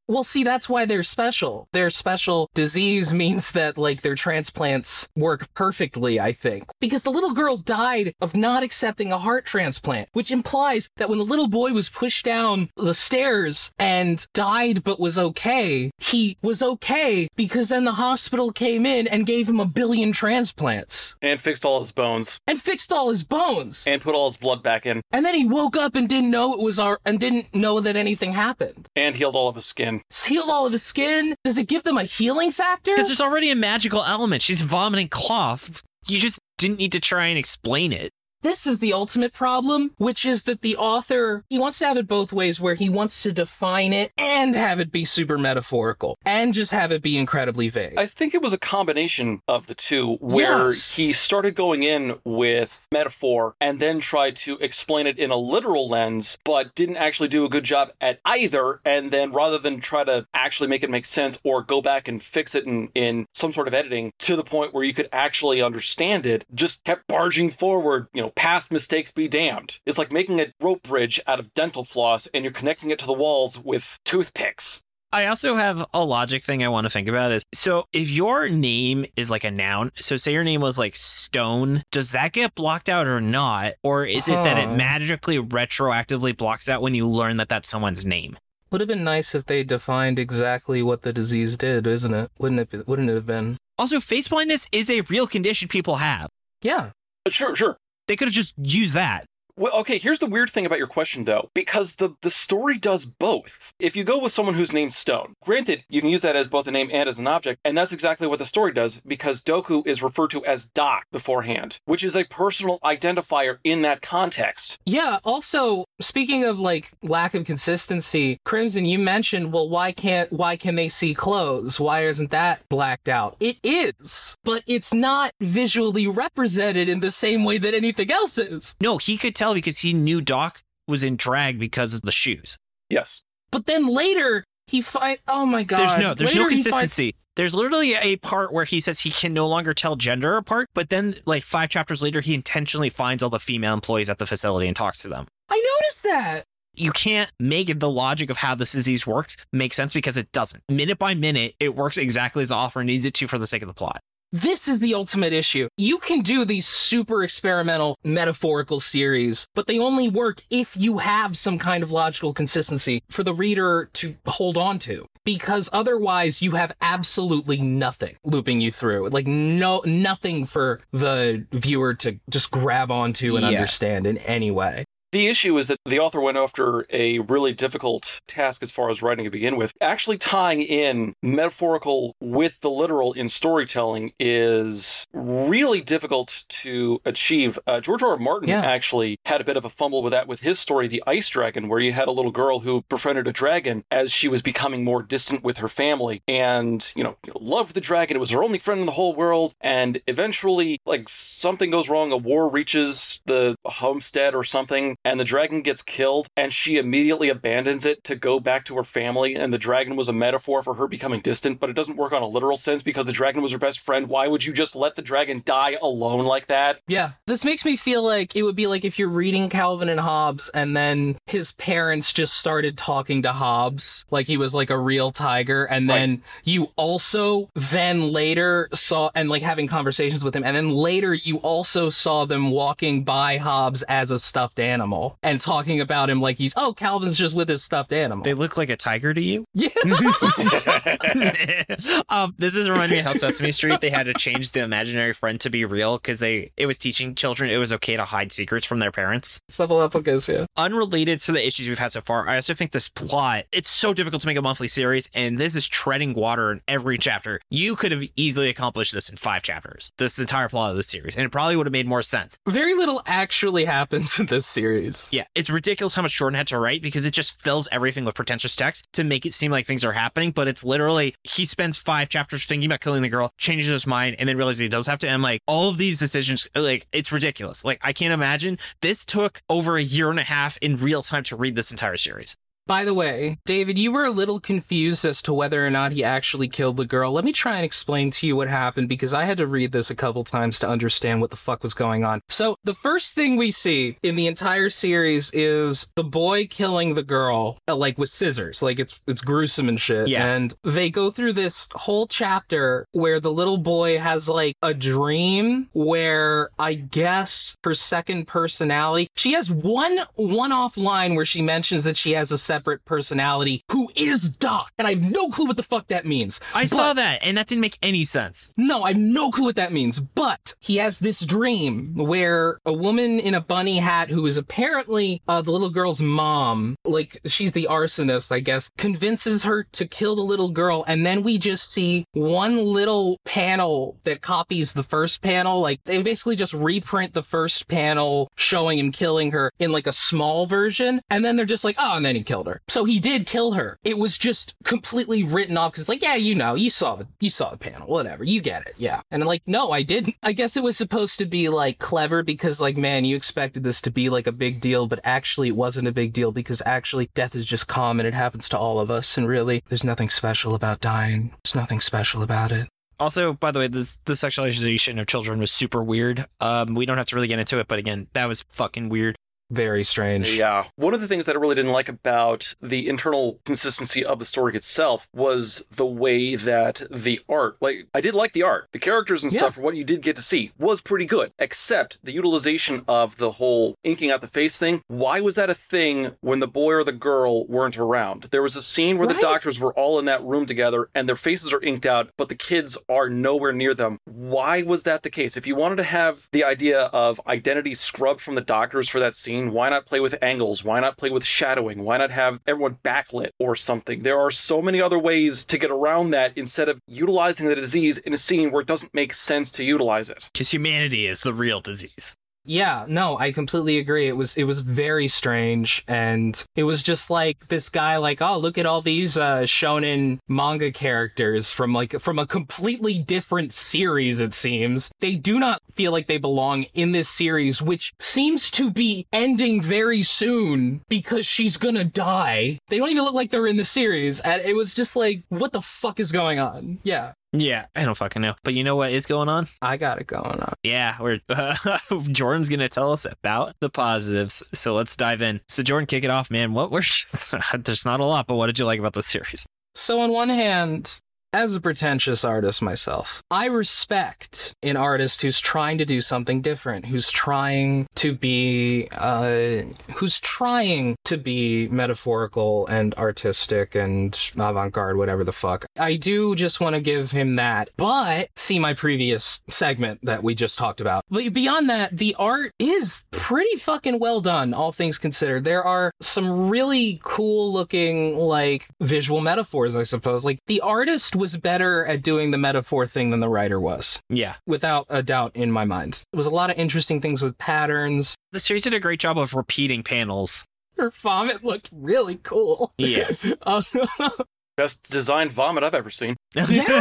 Well, 0.08 0.24
see, 0.24 0.42
that's 0.42 0.68
why 0.70 0.86
they're 0.86 1.02
special. 1.02 1.68
Their 1.74 1.90
special 1.90 2.48
disease 2.54 3.12
means 3.12 3.52
that, 3.52 3.76
like, 3.76 4.00
their 4.00 4.14
transplants 4.14 5.06
work 5.14 5.52
perfectly, 5.52 6.18
I 6.18 6.32
think. 6.32 6.64
Because 6.80 7.02
the 7.02 7.10
little 7.10 7.34
girl 7.34 7.58
died 7.58 8.14
of 8.20 8.34
not 8.34 8.62
accepting 8.62 9.12
a 9.12 9.18
heart 9.18 9.44
transplant, 9.44 10.08
which 10.14 10.30
implies 10.30 10.88
that 10.96 11.10
when 11.10 11.18
the 11.18 11.24
little 11.26 11.46
boy 11.48 11.72
was 11.72 11.90
pushed 11.90 12.24
down 12.24 12.70
the 12.76 12.94
stairs 12.94 13.70
and 13.78 14.26
died 14.32 14.82
but 14.82 14.98
was 14.98 15.18
okay, 15.18 15.90
he 15.98 16.38
was 16.42 16.62
okay 16.62 17.28
because 17.36 17.68
then 17.68 17.84
the 17.84 17.92
hospital 17.92 18.50
came 18.50 18.86
in 18.86 19.06
and 19.06 19.26
gave 19.26 19.46
him 19.48 19.60
a 19.60 19.66
billion 19.66 20.10
transplants 20.12 21.14
And 21.20 21.40
fixed 21.40 21.64
all 21.64 21.80
his 21.80 21.92
bones 21.92 22.38
and 22.46 22.60
fixed 22.60 22.92
all 22.92 23.10
his 23.10 23.24
bones. 23.24 23.84
and 23.86 24.00
put 24.00 24.14
all 24.14 24.28
his 24.30 24.36
blood 24.38 24.62
back 24.62 24.86
in 24.86 25.02
And 25.12 25.24
then 25.24 25.34
he 25.34 25.44
woke 25.46 25.76
up 25.76 25.94
and 25.96 26.08
didn't 26.08 26.30
know 26.30 26.54
it 26.54 26.60
was 26.62 26.78
our, 26.78 26.98
and 27.04 27.20
didn't 27.20 27.54
know 27.54 27.80
that 27.80 27.94
anything 27.96 28.32
happened. 28.32 28.88
and 28.96 29.14
healed 29.14 29.36
all 29.36 29.48
of 29.48 29.54
his 29.56 29.66
skin. 29.66 29.97
Healed 30.26 30.50
all 30.50 30.66
of 30.66 30.72
his 30.72 30.82
skin. 30.82 31.34
Does 31.44 31.58
it 31.58 31.68
give 31.68 31.84
them 31.84 31.98
a 31.98 32.04
healing 32.04 32.50
factor? 32.50 32.92
Because 32.92 33.06
there's 33.08 33.20
already 33.20 33.50
a 33.50 33.56
magical 33.56 34.04
element. 34.04 34.42
She's 34.42 34.60
vomiting 34.60 35.08
cloth. 35.08 35.82
You 36.06 36.18
just 36.18 36.38
didn't 36.56 36.78
need 36.78 36.92
to 36.92 37.00
try 37.00 37.26
and 37.26 37.38
explain 37.38 37.92
it. 37.92 38.10
This 38.42 38.68
is 38.68 38.78
the 38.78 38.92
ultimate 38.92 39.32
problem, 39.32 39.90
which 39.98 40.24
is 40.24 40.44
that 40.44 40.60
the 40.62 40.76
author, 40.76 41.44
he 41.48 41.58
wants 41.58 41.78
to 41.80 41.86
have 41.88 41.96
it 41.96 42.06
both 42.06 42.32
ways 42.32 42.60
where 42.60 42.74
he 42.76 42.88
wants 42.88 43.20
to 43.24 43.32
define 43.32 43.92
it 43.92 44.12
and 44.16 44.54
have 44.54 44.78
it 44.78 44.92
be 44.92 45.04
super 45.04 45.36
metaphorical 45.36 46.16
and 46.24 46.54
just 46.54 46.70
have 46.70 46.92
it 46.92 47.02
be 47.02 47.18
incredibly 47.18 47.68
vague. 47.68 47.94
I 47.98 48.06
think 48.06 48.34
it 48.34 48.42
was 48.42 48.52
a 48.52 48.58
combination 48.58 49.42
of 49.48 49.66
the 49.66 49.74
two 49.74 50.14
where 50.20 50.66
Yes. 50.68 50.92
he 50.92 51.12
started 51.12 51.56
going 51.56 51.82
in 51.82 52.18
with 52.24 52.86
metaphor 52.92 53.54
and 53.60 53.80
then 53.80 53.98
tried 53.98 54.36
to 54.36 54.56
explain 54.58 55.08
it 55.08 55.18
in 55.18 55.32
a 55.32 55.36
literal 55.36 55.88
lens, 55.88 56.38
but 56.44 56.74
didn't 56.76 56.96
actually 56.96 57.28
do 57.28 57.44
a 57.44 57.48
good 57.48 57.64
job 57.64 57.90
at 58.00 58.20
either. 58.24 58.80
And 58.84 59.10
then 59.10 59.32
rather 59.32 59.58
than 59.58 59.80
try 59.80 60.04
to 60.04 60.26
actually 60.32 60.68
make 60.68 60.84
it 60.84 60.90
make 60.90 61.06
sense 61.06 61.40
or 61.42 61.60
go 61.62 61.82
back 61.82 62.06
and 62.06 62.22
fix 62.22 62.54
it 62.54 62.66
in, 62.66 62.90
in 62.94 63.26
some 63.34 63.52
sort 63.52 63.66
of 63.66 63.74
editing 63.74 64.12
to 64.20 64.36
the 64.36 64.44
point 64.44 64.72
where 64.72 64.84
you 64.84 64.94
could 64.94 65.08
actually 65.12 65.60
understand 65.60 66.24
it, 66.24 66.44
just 66.54 66.84
kept 66.84 67.08
barging 67.08 67.50
forward, 67.50 68.06
you 68.14 68.22
know, 68.22 68.27
past 68.28 68.70
mistakes 68.70 69.10
be 69.10 69.28
damned. 69.28 69.78
It's 69.86 69.98
like 69.98 70.12
making 70.12 70.40
a 70.40 70.52
rope 70.60 70.82
bridge 70.82 71.20
out 71.26 71.40
of 71.40 71.52
dental 71.54 71.84
floss 71.84 72.26
and 72.28 72.44
you're 72.44 72.52
connecting 72.52 72.90
it 72.90 72.98
to 73.00 73.06
the 73.06 73.12
walls 73.12 73.58
with 73.58 73.98
toothpicks. 74.04 74.82
I 75.10 75.24
also 75.24 75.54
have 75.54 75.86
a 75.94 76.04
logic 76.04 76.44
thing 76.44 76.62
I 76.62 76.68
want 76.68 76.84
to 76.84 76.90
think 76.90 77.08
about 77.08 77.32
is 77.32 77.42
so 77.54 77.86
if 77.94 78.10
your 78.10 78.48
name 78.50 79.06
is 79.16 79.30
like 79.30 79.44
a 79.44 79.50
noun, 79.50 79.90
so 79.98 80.18
say 80.18 80.34
your 80.34 80.44
name 80.44 80.60
was 80.60 80.78
like 80.78 80.96
Stone, 80.96 81.82
does 81.90 82.12
that 82.12 82.32
get 82.32 82.54
blocked 82.54 82.90
out 82.90 83.06
or 83.06 83.20
not? 83.20 83.72
Or 83.82 84.04
is 84.04 84.28
it 84.28 84.44
that 84.44 84.58
it 84.58 84.76
magically 84.76 85.38
retroactively 85.38 86.36
blocks 86.36 86.68
out 86.68 86.82
when 86.82 86.94
you 86.94 87.08
learn 87.08 87.38
that 87.38 87.48
that's 87.48 87.70
someone's 87.70 88.04
name? 88.04 88.36
Would 88.70 88.82
have 88.82 88.88
been 88.88 89.04
nice 89.04 89.34
if 89.34 89.46
they 89.46 89.62
defined 89.64 90.18
exactly 90.18 90.82
what 90.82 91.00
the 91.00 91.12
disease 91.12 91.56
did, 91.56 91.86
isn't 91.86 92.12
it? 92.12 92.30
Wouldn't 92.38 92.60
it? 92.60 92.68
Be, 92.68 92.78
wouldn't 92.86 93.08
it 93.08 93.14
have 93.14 93.24
been? 93.24 93.56
Also, 93.78 94.00
face 94.00 94.28
blindness 94.28 94.66
is 94.72 94.90
a 94.90 95.00
real 95.02 95.26
condition 95.26 95.68
people 95.68 95.96
have. 95.96 96.28
Yeah. 96.62 96.90
Sure, 97.28 97.56
sure. 97.56 97.78
They 98.08 98.16
could 98.16 98.28
have 98.28 98.34
just 98.34 98.54
used 98.58 98.94
that. 98.94 99.26
Well, 99.58 99.72
okay, 99.80 99.98
here's 99.98 100.20
the 100.20 100.26
weird 100.26 100.50
thing 100.50 100.66
about 100.66 100.78
your 100.78 100.86
question 100.86 101.24
though, 101.24 101.50
because 101.52 101.96
the 101.96 102.10
the 102.22 102.30
story 102.30 102.78
does 102.78 103.04
both. 103.04 103.74
If 103.80 103.96
you 103.96 104.04
go 104.04 104.16
with 104.16 104.30
someone 104.30 104.54
who's 104.54 104.72
named 104.72 104.94
Stone, 104.94 105.34
granted, 105.42 105.82
you 105.88 106.00
can 106.00 106.10
use 106.10 106.22
that 106.22 106.36
as 106.36 106.46
both 106.46 106.68
a 106.68 106.70
name 106.70 106.90
and 106.92 107.08
as 107.08 107.18
an 107.18 107.26
object, 107.26 107.60
and 107.64 107.76
that's 107.76 107.92
exactly 107.92 108.28
what 108.28 108.38
the 108.38 108.44
story 108.44 108.72
does 108.72 109.00
because 109.04 109.42
Doku 109.42 109.84
is 109.84 110.00
referred 110.00 110.30
to 110.30 110.44
as 110.44 110.66
Doc 110.66 111.06
beforehand, 111.10 111.80
which 111.86 112.04
is 112.04 112.14
a 112.14 112.22
personal 112.22 112.78
identifier 112.84 113.58
in 113.64 113.82
that 113.82 114.00
context. 114.00 114.78
Yeah, 114.86 115.18
also 115.24 115.86
speaking 116.00 116.44
of 116.44 116.60
like 116.60 116.92
lack 117.02 117.34
of 117.34 117.44
consistency, 117.44 118.38
Crimson, 118.44 118.84
you 118.84 119.00
mentioned, 119.00 119.52
well, 119.52 119.68
why 119.68 119.90
can't 119.90 120.32
why 120.32 120.56
can 120.56 120.76
they 120.76 120.88
see 120.88 121.14
clothes? 121.14 121.80
Why 121.80 122.06
isn't 122.06 122.30
that 122.30 122.62
blacked 122.68 123.08
out? 123.08 123.36
It 123.40 123.56
is, 123.64 124.36
but 124.44 124.62
it's 124.68 124.94
not 124.94 125.32
visually 125.40 126.06
represented 126.06 126.88
in 126.88 127.00
the 127.00 127.10
same 127.10 127.42
way 127.42 127.58
that 127.58 127.74
anything 127.74 128.12
else 128.12 128.38
is. 128.38 128.76
No, 128.80 128.98
he 128.98 129.16
could 129.16 129.34
tell 129.34 129.47
because 129.54 129.78
he 129.78 129.92
knew 129.92 130.20
Doc 130.20 130.62
was 130.86 131.02
in 131.02 131.16
drag 131.16 131.58
because 131.58 131.94
of 131.94 132.02
the 132.02 132.10
shoes. 132.12 132.56
Yes. 132.88 133.22
But 133.50 133.66
then 133.66 133.86
later 133.86 134.44
he 134.66 134.80
find 134.82 135.18
oh 135.28 135.46
my 135.46 135.62
god. 135.64 135.78
There's 135.78 135.98
no 135.98 136.14
there's 136.14 136.34
no 136.34 136.42
Later 136.42 136.50
he 136.50 136.56
finds- 136.56 136.64
consistency. 136.64 137.14
There's 137.36 137.54
literally 137.54 137.94
a 137.94 138.16
part 138.16 138.52
where 138.52 138.64
he 138.64 138.80
says 138.80 139.00
he 139.00 139.10
can 139.10 139.32
no 139.32 139.46
longer 139.46 139.72
tell 139.72 139.94
gender 139.94 140.36
apart, 140.36 140.68
but 140.74 140.90
then 140.90 141.20
like 141.24 141.44
5 141.44 141.68
chapters 141.68 142.02
later 142.02 142.20
he 142.20 142.34
intentionally 142.34 142.90
finds 142.90 143.22
all 143.22 143.30
the 143.30 143.38
female 143.38 143.74
employees 143.74 144.10
at 144.10 144.18
the 144.18 144.26
facility 144.26 144.66
and 144.66 144.74
talks 144.74 145.00
to 145.02 145.08
them. 145.08 145.26
I 145.48 145.64
noticed 145.80 146.02
that. 146.02 146.42
You 146.74 146.90
can't 146.92 147.30
make 147.40 147.78
the 147.80 147.88
logic 147.90 148.28
of 148.30 148.38
how 148.38 148.54
this 148.54 148.72
disease 148.72 149.06
works 149.06 149.36
make 149.52 149.72
sense 149.72 149.94
because 149.94 150.16
it 150.16 150.30
doesn't. 150.32 150.62
Minute 150.68 150.98
by 150.98 151.14
minute, 151.14 151.54
it 151.60 151.74
works 151.74 151.96
exactly 151.96 152.42
as 152.42 152.48
the 152.50 152.54
author 152.56 152.82
needs 152.84 153.04
it 153.04 153.14
to 153.14 153.26
for 153.28 153.38
the 153.38 153.46
sake 153.46 153.62
of 153.62 153.68
the 153.68 153.74
plot. 153.74 154.00
This 154.32 154.68
is 154.68 154.80
the 154.80 154.94
ultimate 154.94 155.32
issue. 155.32 155.68
You 155.78 155.96
can 155.98 156.20
do 156.20 156.44
these 156.44 156.66
super 156.66 157.22
experimental 157.22 157.96
metaphorical 158.04 158.78
series, 158.78 159.46
but 159.54 159.66
they 159.66 159.78
only 159.78 160.08
work 160.10 160.42
if 160.50 160.76
you 160.76 160.98
have 160.98 161.34
some 161.34 161.58
kind 161.58 161.82
of 161.82 161.90
logical 161.90 162.34
consistency 162.34 163.00
for 163.08 163.22
the 163.22 163.32
reader 163.32 163.88
to 163.94 164.16
hold 164.26 164.58
on 164.58 164.78
to. 164.80 165.06
Because 165.24 165.70
otherwise 165.72 166.42
you 166.42 166.52
have 166.52 166.72
absolutely 166.82 167.58
nothing 167.60 168.16
looping 168.24 168.60
you 168.60 168.70
through. 168.70 169.08
Like 169.08 169.26
no 169.26 169.82
nothing 169.86 170.44
for 170.44 170.80
the 170.92 171.46
viewer 171.52 171.94
to 171.94 172.18
just 172.30 172.50
grab 172.50 172.90
onto 172.90 173.34
and 173.36 173.42
Yeah. 173.42 173.48
understand 173.50 174.06
in 174.06 174.18
any 174.18 174.50
way. 174.50 174.84
The 175.10 175.26
issue 175.26 175.56
is 175.56 175.68
that 175.68 175.78
the 175.86 175.98
author 175.98 176.20
went 176.20 176.36
after 176.36 176.84
a 176.90 177.20
really 177.20 177.54
difficult 177.54 178.20
task 178.28 178.62
as 178.62 178.70
far 178.70 178.90
as 178.90 179.00
writing 179.00 179.24
to 179.24 179.30
begin 179.30 179.56
with. 179.56 179.72
Actually, 179.80 180.18
tying 180.18 180.60
in 180.60 181.14
metaphorical 181.22 182.14
with 182.20 182.60
the 182.60 182.68
literal 182.68 183.14
in 183.14 183.30
storytelling 183.30 184.12
is 184.20 185.06
really 185.14 185.80
difficult 185.80 186.44
to 186.48 187.00
achieve. 187.06 187.58
Uh, 187.66 187.80
George 187.80 188.02
R. 188.02 188.10
R. 188.10 188.16
Martin 188.18 188.50
Yeah. 188.50 188.60
actually 188.60 189.16
had 189.24 189.40
a 189.40 189.44
bit 189.44 189.56
of 189.56 189.64
a 189.64 189.70
fumble 189.70 190.02
with 190.02 190.10
that 190.10 190.28
with 190.28 190.42
his 190.42 190.58
story, 190.60 190.88
The 190.88 191.02
Ice 191.06 191.30
Dragon, 191.30 191.68
where 191.68 191.80
you 191.80 191.94
had 191.94 192.08
a 192.08 192.12
little 192.12 192.30
girl 192.30 192.60
who 192.60 192.84
befriended 192.90 193.26
a 193.26 193.32
dragon 193.32 193.84
as 193.90 194.12
she 194.12 194.28
was 194.28 194.42
becoming 194.42 194.84
more 194.84 195.02
distant 195.02 195.42
with 195.42 195.56
her 195.56 195.68
family 195.68 196.22
and, 196.28 196.92
you 196.94 197.02
know, 197.02 197.16
loved 197.34 197.72
the 197.74 197.80
dragon. 197.80 198.14
It 198.16 198.20
was 198.20 198.30
her 198.30 198.44
only 198.44 198.58
friend 198.58 198.80
in 198.80 198.86
the 198.86 198.92
whole 198.92 199.14
world. 199.14 199.54
And 199.62 200.02
eventually, 200.06 200.80
like, 200.84 201.08
something 201.08 201.70
goes 201.70 201.88
wrong. 201.88 202.12
A 202.12 202.16
war 202.18 202.50
reaches 202.50 203.20
the 203.24 203.56
homestead 203.64 204.34
or 204.34 204.44
something, 204.44 204.96
and 205.04 205.18
the 205.18 205.24
dragon 205.24 205.62
gets 205.62 205.82
killed, 205.82 206.26
and 206.36 206.52
she 206.52 206.76
immediately 206.76 207.28
abandons 207.28 207.86
it 207.86 208.04
to 208.04 208.16
go 208.16 208.40
back 208.40 208.64
to 208.66 208.76
her 208.76 208.84
family. 208.84 209.34
And 209.34 209.52
the 209.52 209.58
dragon 209.58 209.96
was 209.96 210.08
a 210.08 210.12
metaphor 210.12 210.62
for 210.62 210.74
her 210.74 210.88
becoming 210.88 211.20
distant, 211.20 211.60
but 211.60 211.70
it 211.70 211.74
doesn't 211.74 211.96
work 211.96 212.12
on 212.12 212.22
a 212.22 212.26
literal 212.26 212.56
sense 212.56 212.82
because 212.82 213.06
the 213.06 213.12
dragon 213.12 213.42
was 213.42 213.52
her 213.52 213.58
best 213.58 213.80
friend. 213.80 214.08
Why 214.08 214.26
would 214.26 214.44
you 214.44 214.52
just 214.52 214.74
let 214.74 214.96
the 214.96 215.02
dragon 215.02 215.42
die 215.44 215.76
alone 215.80 216.24
like 216.24 216.48
that? 216.48 216.80
Yeah. 216.88 217.12
This 217.26 217.44
makes 217.44 217.64
me 217.64 217.76
feel 217.76 218.02
like 218.02 218.34
it 218.34 218.42
would 218.42 218.56
be 218.56 218.66
like 218.66 218.84
if 218.84 218.98
you're 218.98 219.08
reading 219.08 219.48
Calvin 219.48 219.88
and 219.88 220.00
Hobbes 220.00 220.48
and 220.50 220.76
then 220.76 221.16
his 221.26 221.52
parents 221.52 222.12
just 222.12 222.34
started 222.34 222.76
talking 222.76 223.22
to 223.22 223.32
Hobbes 223.32 224.04
like 224.10 224.26
he 224.26 224.36
was 224.36 224.54
like 224.54 224.70
a 224.70 224.78
real 224.78 225.10
tiger 225.12 225.64
and 225.64 225.88
then 225.88 226.22
you 226.44 226.70
also 226.76 227.48
then 227.54 228.12
later 228.12 228.68
saw 228.74 229.10
and 229.14 229.28
like 229.28 229.42
having 229.42 229.66
conversations 229.66 230.24
with 230.24 230.34
him 230.34 230.44
and 230.44 230.56
then 230.56 230.68
later 230.68 231.14
you 231.14 231.38
also 231.38 231.88
saw 231.88 232.24
them 232.24 232.50
walking 232.50 233.04
by 233.04 233.36
Hobbes 233.36 233.82
as 233.84 234.10
a 234.10 234.18
stuffed 234.18 234.60
animal 234.60 234.87
and 235.22 235.40
talking 235.40 235.80
about 235.80 236.10
him 236.10 236.20
like 236.20 236.38
he's 236.38 236.52
oh 236.56 236.72
Calvin's 236.72 237.18
just 237.18 237.34
with 237.34 237.48
his 237.48 237.62
stuffed 237.62 237.92
animal. 237.92 238.24
They 238.24 238.34
look 238.34 238.56
like 238.56 238.70
a 238.70 238.76
tiger 238.76 239.14
to 239.14 239.20
you? 239.20 239.44
yeah. 239.54 239.68
um, 242.08 242.34
this 242.38 242.56
is 242.56 242.68
reminding 242.68 242.96
me 242.96 243.00
of 243.00 243.06
how 243.06 243.12
Sesame 243.12 243.52
Street 243.52 243.80
they 243.80 243.90
had 243.90 244.04
to 244.04 244.14
change 244.14 244.52
the 244.52 244.60
imaginary 244.60 245.12
friend 245.12 245.40
to 245.40 245.50
be 245.50 245.64
real 245.64 245.98
because 245.98 246.20
they 246.20 246.52
it 246.56 246.66
was 246.66 246.78
teaching 246.78 247.14
children 247.14 247.50
it 247.50 247.58
was 247.58 247.72
okay 247.72 247.96
to 247.96 248.04
hide 248.04 248.32
secrets 248.32 248.66
from 248.66 248.78
their 248.78 248.92
parents. 248.92 249.40
Applicants, 249.58 250.28
yeah. 250.28 250.46
Unrelated 250.56 251.20
to 251.20 251.32
the 251.32 251.46
issues 251.46 251.68
we've 251.68 251.78
had 251.78 251.92
so 251.92 252.00
far, 252.00 252.28
I 252.28 252.36
also 252.36 252.54
think 252.54 252.72
this 252.72 252.88
plot 252.88 253.44
it's 253.52 253.70
so 253.70 253.94
difficult 253.94 254.22
to 254.22 254.26
make 254.26 254.36
a 254.36 254.42
monthly 254.42 254.68
series, 254.68 255.08
and 255.14 255.38
this 255.38 255.56
is 255.56 255.66
treading 255.66 256.14
water 256.14 256.52
in 256.52 256.60
every 256.68 256.98
chapter. 256.98 257.40
You 257.50 257.76
could 257.76 257.92
have 257.92 258.04
easily 258.16 258.48
accomplished 258.48 258.92
this 258.92 259.08
in 259.08 259.16
five 259.16 259.42
chapters. 259.42 259.90
This 259.98 260.18
entire 260.18 260.48
plot 260.48 260.70
of 260.70 260.76
the 260.76 260.82
series, 260.82 261.16
and 261.16 261.24
it 261.24 261.30
probably 261.30 261.56
would 261.56 261.66
have 261.66 261.72
made 261.72 261.86
more 261.86 262.02
sense. 262.02 262.38
Very 262.46 262.74
little 262.74 263.02
actually 263.06 263.64
happens 263.64 264.18
in 264.20 264.26
this 264.26 264.46
series. 264.46 264.77
Yeah, 265.12 265.24
it's 265.34 265.50
ridiculous 265.50 265.94
how 265.94 266.02
much 266.02 266.16
Jordan 266.16 266.36
had 266.36 266.46
to 266.48 266.58
write 266.58 266.82
because 266.82 267.06
it 267.06 267.12
just 267.12 267.40
fills 267.42 267.68
everything 267.70 268.04
with 268.04 268.14
pretentious 268.14 268.56
text 268.56 268.86
to 268.94 269.04
make 269.04 269.26
it 269.26 269.34
seem 269.34 269.50
like 269.50 269.66
things 269.66 269.84
are 269.84 269.92
happening. 269.92 270.30
But 270.30 270.48
it's 270.48 270.64
literally 270.64 271.14
he 271.22 271.44
spends 271.44 271.76
five 271.76 272.08
chapters 272.08 272.44
thinking 272.44 272.66
about 272.66 272.80
killing 272.80 273.02
the 273.02 273.08
girl, 273.08 273.30
changes 273.38 273.68
his 273.68 273.86
mind, 273.86 274.16
and 274.18 274.28
then 274.28 274.36
realizes 274.36 274.60
he 274.60 274.68
does 274.68 274.86
have 274.86 274.98
to 275.00 275.08
end. 275.08 275.22
Like 275.22 275.40
all 275.46 275.68
of 275.68 275.76
these 275.76 275.98
decisions, 275.98 276.46
like 276.54 276.86
it's 276.92 277.12
ridiculous. 277.12 277.64
Like 277.64 277.78
I 277.82 277.92
can't 277.92 278.12
imagine 278.12 278.58
this 278.82 279.04
took 279.04 279.42
over 279.48 279.76
a 279.76 279.82
year 279.82 280.10
and 280.10 280.18
a 280.18 280.24
half 280.24 280.58
in 280.58 280.76
real 280.76 281.02
time 281.02 281.24
to 281.24 281.36
read 281.36 281.56
this 281.56 281.70
entire 281.70 281.96
series. 281.96 282.36
By 282.68 282.84
the 282.84 282.92
way, 282.92 283.38
David, 283.46 283.78
you 283.78 283.90
were 283.90 284.04
a 284.04 284.10
little 284.10 284.38
confused 284.38 285.06
as 285.06 285.22
to 285.22 285.32
whether 285.32 285.66
or 285.66 285.70
not 285.70 285.92
he 285.92 286.04
actually 286.04 286.48
killed 286.48 286.76
the 286.76 286.84
girl. 286.84 287.12
Let 287.12 287.24
me 287.24 287.32
try 287.32 287.56
and 287.56 287.64
explain 287.64 288.10
to 288.10 288.26
you 288.26 288.36
what 288.36 288.48
happened 288.48 288.90
because 288.90 289.14
I 289.14 289.24
had 289.24 289.38
to 289.38 289.46
read 289.46 289.72
this 289.72 289.90
a 289.90 289.94
couple 289.94 290.22
times 290.22 290.58
to 290.58 290.68
understand 290.68 291.22
what 291.22 291.30
the 291.30 291.36
fuck 291.36 291.62
was 291.62 291.72
going 291.72 292.04
on. 292.04 292.20
So, 292.28 292.56
the 292.64 292.74
first 292.74 293.14
thing 293.14 293.36
we 293.36 293.50
see 293.50 293.96
in 294.02 294.16
the 294.16 294.26
entire 294.26 294.68
series 294.68 295.30
is 295.32 295.88
the 295.94 296.04
boy 296.04 296.46
killing 296.46 296.92
the 296.92 297.02
girl 297.02 297.58
uh, 297.66 297.74
like 297.74 297.96
with 297.96 298.10
scissors. 298.10 298.60
Like 298.60 298.78
it's 298.78 299.00
it's 299.06 299.22
gruesome 299.22 299.70
and 299.70 299.80
shit. 299.80 300.08
Yeah. 300.08 300.26
And 300.26 300.54
they 300.62 300.90
go 300.90 301.10
through 301.10 301.32
this 301.32 301.68
whole 301.72 302.06
chapter 302.06 302.84
where 302.92 303.18
the 303.18 303.32
little 303.32 303.56
boy 303.56 303.98
has 303.98 304.28
like 304.28 304.56
a 304.62 304.74
dream 304.74 305.70
where 305.72 306.50
I 306.58 306.74
guess 306.74 307.56
her 307.64 307.72
second 307.72 308.26
personality, 308.26 309.08
she 309.16 309.32
has 309.32 309.50
one 309.50 310.00
one-off 310.16 310.76
line 310.76 311.14
where 311.14 311.24
she 311.24 311.40
mentions 311.40 311.84
that 311.84 311.96
she 311.96 312.12
has 312.12 312.30
a 312.30 312.36
separate 312.58 312.84
personality 312.84 313.62
who 313.70 313.88
is 313.94 314.28
Doc. 314.28 314.72
And 314.78 314.86
I 314.88 314.90
have 314.94 315.02
no 315.12 315.28
clue 315.28 315.46
what 315.46 315.56
the 315.56 315.62
fuck 315.62 315.86
that 315.88 316.04
means. 316.04 316.40
I 316.52 316.62
But- 316.64 316.70
saw 316.70 316.92
that, 316.92 317.20
and 317.22 317.36
that 317.36 317.46
didn't 317.46 317.60
make 317.60 317.78
any 317.82 318.04
sense. 318.04 318.50
no, 318.56 318.82
I 318.82 318.88
have 318.88 318.96
no 318.96 319.30
clue 319.30 319.44
what 319.44 319.54
that 319.56 319.72
means. 319.72 320.00
But 320.00 320.54
he 320.58 320.76
has 320.78 320.98
this 320.98 321.20
dream 321.20 321.94
where 321.94 322.58
a 322.66 322.72
woman 322.72 323.20
in 323.20 323.34
a 323.34 323.40
bunny 323.40 323.78
hat 323.78 324.10
who 324.10 324.26
is 324.26 324.36
apparently 324.36 325.22
uh, 325.28 325.40
the 325.40 325.52
little 325.52 325.70
girl's 325.70 326.02
mom, 326.02 326.74
like 326.84 327.20
she's 327.26 327.52
the 327.52 327.68
arsonist, 327.70 328.32
I 328.32 328.40
guess, 328.40 328.70
convinces 328.76 329.44
her 329.44 329.64
to 329.72 329.86
kill 329.86 330.16
the 330.16 330.22
little 330.22 330.50
girl. 330.50 330.84
And 330.88 331.06
then 331.06 331.22
we 331.22 331.38
just 331.38 331.70
see 331.72 332.04
one 332.12 332.64
little 332.64 333.18
panel 333.24 333.96
that 334.04 334.20
copies 334.20 334.72
the 334.72 334.82
first 334.82 335.22
panel. 335.22 335.60
Like 335.60 335.78
they 335.84 336.02
basically 336.02 336.34
just 336.36 336.54
reprint 336.54 337.14
the 337.14 337.22
first 337.22 337.68
panel 337.68 338.28
showing 338.36 338.78
him 338.78 338.90
killing 338.90 339.30
her 339.30 339.52
in 339.60 339.70
like 339.70 339.86
a 339.86 339.92
small 339.92 340.46
version. 340.46 341.00
And 341.08 341.24
then 341.24 341.36
they're 341.36 341.46
just 341.46 341.64
like, 341.64 341.76
oh, 341.78 341.96
and 341.96 342.04
then 342.04 342.16
he 342.16 342.22
killed 342.24 342.46
her. 342.47 342.47
So 342.68 342.84
he 342.84 342.98
did 342.98 343.26
kill 343.26 343.52
her. 343.52 343.78
It 343.84 343.98
was 343.98 344.18
just 344.18 344.54
completely 344.64 345.24
written 345.24 345.56
off 345.56 345.72
because 345.72 345.88
like, 345.88 346.02
yeah, 346.02 346.14
you 346.14 346.34
know, 346.34 346.54
you 346.54 346.70
saw 346.70 346.96
the 346.96 347.06
you 347.20 347.30
saw 347.30 347.50
the 347.50 347.58
panel, 347.58 347.88
whatever, 347.88 348.24
you 348.24 348.40
get 348.40 348.66
it, 348.66 348.74
yeah. 348.78 349.00
And 349.10 349.22
I'm 349.22 349.28
like, 349.28 349.42
no, 349.46 349.72
I 349.72 349.82
didn't. 349.82 350.16
I 350.22 350.32
guess 350.32 350.56
it 350.56 350.62
was 350.62 350.76
supposed 350.76 351.18
to 351.18 351.26
be 351.26 351.48
like 351.48 351.78
clever 351.78 352.22
because 352.22 352.60
like, 352.60 352.76
man, 352.76 353.04
you 353.04 353.16
expected 353.16 353.64
this 353.64 353.80
to 353.82 353.90
be 353.90 354.08
like 354.08 354.26
a 354.26 354.32
big 354.32 354.60
deal, 354.60 354.86
but 354.86 355.00
actually 355.04 355.48
it 355.48 355.56
wasn't 355.56 355.88
a 355.88 355.92
big 355.92 356.12
deal 356.12 356.32
because 356.32 356.62
actually 356.64 357.10
death 357.14 357.34
is 357.34 357.46
just 357.46 357.68
common. 357.68 358.06
It 358.06 358.14
happens 358.14 358.48
to 358.50 358.58
all 358.58 358.80
of 358.80 358.90
us, 358.90 359.16
and 359.16 359.28
really, 359.28 359.62
there's 359.68 359.84
nothing 359.84 360.10
special 360.10 360.54
about 360.54 360.80
dying. 360.80 361.34
There's 361.42 361.54
nothing 361.54 361.80
special 361.80 362.22
about 362.22 362.52
it. 362.52 362.68
Also, 363.00 363.32
by 363.32 363.52
the 363.52 363.60
way, 363.60 363.68
this 363.68 363.98
the 364.06 364.14
sexualization 364.14 365.00
of 365.00 365.06
children 365.06 365.38
was 365.38 365.52
super 365.52 365.82
weird. 365.82 366.26
Um, 366.40 366.74
we 366.74 366.84
don't 366.84 366.98
have 366.98 367.06
to 367.06 367.14
really 367.14 367.28
get 367.28 367.38
into 367.38 367.58
it, 367.58 367.68
but 367.68 367.78
again, 367.78 368.08
that 368.12 368.26
was 368.26 368.42
fucking 368.48 368.88
weird. 368.88 369.16
Very 369.50 369.82
strange. 369.84 370.36
Yeah. 370.36 370.64
One 370.76 370.92
of 370.94 371.00
the 371.00 371.08
things 371.08 371.26
that 371.26 371.34
I 371.34 371.38
really 371.38 371.54
didn't 371.54 371.72
like 371.72 371.88
about 371.88 372.54
the 372.60 372.88
internal 372.88 373.40
consistency 373.44 374.04
of 374.04 374.18
the 374.18 374.24
story 374.24 374.54
itself 374.56 375.08
was 375.14 375.64
the 375.70 375.86
way 375.86 376.36
that 376.36 376.82
the 376.90 377.20
art, 377.28 377.56
like, 377.60 377.86
I 377.94 378.00
did 378.00 378.14
like 378.14 378.32
the 378.32 378.42
art. 378.42 378.68
The 378.72 378.78
characters 378.78 379.24
and 379.24 379.32
Yeah. 379.32 379.38
stuff, 379.40 379.56
what 379.58 379.74
you 379.76 379.84
did 379.84 380.02
get 380.02 380.16
to 380.16 380.22
see, 380.22 380.52
was 380.58 380.80
pretty 380.80 381.06
good, 381.06 381.32
except 381.38 381.98
the 382.02 382.12
utilization 382.12 382.82
of 382.86 383.16
the 383.16 383.32
whole 383.32 383.74
inking 383.84 384.10
out 384.10 384.20
the 384.20 384.26
face 384.26 384.58
thing. 384.58 384.82
Why 384.86 385.20
was 385.20 385.34
that 385.36 385.48
a 385.50 385.54
thing 385.54 386.16
when 386.20 386.40
the 386.40 386.48
boy 386.48 386.74
or 386.74 386.84
the 386.84 386.92
girl 386.92 387.46
weren't 387.46 387.78
around? 387.78 388.28
There 388.30 388.42
was 388.42 388.56
a 388.56 388.62
scene 388.62 388.98
where 388.98 389.08
Right. 389.08 389.16
the 389.16 389.22
doctors 389.22 389.58
were 389.58 389.72
all 389.72 389.98
in 389.98 390.04
that 390.04 390.22
room 390.22 390.44
together 390.44 390.90
and 390.94 391.08
their 391.08 391.16
faces 391.16 391.52
are 391.52 391.62
inked 391.62 391.86
out, 391.86 392.10
but 392.16 392.28
the 392.28 392.34
kids 392.34 392.76
are 392.88 393.08
nowhere 393.08 393.52
near 393.52 393.72
them. 393.74 393.98
Why 394.04 394.62
was 394.62 394.82
that 394.82 395.02
the 395.02 395.10
case? 395.10 395.36
If 395.36 395.46
you 395.46 395.54
wanted 395.56 395.76
to 395.76 395.84
have 395.84 396.28
the 396.32 396.44
idea 396.44 396.82
of 396.92 397.20
identity 397.26 397.74
scrubbed 397.74 398.20
from 398.20 398.34
the 398.34 398.40
doctors 398.42 398.88
for 398.88 398.98
that 399.00 399.16
scene, 399.16 399.37
scene, 399.38 399.52
why 399.52 399.68
not 399.70 399.86
play 399.86 400.00
with 400.00 400.16
angles? 400.22 400.64
Why 400.64 400.80
not 400.80 400.96
play 400.96 401.10
with 401.10 401.24
shadowing? 401.24 401.84
Why 401.84 401.98
not 401.98 402.10
have 402.10 402.40
everyone 402.46 402.78
backlit 402.84 403.30
or 403.38 403.54
something? 403.54 404.00
There 404.00 404.18
are 404.18 404.30
so 404.30 404.60
many 404.60 404.80
other 404.80 404.98
ways 404.98 405.44
to 405.46 405.58
get 405.58 405.70
around 405.70 406.10
that 406.10 406.32
instead 406.36 406.68
of 406.68 406.80
utilizing 406.86 407.48
the 407.48 407.54
disease 407.54 407.98
in 407.98 408.12
a 408.12 408.18
scene 408.18 408.50
where 408.50 408.62
it 408.62 408.68
doesn't 408.68 408.94
make 408.94 409.12
sense 409.12 409.50
to 409.52 409.64
utilize 409.64 410.10
it. 410.10 410.30
Because 410.32 410.50
humanity 410.50 411.06
is 411.06 411.22
the 411.22 411.32
real 411.32 411.60
disease. 411.60 412.16
Yeah, 412.48 412.86
no, 412.88 413.18
I 413.18 413.30
completely 413.30 413.78
agree. 413.78 414.08
It 414.08 414.16
was 414.16 414.36
it 414.36 414.44
was 414.44 414.60
very 414.60 415.06
strange 415.06 415.84
and 415.86 416.42
it 416.56 416.64
was 416.64 416.82
just 416.82 417.10
like 417.10 417.48
this 417.48 417.68
guy 417.68 417.98
like, 417.98 418.20
"Oh, 418.20 418.38
look 418.38 418.58
at 418.58 418.66
all 418.66 418.80
these 418.82 419.16
uh 419.16 419.42
shonen 419.42 420.18
manga 420.28 420.72
characters 420.72 421.52
from 421.52 421.72
like 421.72 422.00
from 422.00 422.18
a 422.18 422.26
completely 422.26 422.98
different 422.98 423.52
series 423.52 424.20
it 424.20 424.34
seems. 424.34 424.90
They 425.00 425.14
do 425.14 425.38
not 425.38 425.60
feel 425.70 425.92
like 425.92 426.06
they 426.08 426.18
belong 426.18 426.64
in 426.74 426.92
this 426.92 427.08
series 427.08 427.62
which 427.62 427.92
seems 428.00 428.50
to 428.52 428.70
be 428.70 429.06
ending 429.12 429.60
very 429.60 430.02
soon 430.02 430.80
because 430.88 431.26
she's 431.26 431.56
to 431.58 431.84
die. 431.84 432.58
They 432.68 432.78
don't 432.78 432.90
even 432.90 433.04
look 433.04 433.14
like 433.14 433.30
they're 433.30 433.46
in 433.46 433.56
the 433.56 433.64
series. 433.64 434.20
And 434.20 434.40
it 434.42 434.54
was 434.56 434.74
just 434.74 434.96
like, 434.96 435.24
what 435.28 435.52
the 435.52 435.62
fuck 435.62 436.00
is 436.00 436.12
going 436.12 436.38
on? 436.38 436.78
Yeah, 436.82 437.12
Yeah, 437.32 437.66
I 437.76 437.84
don't 437.84 437.96
fucking 437.96 438.22
know. 438.22 438.34
But 438.42 438.54
you 438.54 438.64
know 438.64 438.76
what 438.76 438.92
is 438.92 439.06
going 439.06 439.28
on? 439.28 439.48
I 439.60 439.76
got 439.76 440.00
it 440.00 440.06
going 440.06 440.40
on. 440.40 440.54
Yeah, 440.62 440.96
we're 441.00 441.20
Jordan's 442.10 442.48
gonna 442.48 442.68
tell 442.68 442.92
us 442.92 443.04
about 443.04 443.54
the 443.60 443.68
positives. 443.68 444.42
So 444.54 444.74
let's 444.74 444.96
dive 444.96 445.20
in. 445.20 445.40
So 445.48 445.62
Jordan, 445.62 445.86
kick 445.86 446.04
it 446.04 446.10
off, 446.10 446.30
man. 446.30 446.54
What 446.54 446.70
were 446.70 446.82
there's 447.58 447.84
not 447.84 448.00
a 448.00 448.04
lot, 448.04 448.26
but 448.26 448.36
what 448.36 448.46
did 448.46 448.58
you 448.58 448.64
like 448.64 448.78
about 448.80 448.94
the 448.94 449.02
series? 449.02 449.46
So, 449.74 450.00
on 450.00 450.10
one 450.10 450.28
hand, 450.28 451.00
as 451.32 451.54
a 451.54 451.60
pretentious 451.60 452.24
artist 452.24 452.62
myself, 452.62 453.22
I 453.30 453.46
respect 453.46 454.54
an 454.62 454.76
artist 454.76 455.20
who's 455.20 455.40
trying 455.40 455.78
to 455.78 455.84
do 455.84 456.00
something 456.00 456.40
different, 456.40 456.86
who's 456.86 457.10
trying 457.10 457.86
to 457.96 458.14
be, 458.14 458.88
uh, 458.92 459.62
who's 459.96 460.18
trying 460.20 460.96
to 461.04 461.18
be 461.18 461.68
metaphorical 461.68 462.66
and 462.68 462.94
artistic 462.94 463.74
and 463.74 464.18
avant 464.38 464.72
garde, 464.72 464.96
whatever 464.96 465.22
the 465.22 465.32
fuck. 465.32 465.66
I 465.78 465.96
do 465.96 466.34
just 466.34 466.60
want 466.60 466.76
to 466.76 466.80
give 466.80 467.10
him 467.10 467.36
that, 467.36 467.70
but 467.76 468.30
see 468.36 468.58
my 468.58 468.72
previous 468.72 469.40
segment 469.50 470.00
that 470.04 470.22
we 470.22 470.34
just 470.34 470.56
talked 470.58 470.80
about. 470.80 471.04
But 471.10 471.32
beyond 471.34 471.68
that, 471.68 471.96
the 471.96 472.14
art 472.18 472.52
is 472.58 473.04
pretty 473.10 473.56
fucking 473.56 473.98
well 473.98 474.20
done, 474.20 474.54
all 474.54 474.72
things 474.72 474.96
considered. 474.98 475.44
There 475.44 475.62
are 475.62 475.92
some 476.00 476.48
really 476.48 477.00
cool 477.02 477.52
looking, 477.52 478.16
like, 478.16 478.66
visual 478.80 479.20
metaphors, 479.20 479.76
I 479.76 479.82
suppose. 479.82 480.24
Like, 480.24 480.38
the 480.46 480.62
artist 480.62 481.16
was 481.18 481.36
better 481.36 481.84
at 481.84 482.02
doing 482.02 482.30
the 482.30 482.38
metaphor 482.38 482.86
thing 482.86 483.10
than 483.10 483.20
the 483.20 483.28
writer 483.28 483.60
was, 483.60 484.00
Yeah, 484.08 484.36
without 484.46 484.86
a 484.88 485.02
doubt 485.02 485.32
in 485.36 485.52
my 485.52 485.64
mind. 485.66 486.02
There 486.12 486.18
was 486.18 486.26
a 486.26 486.30
lot 486.30 486.48
of 486.50 486.56
interesting 486.58 487.00
things 487.02 487.20
with 487.22 487.36
patterns. 487.36 488.14
the 488.32 488.40
series 488.40 488.62
did 488.62 488.72
a 488.74 488.80
great 488.80 489.00
job 489.00 489.18
of 489.18 489.34
repeating 489.34 489.82
panels. 489.82 490.44
Her 490.78 490.90
vomit 490.90 491.44
looked 491.44 491.68
really 491.72 492.16
cool. 492.22 492.72
Yeah, 492.78 493.10
Uh, 493.42 493.62
Best 494.56 494.90
designed 494.90 495.30
vomit 495.30 495.62
I've 495.62 495.74
ever 495.74 495.90
seen. 495.90 496.16
Yeah. 496.48 496.80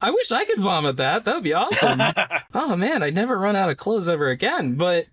I 0.00 0.10
wish 0.10 0.32
I 0.32 0.44
could 0.46 0.58
vomit 0.58 0.96
that. 0.98 1.24
That 1.26 1.34
would 1.34 1.44
be 1.44 1.52
awesome. 1.52 2.00
oh 2.54 2.76
man, 2.76 3.02
I'd 3.02 3.14
never 3.14 3.38
run 3.38 3.56
out 3.56 3.68
of 3.70 3.76
clothes 3.76 4.08
ever 4.08 4.28
again. 4.28 4.76
But 4.76 5.06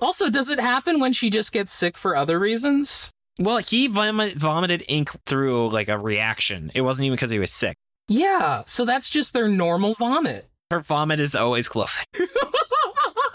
also, 0.00 0.28
does 0.28 0.48
it 0.50 0.58
happen 0.58 0.98
when 0.98 1.12
she 1.12 1.30
just 1.30 1.52
gets 1.52 1.72
sick 1.72 1.96
for 1.96 2.16
other 2.16 2.38
reasons? 2.38 3.10
Well, 3.38 3.58
he 3.58 3.86
vom- 3.88 4.32
vomited 4.36 4.84
ink 4.88 5.10
through 5.26 5.70
like 5.70 5.88
a 5.88 5.98
reaction. 5.98 6.70
It 6.74 6.82
wasn't 6.82 7.06
even 7.06 7.16
because 7.16 7.30
he 7.30 7.38
was 7.38 7.52
sick. 7.52 7.76
Yeah, 8.08 8.62
so 8.66 8.84
that's 8.84 9.08
just 9.08 9.32
their 9.32 9.48
normal 9.48 9.94
vomit. 9.94 10.48
Her 10.70 10.80
vomit 10.80 11.20
is 11.20 11.34
always 11.36 11.68
clothing. 11.68 12.04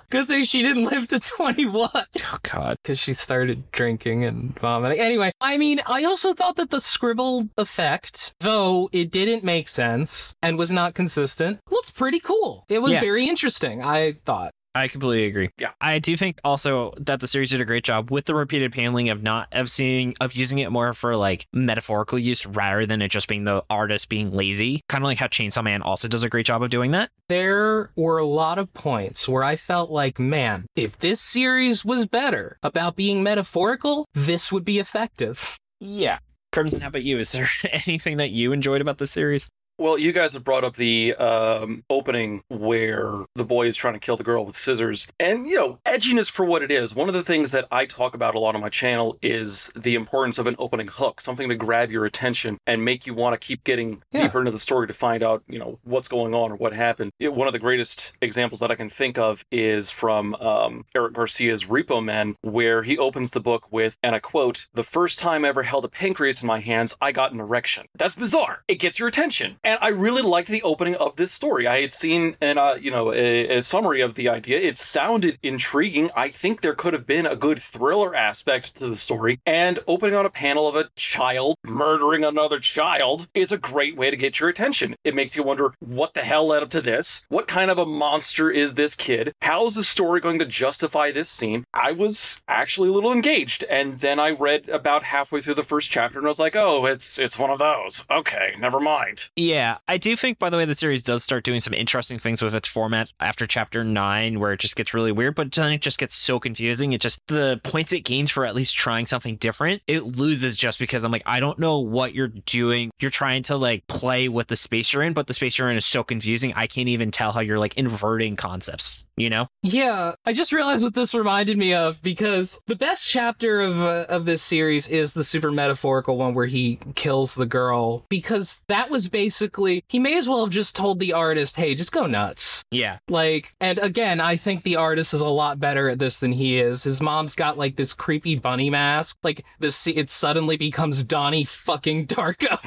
Good 0.10 0.28
thing 0.30 0.45
she 0.45 0.62
didn't 0.62 0.86
live 0.86 1.10
to 1.10 1.20
21 1.20 1.89
Oh 1.93 2.38
God. 2.41 2.78
because 2.82 2.98
she 2.98 3.14
started 3.14 3.70
drinking 3.74 4.24
and 4.24 4.58
vomiting. 4.58 5.00
Anyway, 5.02 5.32
I 5.41 5.58
mean, 5.58 5.82
I 5.86 6.06
also 6.06 6.34
thought 6.34 6.56
that 6.56 6.70
the 6.70 6.80
scribble 6.80 7.50
effect, 7.58 8.34
though 8.39 8.89
it 8.93 9.12
didn't 9.12 9.43
make 9.43 9.68
sense 9.68 10.34
and 10.41 10.58
was 10.58 10.72
not 10.72 10.93
consistent, 10.93 11.60
looked 11.70 11.93
pretty 11.93 12.22
cool. 12.22 12.64
It 12.70 12.82
was 12.82 12.93
Yeah. 12.93 13.02
very 13.02 13.28
interesting, 13.28 13.84
I 13.84 14.14
thought. 14.26 14.52
I 14.78 14.88
completely 14.88 15.25
agree. 15.25 15.49
Yeah. 15.57 15.71
I 15.82 15.99
do 15.99 16.15
think 16.15 16.39
also 16.43 16.93
that 16.97 17.19
the 17.19 17.28
series 17.28 17.51
did 17.51 17.61
a 17.61 17.65
great 17.65 17.84
job 17.84 18.11
with 18.11 18.25
the 18.25 18.36
repeated 18.36 18.71
paneling 18.71 19.09
of 19.09 19.23
not 19.23 19.47
of 19.51 19.69
seeing 19.69 20.15
of 20.21 20.34
using 20.34 20.59
it 20.59 20.71
more 20.71 20.93
for 20.93 21.15
like 21.15 21.47
metaphorical 21.53 22.19
use 22.19 22.45
rather 22.45 22.86
than 22.86 23.01
it 23.01 23.09
just 23.09 23.28
being 23.28 23.43
the 23.43 23.63
artist 23.69 24.09
being 24.09 24.32
lazy. 24.32 24.82
Kind 24.88 25.03
of 25.03 25.07
like 25.07 25.17
how 25.17 25.28
Chainsaw 25.28 25.63
Man 25.63 25.82
also 25.82 26.07
does 26.07 26.23
a 26.23 26.30
great 26.30 26.45
job 26.45 26.61
of 26.61 26.69
doing 26.69 26.91
that. 26.91 27.09
There 27.30 27.91
were 27.95 28.19
a 28.19 28.25
lot 28.25 28.57
of 28.59 28.73
points 28.73 29.28
where 29.28 29.43
I 29.43 29.55
felt 29.55 29.89
like, 29.89 30.19
man, 30.19 30.65
if 30.75 30.97
this 30.97 31.19
series 31.19 31.84
was 31.84 32.05
better 32.05 32.57
about 32.63 32.95
being 32.95 33.23
metaphorical, 33.23 34.05
this 34.13 34.51
would 34.51 34.63
be 34.63 34.80
effective. 34.80 35.57
Yeah. 35.80 36.19
Crimson, 36.51 36.82
how 36.82 36.88
about 36.88 37.03
you? 37.03 37.17
Is 37.17 37.32
there 37.34 37.49
anything 37.71 38.17
that 38.17 38.32
you 38.32 38.51
enjoyed 38.51 38.82
about 38.82 38.97
the 38.97 39.07
series? 39.07 39.49
Well, 39.80 39.99
you 39.99 40.11
guys 40.11 40.34
have 40.34 40.43
brought 40.43 40.63
up 40.63 40.75
the 40.75 41.13
um, 41.15 41.84
opening 41.88 42.41
where 42.49 43.25
the 43.36 43.45
boy 43.45 43.67
is 43.67 43.75
trying 43.75 43.93
to 43.93 43.99
kill 43.99 44.17
the 44.17 44.23
girl 44.23 44.43
with 44.43 44.57
scissors. 44.57 45.05
And, 45.19 45.47
you 45.47 45.55
know, 45.55 45.80
edginess 45.86 46.32
for 46.32 46.43
what 46.45 46.63
it 46.63 46.71
is. 46.71 46.95
One 46.95 47.07
of 47.07 47.13
the 47.13 47.21
things 47.23 47.51
that 47.51 47.67
I 47.71 47.86
talk 47.86 48.15
about 48.15 48.34
a 48.34 48.39
lot 48.39 48.55
on 48.55 48.61
my 48.61 48.69
channel 48.69 49.19
is 49.21 49.69
the 49.75 49.93
importance 49.93 50.39
of 50.39 50.47
an 50.47 50.55
opening 50.57 50.88
hook, 50.88 51.21
something 51.21 51.47
to 51.49 51.53
grab 51.55 51.91
your 51.91 52.05
attention 52.05 52.57
and 52.65 52.84
make 52.84 53.05
you 53.05 53.13
want 53.13 53.39
to 53.39 53.45
keep 53.47 53.63
getting 53.65 54.01
Yeah. 54.11 54.23
deeper 54.23 54.39
into 54.39 54.49
the 54.49 54.57
story 54.57 54.88
to 54.88 54.93
find 54.93 55.21
out, 55.21 55.43
you 55.47 55.59
know, 55.59 55.78
what's 55.84 56.07
going 56.07 56.34
on 56.34 56.51
or 56.51 56.55
what 56.55 56.73
happened. 56.73 57.11
Know, 57.19 57.30
one 57.30 57.47
of 57.47 57.53
the 57.53 57.59
greatest 57.59 58.13
examples 58.19 58.59
that 58.61 58.71
I 58.71 58.75
can 58.75 58.89
think 58.89 59.19
of 59.19 59.45
is 59.51 59.91
from 59.91 60.34
um, 60.36 60.86
Eric 60.95 61.13
Garcia's 61.13 61.65
Repo 61.65 62.03
Men, 62.03 62.36
where 62.41 62.82
he 62.82 62.97
opens 62.97 63.30
the 63.30 63.39
book 63.41 63.71
with, 63.71 63.95
and 64.01 64.15
I 64.15 64.19
quote, 64.19 64.65
the 64.73 64.84
first 64.84 65.19
time 65.19 65.45
I 65.45 65.49
ever 65.49 65.61
held 65.61 65.86
a 65.86 65.88
pancreas 65.88 66.41
in 66.41 66.47
my 66.47 66.61
hands, 66.61 66.95
I 66.99 67.11
got 67.11 67.32
an 67.32 67.39
erection. 67.39 67.86
That's 67.95 68.15
bizarre. 68.15 68.63
It 68.67 68.80
gets 68.80 68.97
your 68.97 69.07
attention. 69.07 69.57
And 69.68 69.78
I 69.82 69.89
really 69.89 70.22
liked 70.22 70.47
the 70.47 70.63
opening 70.63 70.95
of 70.95 71.18
this 71.18 71.34
story. 71.34 71.68
I 71.68 71.82
had 71.82 71.91
seen 71.91 72.38
an, 72.39 72.57
uh, 72.57 72.76
you 72.80 72.89
know, 72.89 73.11
a, 73.11 73.57
a 73.57 73.61
summary 73.61 73.99
of 73.99 74.13
the 74.13 74.30
idea. 74.30 74.61
It 74.61 74.78
sounded 74.78 75.38
intriguing. 75.43 76.09
I 76.15 76.30
think 76.30 76.61
there 76.61 76.74
could 76.74 76.93
have 76.93 77.05
been 77.05 77.26
a 77.26 77.36
good 77.36 77.59
thriller 77.59 78.15
aspect 78.15 78.78
to 78.78 78.88
the 78.88 78.95
story. 78.95 79.41
And 79.45 79.80
opening 79.86 80.15
on 80.15 80.26
a 80.26 80.30
panel 80.30 80.70
of 80.70 80.78
a 80.78 80.89
child 80.95 81.57
murdering 81.65 82.24
another 82.24 82.61
child 82.61 83.28
is 83.34 83.51
a 83.51 83.57
great 83.57 83.97
way 83.97 84.09
to 84.09 84.15
get 84.15 84.39
your 84.39 84.47
attention. 84.47 84.95
It 85.03 85.13
makes 85.13 85.36
you 85.36 85.43
wonder 85.43 85.74
what 85.80 86.13
the 86.13 86.24
hell 86.24 86.47
led 86.47 86.63
up 86.63 86.70
to 86.70 86.80
this? 86.80 87.26
What 87.28 87.49
kind 87.49 87.70
of 87.70 87.78
a 87.78 87.86
monster 87.86 88.49
is 88.49 88.76
this 88.76 88.95
kid? 88.95 89.34
How 89.41 89.65
is 89.65 89.76
the 89.76 89.84
story 89.84 90.22
going 90.22 90.39
to 90.39 90.45
justify 90.45 91.11
this 91.11 91.28
scene? 91.28 91.65
I 91.74 91.91
was 91.91 92.41
actually 92.47 92.88
a 92.88 92.93
little 92.93 93.11
engaged, 93.11 93.65
and 93.65 93.99
then 93.99 94.18
I 94.18 94.30
read 94.30 94.70
about 94.70 95.03
halfway 95.03 95.41
through 95.41 95.55
the 95.55 95.63
first 95.63 95.91
chapter, 95.91 96.20
and 96.20 96.26
I 96.26 96.30
was 96.30 96.39
like, 96.39 96.55
"Oh, 96.55 96.86
it's 96.86 97.20
it's 97.20 97.38
one 97.38 97.49
of 97.49 97.59
those. 97.59 98.05
Okay, 98.09 98.55
never 98.57 98.80
mind." 98.80 99.30
Yeah, 99.36 99.57
I 99.88 99.97
do 99.97 100.16
think, 100.16 100.39
by 100.39 100.49
the 100.49 100.58
way, 100.58 100.66
the 100.66 100.76
series 100.76 101.01
does 101.01 101.24
start 101.24 101.43
doing 101.43 101.60
some 101.60 101.74
interesting 101.74 102.20
things 102.20 102.41
with 102.41 102.53
its 102.53 102.68
format 102.68 103.12
after 103.20 103.47
chapter 103.47 103.84
nine, 103.84 104.39
where 104.39 104.53
it 104.53 104.60
just 104.60 104.76
gets 104.76 104.93
really 104.93 105.12
weird, 105.12 105.36
but 105.36 105.51
then 105.51 105.74
it 105.74 105.82
just 105.82 105.97
gets 105.97 106.16
so 106.16 106.39
confusing. 106.39 106.93
It 106.93 107.01
just, 107.01 107.20
the 107.28 107.60
points 107.64 107.93
it 107.93 108.01
gains 108.01 108.30
for 108.30 108.45
at 108.45 108.55
least 108.55 108.76
trying 108.76 109.05
something 109.05 109.38
different, 109.38 109.82
it 109.88 110.03
loses 110.03 110.55
just 110.55 110.80
because 110.80 111.03
I'm 111.03 111.12
like, 111.12 111.24
I 111.26 111.39
don't 111.39 111.58
know 111.58 111.80
what 111.80 112.14
you're 112.14 112.28
doing. 112.28 112.91
You're 112.99 113.12
trying 113.12 113.43
to 113.43 113.55
like 113.55 113.88
play 113.88 114.28
with 114.28 114.47
the 114.47 114.55
space 114.55 114.93
you're 114.93 115.03
in, 115.03 115.14
but 115.14 115.28
the 115.28 115.34
space 115.34 115.58
you're 115.58 115.72
in 115.72 115.78
is 115.78 115.86
so 115.86 116.03
confusing. 116.03 116.53
I 116.55 116.68
can't 116.68 116.89
even 116.89 117.12
tell 117.12 117.32
how 117.32 117.39
you're 117.39 117.60
like 117.60 117.76
inverting 117.78 118.36
concepts, 118.36 119.05
you 119.16 119.30
know? 119.30 119.47
Yeah, 119.64 120.16
I 120.26 120.34
just 120.34 120.51
realized 120.51 120.84
what 120.84 120.93
this 120.93 121.14
reminded 121.14 121.58
me 121.58 121.74
of 121.74 122.01
because 122.01 122.60
the 122.68 122.76
best 122.76 123.08
chapter 123.08 123.62
of 123.62 123.82
uh, 123.82 124.05
of 124.10 124.26
this 124.26 124.41
series 124.41 124.88
is 124.88 125.14
the 125.14 125.24
super 125.24 125.51
metaphorical 125.51 126.18
one 126.18 126.34
where 126.34 126.45
he 126.45 126.80
kills 126.95 127.36
the 127.36 127.45
girl 127.45 128.05
because 128.10 128.62
that 128.68 128.89
was 128.89 129.10
basically 129.10 129.47
he 129.88 130.00
may 130.00 130.18
as 130.18 130.28
well 130.28 130.43
have 130.43 130.54
just 130.54 130.76
told 130.76 131.00
the 131.00 131.14
artist, 131.14 131.56
"Hey, 131.56 131.76
just 131.76 131.91
go 131.91 132.06
nuts." 132.06 132.64
Yeah. 132.72 133.00
Like, 133.08 133.54
and 133.62 133.80
again, 133.80 134.20
I 134.20 134.36
think 134.36 134.64
the 134.64 134.76
artist 134.76 135.14
is 135.14 135.22
a 135.22 135.28
lot 135.28 135.60
better 135.60 135.89
at 135.89 136.00
this 136.00 136.20
than 136.20 136.34
he 136.34 136.60
is. 136.60 136.84
His 136.84 137.02
mom's 137.02 137.36
got 137.36 137.58
like 137.58 137.76
this 137.76 137.93
creepy 137.93 138.36
bunny 138.36 138.70
mask. 138.70 139.18
Like 139.24 139.45
this, 139.60 139.88
it 139.88 140.10
suddenly 140.10 140.58
becomes 140.58 141.04
Donnie 141.04 141.45
fucking 141.45 142.08
Darko. 142.08 142.58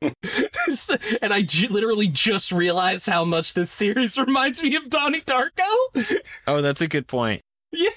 and 1.22 1.32
I 1.32 1.42
j- 1.42 1.68
literally 1.68 2.08
just 2.08 2.52
realized 2.52 3.06
how 3.06 3.24
much 3.24 3.54
this 3.54 3.70
series 3.70 4.18
reminds 4.26 4.62
me 4.62 4.74
of 4.76 4.90
Donnie 4.90 5.22
Darko. 5.22 6.20
Oh, 6.46 6.60
that's 6.60 6.80
a 6.80 6.88
good 6.88 7.06
point. 7.06 7.42
yeah. 7.72 7.90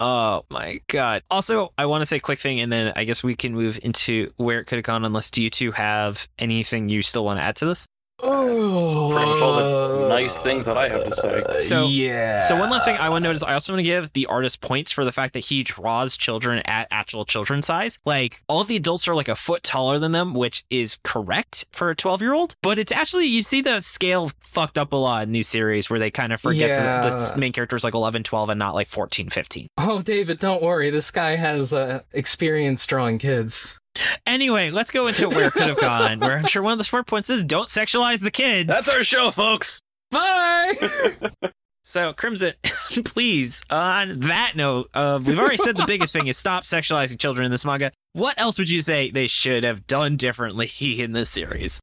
Oh 0.00 0.44
my 0.50 0.80
god. 0.88 1.22
Also, 1.30 1.72
I 1.78 1.86
want 1.86 2.02
to 2.02 2.06
say 2.06 2.16
a 2.16 2.20
quick 2.20 2.40
thing 2.40 2.60
and 2.60 2.72
then 2.72 2.92
I 2.94 3.04
guess 3.04 3.22
we 3.22 3.34
can 3.34 3.54
move 3.54 3.78
into 3.82 4.32
where 4.36 4.60
it 4.60 4.66
could 4.66 4.76
have 4.76 4.84
gone 4.84 5.04
unless 5.04 5.30
do 5.30 5.42
you 5.42 5.50
two 5.50 5.72
have 5.72 6.28
anything 6.38 6.88
you 6.88 7.02
still 7.02 7.24
want 7.24 7.38
to 7.38 7.42
add 7.42 7.56
to 7.56 7.66
this? 7.66 7.86
Oh, 8.26 9.10
Pretty 9.12 9.30
much 9.30 9.40
all 9.42 9.54
the 9.56 10.08
nice 10.08 10.36
things 10.38 10.64
that 10.64 10.76
I 10.78 10.88
have 10.88 11.04
to 11.04 11.14
say. 11.14 11.58
So- 11.60 11.86
yeah. 11.86 12.40
So 12.40 12.56
one 12.56 12.70
last 12.70 12.84
thing 12.84 12.96
I 12.96 13.08
want 13.10 13.22
to 13.22 13.28
notice, 13.28 13.42
I 13.42 13.52
also 13.54 13.72
want 13.72 13.80
to 13.80 13.84
give 13.84 14.12
the 14.14 14.26
artist 14.26 14.60
points 14.60 14.90
for 14.92 15.04
the 15.04 15.12
fact 15.12 15.34
that 15.34 15.40
he 15.40 15.62
draws 15.62 16.16
children 16.16 16.60
at 16.64 16.88
actual 16.90 17.24
children 17.24 17.60
size. 17.62 17.98
Like 18.06 18.42
all 18.48 18.60
of 18.62 18.68
the 18.68 18.76
adults 18.76 19.06
are 19.08 19.14
like 19.14 19.28
a 19.28 19.36
foot 19.36 19.62
taller 19.62 19.98
than 19.98 20.12
them, 20.12 20.32
which 20.34 20.64
is 20.70 20.98
correct 21.04 21.66
for 21.72 21.90
a 21.90 21.94
12 21.96 22.22
year 22.22 22.32
old. 22.32 22.54
But 22.62 22.78
it's 22.78 22.92
actually 22.92 23.26
you 23.26 23.42
see 23.42 23.60
the 23.60 23.80
scale 23.80 24.30
fucked 24.40 24.78
up 24.78 24.92
a 24.92 24.96
lot 24.96 25.24
in 25.24 25.32
these 25.32 25.48
series 25.48 25.90
where 25.90 25.98
they 25.98 26.10
kind 26.10 26.32
of 26.32 26.40
forget 26.40 26.70
that 26.70 27.10
the 27.12 27.16
Yeah. 27.34 27.36
main 27.38 27.52
character 27.52 27.76
is 27.76 27.84
like 27.84 27.94
11, 27.94 28.22
12 28.22 28.48
and 28.50 28.58
not 28.58 28.74
like 28.74 28.86
14, 28.88 29.28
15. 29.30 29.68
Oh, 29.78 30.00
David, 30.02 30.38
don't 30.38 30.62
worry. 30.62 30.90
This 30.90 31.10
guy 31.10 31.36
has 31.36 31.72
uh, 31.74 32.00
experience 32.12 32.86
drawing 32.86 33.18
kids. 33.18 33.78
Anyway, 34.26 34.70
let's 34.70 34.90
go 34.90 35.06
into 35.06 35.28
where 35.28 35.48
it 35.48 35.52
could 35.52 35.68
have 35.68 35.80
gone. 35.80 36.20
Where 36.20 36.36
I'm 36.38 36.46
sure 36.46 36.62
one 36.62 36.72
of 36.72 36.78
the 36.78 36.84
smart 36.84 37.06
points 37.06 37.30
is 37.30 37.44
don't 37.44 37.68
sexualize 37.68 38.20
the 38.20 38.30
kids. 38.30 38.68
That's 38.68 38.94
our 38.94 39.02
show, 39.02 39.30
folks. 39.30 39.80
Bye. 40.10 40.74
So, 41.86 42.14
Crimson, 42.14 42.54
please, 43.04 43.62
on 43.68 44.20
that 44.20 44.52
note, 44.56 44.88
uh, 44.94 45.20
we've 45.22 45.38
already 45.38 45.58
said 45.58 45.76
the 45.76 45.84
biggest 45.84 46.14
thing 46.14 46.28
is 46.28 46.38
stop 46.38 46.64
sexualizing 46.64 47.18
children 47.18 47.44
in 47.44 47.50
this 47.50 47.66
manga. 47.66 47.92
What 48.14 48.40
else 48.40 48.58
would 48.58 48.70
you 48.70 48.80
say 48.80 49.10
they 49.10 49.26
should 49.26 49.64
have 49.64 49.86
done 49.86 50.16
differently 50.16 50.70
in 51.02 51.12
this 51.12 51.28
series? 51.28 51.80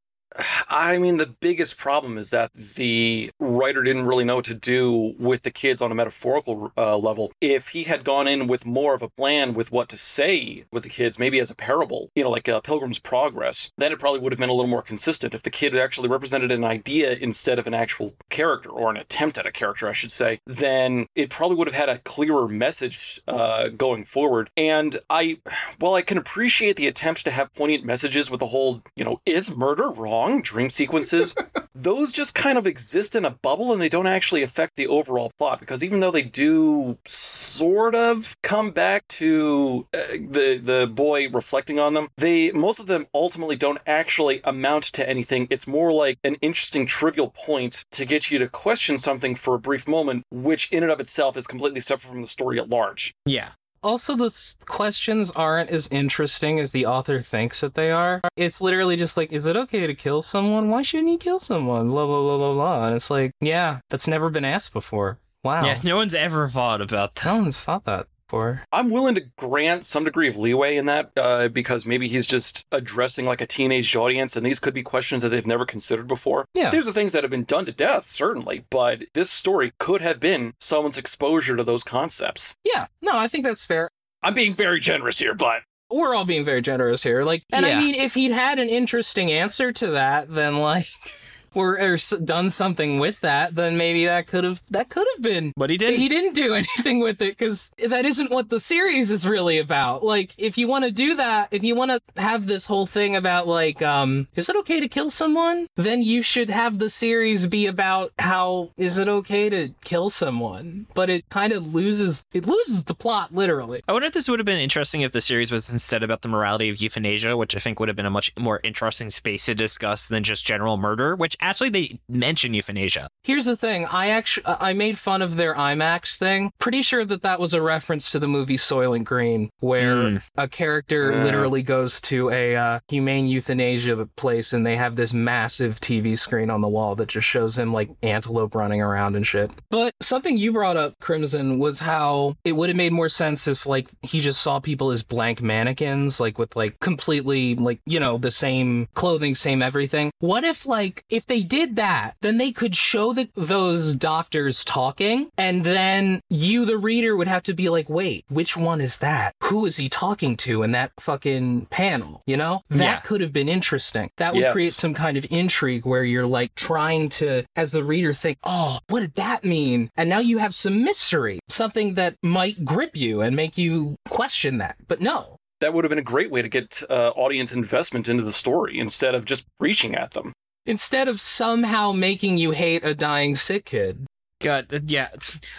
I 0.70 0.98
mean, 0.98 1.18
the 1.18 1.28
biggest 1.28 1.78
problem 1.78 2.18
is 2.18 2.30
that 2.30 2.54
the 2.54 3.32
writer 3.40 3.84
didn't 3.84 4.06
really 4.06 4.24
know 4.24 4.38
what 4.38 4.46
to 4.46 4.54
do 4.54 5.14
with 5.20 5.44
the 5.44 5.52
kids 5.52 5.82
on 5.82 5.92
a 5.92 5.96
metaphorical 5.96 6.72
uh, 6.78 6.98
level. 6.98 7.34
If 7.42 7.70
he 7.70 7.84
had 7.84 8.04
gone 8.04 8.28
in 8.28 8.48
with 8.48 8.66
more 8.66 8.94
of 8.94 9.02
a 9.02 9.10
plan 9.10 9.54
with 9.54 9.72
what 9.72 9.90
to 9.90 9.98
say 9.98 10.66
with 10.72 10.84
the 10.84 10.90
kids, 10.90 11.20
maybe 11.20 11.40
as 11.40 11.52
a 11.52 11.56
parable, 11.56 12.10
you 12.16 12.24
know, 12.24 12.30
like 12.30 12.48
a 12.48 12.62
Pilgrim's 12.62 13.00
Progress, 13.00 13.72
then 13.78 13.92
it 13.92 14.00
probably 14.00 14.20
would 14.20 14.32
have 14.32 14.40
been 14.40 14.50
a 14.50 14.54
little 14.54 14.70
more 14.70 14.82
consistent. 14.82 15.34
If 15.34 15.44
the 15.44 15.50
kid 15.50 15.76
actually 15.76 16.08
represented 16.10 16.52
an 16.52 16.64
idea 16.64 17.12
instead 17.14 17.60
of 17.60 17.68
an 17.68 17.74
actual 17.74 18.14
character, 18.30 18.70
or 18.70 18.90
an 18.90 18.98
attempt 18.98 19.38
at 19.38 19.46
a 19.46 19.52
character, 19.52 19.90
I 19.90 19.94
should 19.94 20.12
say, 20.12 20.40
then 20.46 21.08
it 21.16 21.30
probably 21.30 21.58
would 21.58 21.68
have 21.68 21.76
had 21.76 21.90
a 21.90 22.00
clearer 22.00 22.48
message 22.48 23.22
uh, 23.28 23.70
going 23.70 24.04
forward. 24.04 24.50
And 24.56 24.98
I, 25.10 25.40
while 25.80 25.96
I 25.96 26.02
can 26.02 26.18
appreciate 26.18 26.78
the 26.78 26.88
attempt 26.88 27.26
to 27.26 27.32
have 27.32 27.54
poignant 27.54 27.86
messages 27.86 28.32
with 28.32 28.40
the 28.40 28.48
whole, 28.48 28.82
you 28.96 29.04
know, 29.04 29.20
is 29.26 29.56
murder 29.56 29.90
wrong? 29.90 30.21
Dream 30.42 30.70
sequences, 30.70 31.34
those 31.76 32.12
just 32.12 32.36
kind 32.36 32.58
of 32.58 32.68
exist 32.68 33.16
in 33.16 33.26
a 33.26 33.30
bubble 33.30 33.72
and 33.74 33.82
they 33.82 33.90
don't 33.90 34.08
actually 34.08 34.44
affect 34.44 34.76
the 34.76 34.88
overall 34.88 35.32
plot 35.38 35.60
because 35.60 35.84
even 35.84 36.00
though 36.00 36.12
they 36.12 36.22
do 36.22 36.98
sort 37.06 37.96
of 37.96 38.36
come 38.44 38.72
back 38.72 39.08
to 39.08 39.88
uh, 39.94 39.98
the 40.30 40.62
the 40.64 40.90
boy 40.94 41.30
reflecting 41.30 41.80
on 41.80 41.94
them, 41.94 42.08
they 42.18 42.52
most 42.52 42.80
of 42.80 42.88
them 42.88 43.08
ultimately 43.14 43.56
don't 43.56 43.80
actually 43.88 44.42
amount 44.44 44.84
to 44.84 45.08
anything. 45.08 45.48
It's 45.50 45.68
more 45.68 45.92
like 45.92 46.18
an 46.24 46.36
interesting 46.36 46.86
trivial 46.86 47.30
point 47.30 47.86
to 47.92 48.06
get 48.06 48.30
you 48.30 48.40
to 48.40 48.48
question 48.48 48.98
something 48.98 49.36
for 49.36 49.56
a 49.56 49.60
brief 49.60 49.88
moment, 49.88 50.26
which 50.32 50.72
in 50.72 50.84
and 50.84 50.92
of 50.92 51.00
itself 51.00 51.38
is 51.38 51.48
completely 51.48 51.80
separate 51.80 52.10
from 52.10 52.22
the 52.22 52.28
story 52.28 52.60
at 52.60 52.70
large. 52.70 53.16
Yeah. 53.26 53.52
Also, 53.84 54.16
the 54.16 54.26
s- 54.26 54.56
questions 54.66 55.32
aren't 55.32 55.70
as 55.72 55.88
interesting 55.88 56.60
as 56.60 56.72
the 56.72 56.86
author 56.86 57.20
thinks 57.20 57.62
that 57.62 57.74
they 57.74 57.90
are. 57.92 58.22
It's 58.36 58.62
literally 58.62 58.96
just 58.96 59.18
like, 59.18 59.32
is 59.32 59.46
it 59.48 59.58
okay 59.58 59.88
to 59.88 59.96
kill 59.96 60.22
someone? 60.22 60.70
Why 60.70 60.82
shouldn't 60.84 61.10
you 61.10 61.18
kill 61.18 61.40
someone? 61.40 61.90
Blah, 61.90 62.06
blah, 62.06 62.22
blah, 62.22 62.38
blah, 62.38 62.54
blah. 62.54 62.86
And 62.88 62.96
it's 62.96 63.10
like, 63.10 63.32
yeah, 63.42 63.80
that's 63.90 64.08
never 64.08 64.30
been 64.30 64.46
asked 64.46 64.74
before. 64.74 65.18
Wow. 65.44 65.66
Yeah, 65.66 65.80
no 65.84 65.96
one's 65.96 66.14
ever 66.14 66.48
thought 66.48 66.82
about 66.82 67.16
that. 67.16 67.26
No 67.26 67.42
one's 67.42 67.64
thought 67.64 67.86
that 67.86 68.06
before. 68.32 68.62
I'm 68.72 68.90
willing 68.90 69.16
to 69.16 69.26
grant 69.38 69.84
some 69.84 70.06
degree 70.06 70.30
of 70.30 70.38
leeway 70.38 70.78
in 70.78 70.86
that 70.86 71.12
uh, 71.18 71.50
because 71.50 71.86
maybe 71.86 72.08
he's 72.08 72.26
just 72.26 72.66
addressing 72.72 73.26
like 73.26 73.42
a 73.42 73.46
teenage 73.46 73.94
audience, 73.96 74.38
and 74.38 74.46
these 74.46 74.60
could 74.60 74.74
be 74.74 74.84
questions 74.84 75.22
that 75.22 75.30
they've 75.30 75.46
never 75.46 75.66
considered 75.66 76.08
before. 76.08 76.46
Yeah. 76.54 76.70
These 76.72 76.88
are 76.88 76.94
things 76.94 77.12
that 77.12 77.24
have 77.24 77.32
been 77.32 77.44
done 77.44 77.66
to 77.66 77.74
death, 77.74 78.10
certainly, 78.10 78.66
but 78.70 79.04
this 79.14 79.30
story 79.30 79.74
could 79.80 80.02
have 80.02 80.20
been 80.20 80.54
someone's 80.60 80.98
exposure 80.98 81.58
to 81.58 81.64
those 81.64 81.84
concepts. 81.84 82.56
Yeah. 82.64 82.88
No, 83.02 83.18
I 83.18 83.28
think 83.28 83.44
that's 83.44 83.66
fair. 83.66 83.90
I'm 84.24 84.34
being 84.34 84.54
very 84.54 84.80
generous 84.80 85.20
here, 85.20 85.34
but 85.34 85.64
We're 85.90 86.16
all 86.16 86.26
being 86.26 86.46
very 86.46 86.62
generous 86.62 87.04
here. 87.04 87.24
Like, 87.24 87.44
and 87.52 87.66
I 87.66 87.78
mean, 87.80 87.96
if 87.96 88.14
he'd 88.14 88.32
had 88.32 88.60
an 88.60 88.70
interesting 88.70 89.30
answer 89.32 89.74
to 89.74 89.88
that, 89.88 90.34
then 90.34 90.60
like, 90.60 90.88
or, 91.54 91.80
or 91.80 91.98
done 92.24 92.50
something 92.50 93.00
with 93.00 93.20
that, 93.22 93.56
then 93.56 93.78
maybe 93.78 94.06
that 94.06 94.28
could 94.28 94.44
have 94.44 94.62
that 94.70 94.90
could 94.90 95.08
have 95.16 95.24
been 95.24 95.54
But 95.58 95.70
he 95.70 95.78
didn't. 95.78 96.00
he 96.00 96.10
didn't 96.10 96.34
do 96.34 96.54
anything 96.62 97.00
with 97.00 97.22
it 97.22 97.38
because 97.38 97.72
that 97.88 98.06
isn't 98.06 98.32
what 98.32 98.50
the 98.50 98.60
series 98.60 99.12
is 99.12 99.28
really 99.28 99.58
about. 99.58 100.04
Like, 100.04 100.34
if 100.38 100.58
you 100.58 100.68
want 100.68 100.86
to 100.86 100.92
do 100.92 101.16
that, 101.16 101.50
if 101.52 101.64
you 101.64 101.76
want 101.76 101.92
to 101.92 102.22
have 102.22 102.48
this 102.48 102.66
whole 102.68 102.86
thing 102.86 103.16
about 103.16 103.48
like, 103.48 103.82
um, 103.82 104.28
is 104.36 104.50
it 104.50 104.56
okay 104.58 104.80
to 104.80 104.88
kill 104.88 105.10
someone? 105.10 105.68
Then 105.76 106.02
you 106.02 106.22
should 106.22 106.50
have 106.50 106.80
the 106.80 106.90
series 106.90 107.48
be 107.48 107.66
about 107.68 108.14
how 108.20 108.72
is 108.78 108.98
it 108.98 109.08
okay 109.08 109.50
to 109.50 109.70
kill 109.84 110.10
someone? 110.10 110.88
But 110.94 111.10
it 111.10 111.30
kind 111.30 111.54
of 111.54 111.74
loses 111.74 112.24
it 112.34 112.46
loses 112.46 112.86
the 112.86 112.96
plot 112.96 113.34
literally. 113.34 113.82
I 113.88 113.94
wonder 113.94 114.08
if 114.08 114.14
this 114.14 114.28
would 114.30 114.40
have 114.40 114.46
been 114.46 114.58
interesting 114.58 115.02
if 115.02 115.12
the 115.12 115.22
series 115.22 115.52
was 115.52 115.70
instead 115.70 116.04
about 116.04 116.22
the 116.22 116.28
morality 116.30 116.70
of 116.70 116.82
euthanasia, 116.82 117.36
which 117.36 117.56
I 117.56 117.60
think 117.60 117.80
would 117.80 117.90
have 117.90 117.96
been 117.96 118.06
a 118.06 118.10
much 118.12 118.32
more 118.38 118.60
interesting 118.64 119.10
space 119.10 119.46
to 119.46 119.56
discuss 119.56 120.08
than 120.08 120.24
just 120.24 120.46
general 120.46 120.78
murder, 120.78 121.16
which 121.16 121.36
actually 121.42 121.70
they 121.70 122.00
mention 122.10 122.54
euthanasia. 122.54 123.08
Here's 123.24 123.46
the 123.46 123.56
thing. 123.56 123.86
I 123.86 124.10
actually 124.10 124.44
I 124.48 124.74
made 124.74 124.98
fun 124.98 125.22
of 125.22 125.36
their 125.36 125.54
IMAX 125.56 126.18
thing. 126.18 126.52
Pretty 126.60 126.82
sure 126.82 127.06
that 127.06 127.22
that 127.22 127.40
was 127.40 127.54
a 127.54 127.62
reference 127.62 128.12
to 128.12 128.20
the 128.20 128.28
movie 128.28 128.58
Soylent 128.58 129.04
Green, 129.06 129.50
where 129.60 129.96
Mm. 129.96 130.22
a 130.38 130.48
character 130.48 131.12
Yeah. 131.12 131.24
literally 131.24 131.62
goes 131.64 132.00
to 132.02 132.30
a 132.32 132.56
uh, 132.56 132.80
humane 132.88 133.28
euthanasia 133.28 134.08
place, 134.16 134.54
and 134.54 134.66
they 134.66 134.76
have 134.78 134.96
this 134.96 135.14
massive 135.14 135.80
TV 135.80 136.16
screen 136.18 136.50
on 136.50 136.62
the 136.62 136.68
wall 136.70 136.96
that 136.96 137.10
just 137.10 137.28
shows 137.28 137.58
him 137.58 137.74
like 137.74 137.90
antelope 138.04 138.56
running 138.56 138.82
around 138.82 139.16
and 139.16 139.26
shit. 139.28 139.52
But 139.70 139.94
something 140.02 140.38
you 140.38 140.52
brought 140.52 140.78
up, 140.78 140.94
Crimson, 141.02 141.60
was 141.60 141.80
how 141.80 142.36
it 142.44 142.54
would 142.54 142.70
have 142.70 142.76
made 142.78 142.94
more 142.94 143.10
sense 143.10 143.48
if 143.48 143.66
like 143.66 143.88
he 144.02 144.20
just 144.20 144.42
saw 144.42 144.60
people 144.60 144.92
as 144.92 145.04
blank 145.04 145.42
mannequins, 145.42 146.20
like 146.20 146.38
with 146.40 146.56
like 146.56 146.80
completely 146.80 147.56
like 147.56 147.80
you 147.86 148.00
know 148.00 148.18
the 148.18 148.32
same 148.32 148.88
clothing, 148.94 149.36
same 149.36 149.62
everything. 149.62 150.12
What 150.20 150.44
if 150.44 150.66
like 150.66 151.04
if 151.10 151.26
they 151.32 151.42
did 151.44 151.78
that, 151.78 152.16
then 152.22 152.38
they 152.38 152.52
could 152.52 152.76
show 152.76 153.14
the, 153.14 153.30
those 153.36 153.96
doctors 153.96 154.66
talking, 154.66 155.30
and 155.38 155.64
then 155.64 156.20
you, 156.30 156.66
the 156.66 156.78
reader, 156.78 157.16
would 157.16 157.30
have 157.30 157.44
to 157.44 157.54
be 157.54 157.70
like, 157.70 157.90
wait, 157.90 158.26
which 158.28 158.58
one 158.58 158.82
is 158.82 158.98
that? 158.98 159.34
Who 159.44 159.66
is 159.66 159.78
he 159.78 159.88
talking 159.88 160.36
to 160.38 160.62
in 160.62 160.74
that 160.74 160.92
fucking 161.00 161.68
panel? 161.68 162.22
You 162.28 162.36
know, 162.38 162.62
that 162.70 162.78
Yeah. 162.84 163.00
could 163.00 163.22
have 163.22 163.32
been 163.32 163.48
interesting. 163.48 164.10
That 164.18 164.34
would 164.34 164.42
Yes. 164.42 164.52
create 164.54 164.74
some 164.74 164.94
kind 164.94 165.16
of 165.18 165.26
intrigue 165.32 165.86
where 165.86 166.04
you're 166.04 166.28
like 166.28 166.54
trying 166.56 167.08
to, 167.22 167.44
as 167.56 167.72
the 167.72 167.84
reader, 167.84 168.12
think, 168.12 168.38
oh, 168.44 168.80
what 168.90 169.00
did 169.00 169.16
that 169.16 169.46
mean? 169.46 169.90
And 169.96 170.10
now 170.10 170.20
you 170.20 170.40
have 170.40 170.54
some 170.54 170.84
mystery, 170.84 171.40
something 171.50 171.94
that 171.96 172.16
might 172.22 172.66
grip 172.66 172.98
you 172.98 173.22
and 173.22 173.36
make 173.36 173.58
you 173.58 173.96
question 174.10 174.58
that. 174.58 174.76
But 174.88 175.00
no, 175.00 175.38
that 175.62 175.74
would 175.74 175.86
have 175.86 175.90
been 175.90 176.00
a 176.00 176.04
great 176.04 176.30
way 176.32 176.42
to 176.42 176.50
get 176.50 176.84
uh, 176.90 177.12
audience 177.16 177.54
investment 177.54 178.10
into 178.10 178.24
the 178.24 178.32
story 178.34 178.80
instead 178.80 179.16
of 179.16 179.24
just 179.26 179.46
preaching 179.60 179.96
at 179.96 180.12
them. 180.12 180.34
Instead 180.66 181.08
of 181.08 181.20
somehow 181.22 181.92
making 181.92 182.38
you 182.38 182.52
hate 182.52 182.84
a 182.86 182.94
dying 182.96 183.36
sick 183.36 183.66
kid. 183.66 184.06
God, 184.42 184.74
uh, 184.74 184.80
yeah. 184.86 185.10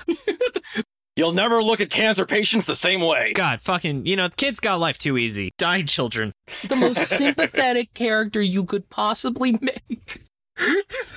You'll 1.16 1.32
never 1.32 1.62
look 1.62 1.80
at 1.82 1.90
cancer 1.90 2.24
patients 2.24 2.64
the 2.64 2.74
same 2.74 3.02
way. 3.02 3.32
God, 3.34 3.60
fucking, 3.60 4.06
you 4.06 4.16
know, 4.16 4.30
kids 4.30 4.60
got 4.60 4.80
life 4.80 4.96
too 4.96 5.18
easy. 5.18 5.50
Die, 5.58 5.82
children. 5.82 6.32
The 6.66 6.74
most 6.76 7.06
sympathetic 7.18 7.92
character 7.92 8.40
you 8.40 8.64
could 8.64 8.88
possibly 8.88 9.52
make. 9.60 10.22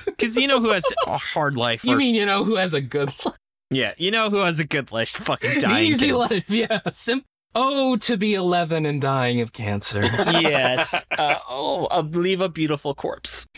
Because 0.06 0.36
you 0.36 0.48
know 0.48 0.60
who 0.60 0.70
has 0.70 0.84
a 1.06 1.18
hard 1.18 1.56
life. 1.58 1.84
You 1.84 1.96
mean 1.96 2.14
you 2.14 2.24
know 2.24 2.42
who 2.42 2.56
has 2.56 2.72
a 2.72 2.80
good 2.80 3.12
life? 3.24 3.36
yeah, 3.70 3.92
you 3.98 4.10
know 4.10 4.30
who 4.30 4.38
has 4.38 4.58
a 4.58 4.64
good 4.64 4.90
life. 4.92 5.10
Fucking 5.10 5.58
dying 5.58 5.88
Easy 5.88 6.06
kids. 6.06 6.30
life, 6.30 6.50
yeah. 6.50 6.80
Sim- 6.90 7.22
oh, 7.56 7.96
to 7.96 8.16
be 8.16 8.34
11 8.34 8.86
and 8.86 9.00
dying 9.00 9.40
of 9.40 9.52
cancer. 9.52 10.02
yes. 10.30 11.04
Uh, 11.16 11.38
oh, 11.48 12.00
leave 12.12 12.42
a 12.42 12.48
beautiful 12.48 12.94
corpse. 12.94 13.46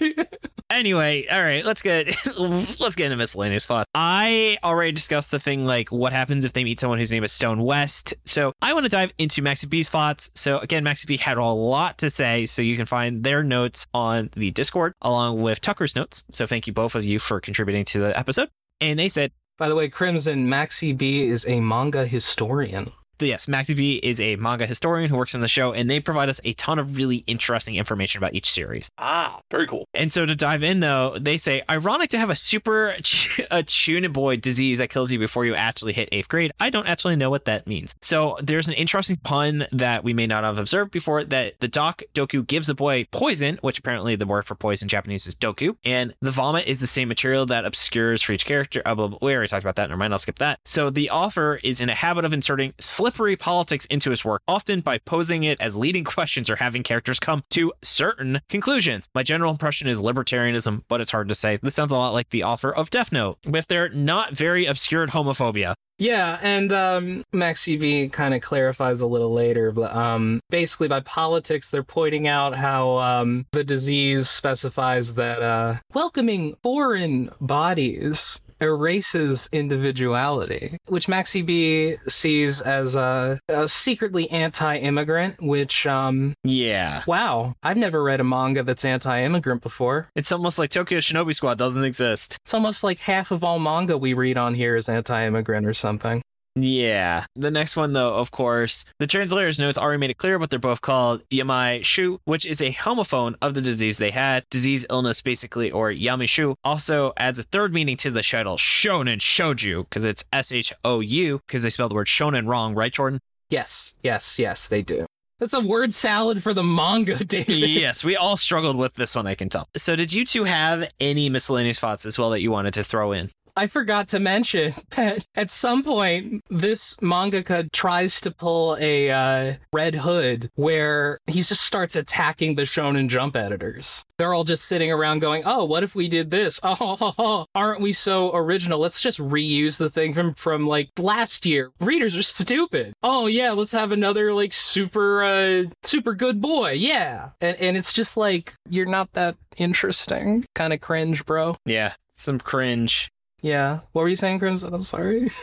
Anyway, 0.71 1.27
all 1.31 1.43
right, 1.43 1.65
let's 1.65 1.81
get 1.81 2.15
let's 2.39 2.95
get 2.95 3.07
into 3.07 3.17
miscellaneous 3.17 3.65
thoughts. 3.65 3.89
I 3.95 4.59
already 4.63 4.93
discussed 4.93 5.31
the 5.31 5.41
thing 5.41 5.65
like 5.65 5.91
what 5.91 6.13
happens 6.13 6.45
if 6.45 6.53
they 6.53 6.63
meet 6.63 6.79
someone 6.79 6.99
whose 6.99 7.11
name 7.11 7.25
is 7.25 7.33
Stone 7.33 7.63
West. 7.63 8.13
So 8.27 8.53
I 8.61 8.75
want 8.75 8.85
to 8.85 8.91
dive 8.91 9.11
into 9.17 9.41
Maxi 9.41 9.67
B's 9.69 9.89
thoughts. 9.89 10.31
So 10.35 10.59
again, 10.59 10.85
Maxi 10.85 11.07
B 11.07 11.17
had 11.17 11.39
a 11.39 11.45
lot 11.45 11.97
to 11.99 12.11
say, 12.11 12.45
so 12.45 12.61
you 12.61 12.77
can 12.77 12.85
find 12.85 13.25
their 13.25 13.43
notes 13.43 13.87
on 13.95 14.29
the 14.37 14.51
Discord 14.51 14.93
along 15.01 15.41
with 15.41 15.63
Tucker's 15.63 15.97
notes. 15.97 16.23
So 16.33 16.47
thank 16.47 16.67
you 16.67 16.75
both 16.75 16.95
of 16.95 17.03
you 17.03 17.19
for 17.19 17.41
contributing 17.41 17.87
to 17.87 18.01
the 18.01 18.19
episode. 18.19 18.51
And 18.79 18.99
they 18.99 19.09
said, 19.09 19.33
By 19.57 19.71
the 19.71 19.75
way, 19.75 19.89
Crimson, 19.89 20.49
Maxi 20.49 20.97
B 20.97 21.23
is 21.23 21.47
a 21.49 21.63
manga 21.63 22.07
historian. 22.07 22.93
Yes, 23.21 23.47
Maxi 23.47 23.77
B 23.77 23.97
is 24.03 24.21
a 24.21 24.37
manga 24.37 24.67
historian 24.67 25.11
who 25.11 25.17
works 25.17 25.35
on 25.35 25.41
the 25.41 25.49
show, 25.49 25.73
and 25.73 25.89
they 25.89 26.01
provide 26.01 26.29
us 26.29 26.41
a 26.45 26.53
ton 26.55 26.79
of 26.79 26.97
really 26.97 27.19
interesting 27.27 27.77
information 27.77 28.19
about 28.19 28.35
each 28.35 28.51
series. 28.51 28.91
Ah, 28.99 29.41
very 29.51 29.67
cool. 29.67 29.87
And 29.95 30.13
so 30.13 30.27
to 30.27 30.35
dive 30.35 30.63
in, 30.63 30.81
though, 30.81 31.17
they 31.19 31.37
say, 31.37 31.63
ironic 31.69 32.11
to 32.11 32.19
have 32.19 32.31
a 32.31 32.35
super 32.35 32.95
ch- 33.03 33.41
a 33.51 33.65
boy 34.09 34.37
disease 34.37 34.79
that 34.79 34.91
kills 34.91 35.11
you 35.11 35.19
before 35.19 35.45
you 35.45 35.55
actually 35.55 35.93
hit 35.93 36.09
eighth 36.13 36.29
grade. 36.29 36.53
I 36.61 36.71
don't 36.71 36.87
actually 36.87 37.17
know 37.17 37.31
what 37.31 37.45
that 37.47 37.67
means. 37.67 37.95
So 38.01 38.39
there's 38.43 38.69
an 38.69 38.75
interesting 38.75 39.17
pun 39.17 39.67
that 39.73 40.05
we 40.05 40.13
may 40.15 40.27
not 40.27 40.45
have 40.45 40.59
observed 40.59 40.91
before 40.91 41.25
that 41.25 41.61
the 41.61 41.69
doc 41.69 42.03
Doku 42.15 42.47
gives 42.47 42.67
the 42.67 42.75
boy 42.75 43.07
poison, 43.11 43.59
which 43.63 43.79
apparently 43.79 44.17
the 44.17 44.27
word 44.27 44.47
for 44.47 44.55
poison 44.55 44.87
in 44.87 44.89
Japanese 44.89 45.27
is 45.27 45.35
Doku, 45.35 45.77
and 45.85 46.15
the 46.21 46.31
vomit 46.31 46.67
is 46.67 46.81
the 46.81 46.87
same 46.87 47.09
material 47.09 47.47
that 47.47 47.65
obscures 47.65 48.23
for 48.23 48.33
each 48.33 48.47
character. 48.47 48.83
Uh, 48.85 48.95
blah, 48.95 49.09
blah, 49.09 49.19
we 49.21 49.35
already 49.35 49.49
talked 49.49 49.65
about 49.65 49.77
that. 49.77 49.89
Never 49.89 49.99
mind, 49.99 50.13
I'll 50.13 50.19
skip 50.19 50.39
that. 50.39 50.61
So 50.65 50.91
the 50.91 51.11
author 51.11 51.57
is 51.63 51.81
in 51.81 51.89
a 51.89 51.95
habit 51.95 52.25
of 52.25 52.33
inserting 52.33 52.75
slippery 53.09 53.37
politics 53.37 53.87
into 53.87 54.11
his 54.11 54.23
work, 54.23 54.43
often 54.47 54.83
by 54.83 54.99
posing 54.99 55.43
it 55.43 55.59
as 55.63 55.75
leading 55.79 56.05
questions 56.17 56.51
or 56.51 56.57
having 56.57 56.83
characters 56.83 57.19
come 57.19 57.43
to 57.49 57.73
certain 57.83 58.39
conclusions. 58.51 59.09
My 59.15 59.23
general 59.23 59.51
impression 59.51 59.89
is 59.89 60.03
libertarianism, 60.03 60.83
but 60.89 61.01
it's 61.01 61.11
hard 61.11 61.27
to 61.31 61.35
say. 61.35 61.59
This 61.63 61.75
sounds 61.75 61.91
a 61.91 61.97
lot 61.97 62.13
like 62.13 62.29
the 62.29 62.45
author 62.45 62.71
of 62.71 62.91
Death 62.91 63.11
Note, 63.11 63.39
with 63.47 63.69
their 63.69 63.89
not 63.89 64.33
very 64.37 64.67
obscured 64.67 65.11
homophobia. 65.11 65.73
Yeah, 65.97 66.39
and 66.43 66.71
um, 66.71 67.25
Maxi 67.33 67.81
B 67.81 68.11
kind 68.11 68.35
of 68.35 68.43
clarifies 68.43 69.01
a 69.01 69.07
little 69.07 69.33
later, 69.33 69.73
but 69.73 69.97
um, 69.97 70.41
basically 70.51 70.89
by 70.89 71.01
politics, 71.01 71.71
they're 71.71 71.83
pointing 71.83 72.29
out 72.29 72.55
how 72.55 72.99
um, 72.99 73.47
the 73.53 73.65
disease 73.65 74.29
specifies 74.29 75.15
that 75.15 75.43
uh, 75.43 75.77
welcoming 75.95 76.57
foreign 76.63 77.31
bodies 77.41 78.43
erases 78.61 79.49
individuality, 79.53 80.77
which 80.87 81.09
Maxie 81.09 81.43
B 81.43 81.97
sees 82.07 82.61
as 82.61 82.97
a, 82.97 83.39
a 83.49 83.69
secretly 83.69 84.31
anti-immigrant. 84.31 85.41
Which, 85.43 85.87
um, 85.87 86.35
Yeah. 86.45 87.03
wow, 87.07 87.55
I've 87.63 87.77
never 87.77 88.03
read 88.03 88.21
a 88.21 88.25
manga 88.25 88.63
that's 88.63 88.85
anti-immigrant 88.85 89.63
before. 89.63 90.09
It's 90.15 90.33
almost 90.33 90.59
like 90.59 90.71
Tokyo 90.71 90.99
Shinobi 90.99 91.35
Squad 91.35 91.59
doesn't 91.59 91.85
exist. 91.85 92.37
It's 92.45 92.55
almost 92.55 92.83
like 92.85 93.01
half 93.01 93.31
of 93.31 93.43
all 93.45 93.59
manga 93.59 93.97
we 93.99 94.15
read 94.15 94.37
on 94.39 94.55
here 94.55 94.77
is 94.77 94.89
anti-immigrant 94.89 95.67
or 95.67 95.73
something. 95.73 96.23
Yeah. 96.55 97.25
The 97.37 97.51
next 97.51 97.77
one, 97.77 97.93
though, 97.93 98.15
of 98.17 98.31
course, 98.31 98.85
the 98.99 99.07
translator's 99.07 99.59
notes 99.59 99.79
already 99.79 99.99
made 99.99 100.11
it 100.11 100.19
clear, 100.19 100.39
but 100.39 100.51
they're 100.51 100.59
both 100.59 100.81
called 100.81 101.23
Yamai 101.31 101.85
Shu, 101.85 102.21
which 102.25 102.45
is 102.45 102.61
a 102.61 102.73
homophone 102.73 103.37
of 103.41 103.55
the 103.55 103.61
disease 103.61 103.99
they 103.99 104.11
had. 104.11 104.45
Disease, 104.51 104.85
illness, 104.91 105.21
basically, 105.23 105.71
or 105.71 105.91
Yamishu, 105.91 106.57
also 106.65 107.13
adds 107.17 107.39
a 107.39 107.45
third 107.45 107.73
meaning 107.73 107.97
to 107.99 108.11
the 108.11 108.23
title, 108.23 108.57
Shounen 108.57 109.19
Shoujo, 109.19 109.85
because 109.85 110.05
it's 110.05 110.25
S 110.33 110.51
H 110.53 110.73
O 110.85 111.01
U, 111.01 111.41
because 111.47 111.63
they 111.63 111.71
spelled 111.71 111.91
the 111.91 111.95
word 111.95 112.07
shonen 112.09 112.49
wrong, 112.49 112.75
right, 112.75 112.93
Jordan? 112.93 113.21
Yes, 113.51 113.95
yes, 114.03 114.39
yes, 114.39 114.67
they 114.67 114.83
do. 114.83 115.07
That's 115.39 115.55
a 115.55 115.61
word 115.61 115.95
salad 115.95 116.43
for 116.43 116.53
the 116.53 116.65
manga, 116.65 117.25
David. 117.25 117.59
yes, 117.71 118.03
we 118.03 118.17
all 118.17 118.37
struggled 118.37 118.77
with 118.77 118.95
this 118.95 119.15
one, 119.15 119.27
I 119.29 119.37
can 119.37 119.49
tell. 119.49 119.69
So, 119.77 119.95
did 119.95 120.13
you 120.13 120.25
two 120.25 120.45
have 120.45 120.91
any 120.99 121.29
miscellaneous 121.29 121.79
thoughts 121.79 122.05
as 122.05 122.19
well 122.19 122.31
that 122.31 122.41
you 122.41 122.51
wanted 122.51 122.75
to 122.75 122.83
throw 122.83 123.13
in? 123.13 123.31
I 123.59 123.67
forgot 123.67 124.07
to 124.11 124.21
mention 124.21 124.73
that 124.91 125.27
at 125.35 125.51
some 125.51 125.83
point, 125.83 126.45
this 126.49 126.95
mangaka 127.03 127.69
tries 127.73 128.21
to 128.21 128.31
pull 128.31 128.77
a 128.79 129.11
uh, 129.11 129.55
Red 129.73 129.97
Hood 129.97 130.49
where 130.55 131.19
he 131.27 131.43
just 131.43 131.63
starts 131.63 131.97
attacking 131.97 132.55
the 132.55 132.63
Shonen 132.63 133.09
Jump 133.09 133.35
editors. 133.35 134.05
They're 134.17 134.33
all 134.33 134.45
just 134.45 134.67
sitting 134.67 134.93
around 134.93 135.19
going, 135.19 135.43
"Oh, 135.45 135.65
what 135.65 135.83
if 135.83 135.97
we 135.97 136.07
did 136.09 136.31
this? 136.31 136.61
Oh, 136.69 136.97
ho, 136.97 137.13
ho. 137.17 137.47
aren't 137.55 137.81
we 137.81 137.93
so 137.93 138.31
original? 138.37 138.79
Let's 138.79 139.01
just 139.01 139.19
reuse 139.19 139.79
the 139.79 139.89
thing 139.89 140.13
from 140.13 140.35
from 140.35 140.67
like 140.67 140.91
last 140.99 141.47
year. 141.47 141.73
Readers 141.81 142.15
are 142.15 142.23
stupid. 142.23 142.93
Oh 143.03 143.27
yeah, 143.27 143.53
let's 143.53 143.73
have 143.73 143.91
another 143.91 144.35
like 144.35 144.53
super 144.53 145.25
uh, 145.25 145.65
super 145.83 146.15
good 146.15 146.41
boy. 146.41 146.73
Yeah, 146.73 147.31
and 147.41 147.57
and 147.57 147.77
it's 147.77 147.93
just 147.93 148.17
like 148.17 148.53
you're 148.69 148.87
not 148.87 149.15
that 149.15 149.37
interesting. 149.57 150.45
Kind 150.55 150.73
of 150.73 150.81
cringe, 150.81 151.25
bro. 151.25 151.57
Yeah, 151.65 151.95
some 152.17 152.39
cringe. 152.39 153.09
Yeah. 153.41 153.81
What 153.93 154.03
were 154.03 154.09
you 154.09 154.17
saying, 154.17 154.39
Crimson? 154.39 154.75
I'm 154.75 154.83
sorry. 154.83 155.31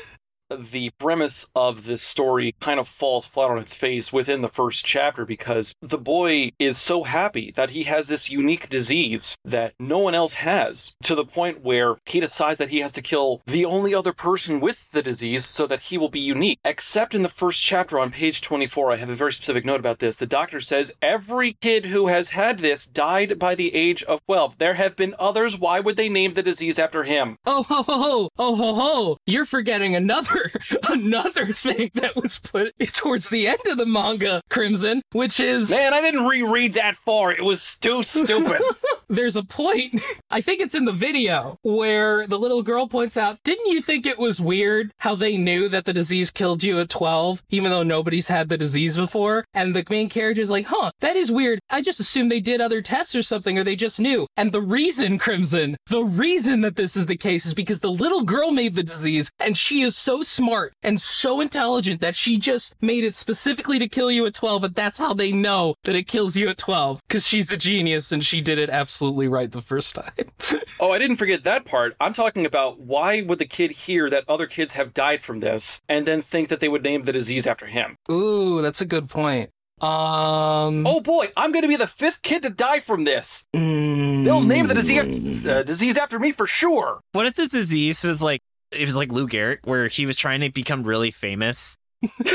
the 0.49 0.91
premise 0.91 1.47
of 1.55 1.85
this 1.85 2.01
story 2.01 2.53
kind 2.59 2.79
of 2.79 2.87
falls 2.87 3.25
flat 3.25 3.49
on 3.49 3.57
its 3.57 3.73
face 3.73 4.13
within 4.13 4.41
the 4.41 4.49
first 4.49 4.85
chapter 4.85 5.25
because 5.25 5.73
the 5.81 5.97
boy 5.97 6.51
is 6.59 6.77
so 6.77 7.03
happy 7.03 7.51
that 7.55 7.71
he 7.71 7.83
has 7.83 8.07
this 8.07 8.29
unique 8.29 8.69
disease 8.69 9.35
that 9.43 9.73
no 9.79 9.99
one 9.99 10.13
else 10.13 10.35
has 10.35 10.93
to 11.03 11.15
the 11.15 11.25
point 11.25 11.63
where 11.63 11.95
he 12.05 12.19
decides 12.19 12.57
that 12.59 12.69
he 12.69 12.79
has 12.79 12.91
to 12.91 13.01
kill 13.01 13.41
the 13.45 13.65
only 13.65 13.93
other 13.93 14.13
person 14.13 14.59
with 14.59 14.91
the 14.91 15.01
disease 15.01 15.45
so 15.45 15.65
that 15.67 15.81
he 15.81 15.97
will 15.97 16.09
be 16.09 16.19
unique. 16.19 16.59
Except 16.63 17.15
in 17.15 17.23
the 17.23 17.29
first 17.29 17.63
chapter 17.63 17.99
on 17.99 18.11
page 18.11 18.41
24, 18.41 18.91
I 18.91 18.97
have 18.97 19.09
a 19.09 19.15
very 19.15 19.33
specific 19.33 19.65
note 19.65 19.79
about 19.79 19.99
this. 19.99 20.15
The 20.15 20.25
doctor 20.25 20.59
says 20.59 20.91
every 21.01 21.53
kid 21.53 21.85
who 21.85 22.07
has 22.07 22.29
had 22.29 22.59
this 22.59 22.85
died 22.85 23.39
by 23.39 23.55
the 23.55 23.73
age 23.73 24.03
of 24.03 24.23
12. 24.25 24.57
There 24.57 24.75
have 24.75 24.95
been 24.95 25.15
others. 25.17 25.57
Why 25.57 25.79
would 25.79 25.95
they 25.95 26.09
name 26.09 26.33
the 26.33 26.43
disease 26.43 26.77
after 26.77 27.03
him? 27.03 27.37
Oh 27.45 27.63
ho 27.63 27.83
ho 27.83 27.97
ho! 27.97 28.29
Oh 28.37 28.55
ho 28.55 28.73
ho! 28.73 29.17
You're 29.25 29.45
forgetting 29.45 29.95
another 29.95 30.34
another 30.89 31.47
thing 31.47 31.91
that 31.95 32.15
was 32.15 32.39
put 32.39 32.73
towards 32.93 33.29
the 33.29 33.47
end 33.47 33.59
of 33.67 33.77
the 33.77 33.85
manga, 33.85 34.41
Crimson, 34.49 35.01
which 35.11 35.39
is 35.39 35.69
Man, 35.69 35.93
I 35.93 36.01
didn't 36.01 36.25
reread 36.25 36.73
that 36.73 36.95
far. 36.95 37.31
It 37.31 37.43
was 37.43 37.77
too 37.77 38.03
stupid. 38.03 38.61
there's 39.09 39.35
a 39.35 39.43
point, 39.43 40.01
I 40.29 40.41
think 40.41 40.61
it's 40.61 40.75
in 40.75 40.85
the 40.85 40.91
video, 40.91 41.57
where 41.61 42.27
the 42.27 42.39
little 42.39 42.63
girl 42.63 42.87
points 42.87 43.17
out, 43.17 43.37
Didn't 43.43 43.71
you 43.71 43.81
think 43.81 44.05
it 44.05 44.19
was 44.19 44.41
weird 44.41 44.91
how 44.99 45.15
they 45.15 45.37
knew 45.37 45.69
that 45.69 45.85
the 45.85 45.93
disease 45.93 46.31
killed 46.31 46.63
you 46.63 46.79
at 46.79 46.89
12, 46.89 47.43
even 47.49 47.71
though 47.71 47.83
nobody's 47.83 48.27
had 48.27 48.49
the 48.49 48.57
disease 48.57 48.97
before? 48.97 49.45
And 49.53 49.75
the 49.75 49.85
main 49.89 50.09
character 50.09 50.41
is 50.41 50.51
like, 50.51 50.67
Huh, 50.67 50.91
that 51.01 51.15
is 51.15 51.31
weird. 51.31 51.59
I 51.69 51.81
just 51.81 51.99
assumed 51.99 52.31
they 52.31 52.39
did 52.39 52.61
other 52.61 52.81
tests 52.81 53.15
or 53.15 53.21
something, 53.21 53.57
or 53.57 53.63
they 53.63 53.75
just 53.75 53.99
knew. 53.99 54.27
And 54.35 54.51
the 54.51 54.61
reason, 54.61 55.17
Crimson, 55.25 55.77
the 55.89 56.03
reason 56.03 56.61
that 56.61 56.75
this 56.75 56.95
is 56.95 57.05
the 57.05 57.17
case 57.17 57.45
is 57.45 57.53
because 57.53 57.79
the 57.79 57.91
little 57.91 58.23
girl 58.23 58.51
made 58.51 58.75
the 58.75 58.83
disease, 58.83 59.31
and 59.39 59.57
she 59.57 59.81
is 59.81 59.95
so 59.95 60.23
smart 60.23 60.73
and 60.83 60.99
so 60.99 61.41
intelligent 61.41 62.01
that 62.01 62.15
she 62.15 62.37
just 62.37 62.75
made 62.81 63.03
it 63.03 63.15
specifically 63.15 63.79
to 63.79 63.87
kill 63.87 64.11
you 64.11 64.25
at 64.25 64.33
12, 64.33 64.63
and 64.63 64.75
that's 64.75 64.99
how 64.99 65.13
they 65.13 65.31
know 65.31 65.75
that 65.83 65.95
it 65.95 66.07
kills 66.07 66.35
you 66.35 66.49
at 66.49 66.57
12, 66.57 67.01
because 67.07 67.27
she's 67.27 67.51
a 67.51 67.57
genius 67.57 68.11
and 68.11 68.23
she 68.23 68.41
did 68.41 68.57
it 68.57 68.69
absolutely 68.69 68.94
right 69.01 69.51
the 69.51 69.61
first 69.61 69.95
time. 69.95 70.13
Oh, 70.77 70.91
I 70.91 70.97
didn't 70.99 71.15
forget 71.15 71.45
that 71.45 71.63
part. 71.63 71.95
I'm 72.01 72.11
talking 72.11 72.45
about 72.45 72.81
why 72.81 73.21
would 73.21 73.39
the 73.39 73.45
kid 73.45 73.71
hear 73.71 74.09
that 74.09 74.25
other 74.27 74.45
kids 74.45 74.73
have 74.73 74.93
died 74.93 75.23
from 75.23 75.39
this 75.39 75.81
and 75.87 76.05
then 76.05 76.21
think 76.21 76.49
that 76.49 76.59
they 76.59 76.67
would 76.67 76.83
name 76.83 77.03
the 77.03 77.13
disease 77.13 77.47
after 77.47 77.65
him? 77.65 77.95
Ooh, 78.11 78.61
that's 78.61 78.81
a 78.81 78.85
good 78.85 79.09
point. 79.09 79.51
Um, 79.79 80.85
Oh 80.85 80.99
boy, 80.99 81.27
I'm 81.37 81.53
going 81.53 81.61
to 81.63 81.69
be 81.69 81.77
the 81.77 81.87
fifth 81.87 82.21
kid 82.23 82.41
to 82.43 82.49
die 82.49 82.81
from 82.81 83.05
this. 83.05 83.45
mm, 83.55 84.25
They'll 84.25 84.41
name 84.43 84.67
the 84.67 84.73
disease, 84.73 85.45
uh, 85.45 85.63
disease 85.63 85.97
after 85.97 86.19
me 86.19 86.33
for 86.33 86.45
sure. 86.45 86.99
What 87.13 87.25
if 87.25 87.35
this 87.35 87.51
disease 87.51 88.03
was 88.03 88.21
like 88.21 88.41
it 88.71 88.81
was 88.85 88.97
like 88.97 89.11
Lou 89.13 89.27
Gehrig, 89.27 89.59
where 89.63 89.87
he 89.87 90.05
was 90.05 90.17
trying 90.17 90.41
to 90.41 90.49
become 90.51 90.83
really 90.83 91.11
famous, 91.11 91.77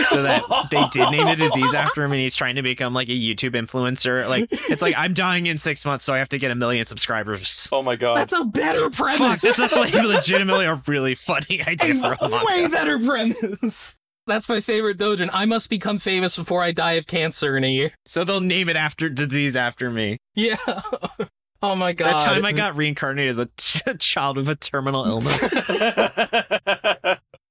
so 0.05 0.23
that 0.23 0.43
they 0.71 0.85
did 0.93 1.11
name 1.11 1.27
the 1.27 1.37
disease 1.49 1.75
after 1.75 2.05
him, 2.05 2.13
and 2.13 2.21
he's 2.21 2.35
trying 2.37 2.57
to 2.57 2.63
become 2.63 2.95
like 2.95 3.09
a 3.09 3.13
YouTube 3.13 3.53
influencer. 3.53 4.29
Like 4.29 4.49
it's 4.51 4.83
like 4.83 4.95
I'm 4.97 5.15
dying 5.15 5.47
in 5.47 5.59
six 5.59 5.85
months, 5.85 6.05
so 6.05 6.15
I 6.15 6.19
have 6.19 6.29
to 6.31 6.39
get 6.39 6.51
a 6.51 6.55
million 6.55 6.85
subscribers. 6.85 7.69
Oh 7.73 7.83
my 7.83 7.97
god. 7.97 8.17
That's 8.17 8.33
a 8.33 8.45
better 8.45 8.91
Fuck, 8.91 9.17
premise. 9.17 9.43
this 9.43 9.59
is 9.59 9.73
like 9.73 9.93
legitimately 9.95 10.67
a 10.67 10.81
really 10.87 11.15
funny 11.15 11.63
idea 11.67 11.95
for 11.95 12.13
a 12.13 12.25
a 12.25 12.29
manga. 12.29 12.45
way 12.47 12.67
better 12.69 12.99
premise. 12.99 13.97
That's 14.27 14.49
my 14.49 14.61
favorite 14.61 14.99
dojin. 14.99 15.29
I 15.33 15.45
must 15.45 15.69
become 15.71 15.99
famous 15.99 16.37
before 16.37 16.63
I 16.63 16.71
die 16.73 16.93
of 16.93 17.07
cancer 17.07 17.57
in 17.57 17.65
a 17.65 17.71
year. 17.71 17.93
So 18.07 18.23
they'll 18.23 18.41
name 18.41 18.69
it 18.69 18.77
after 18.77 19.09
disease 19.09 19.57
after 19.57 19.91
me. 19.91 20.19
Yeah. 20.37 20.57
oh 21.63 21.75
my 21.75 21.93
god. 21.93 22.19
That 22.19 22.25
time 22.25 22.45
I 22.45 22.53
got 22.53 22.77
reincarnated 22.77 23.33
as 23.33 23.39
a 23.39 23.49
t- 23.57 23.95
child 23.99 24.37
with 24.37 24.49
a 24.49 24.55
terminal 24.55 25.05
illness. 25.05 25.41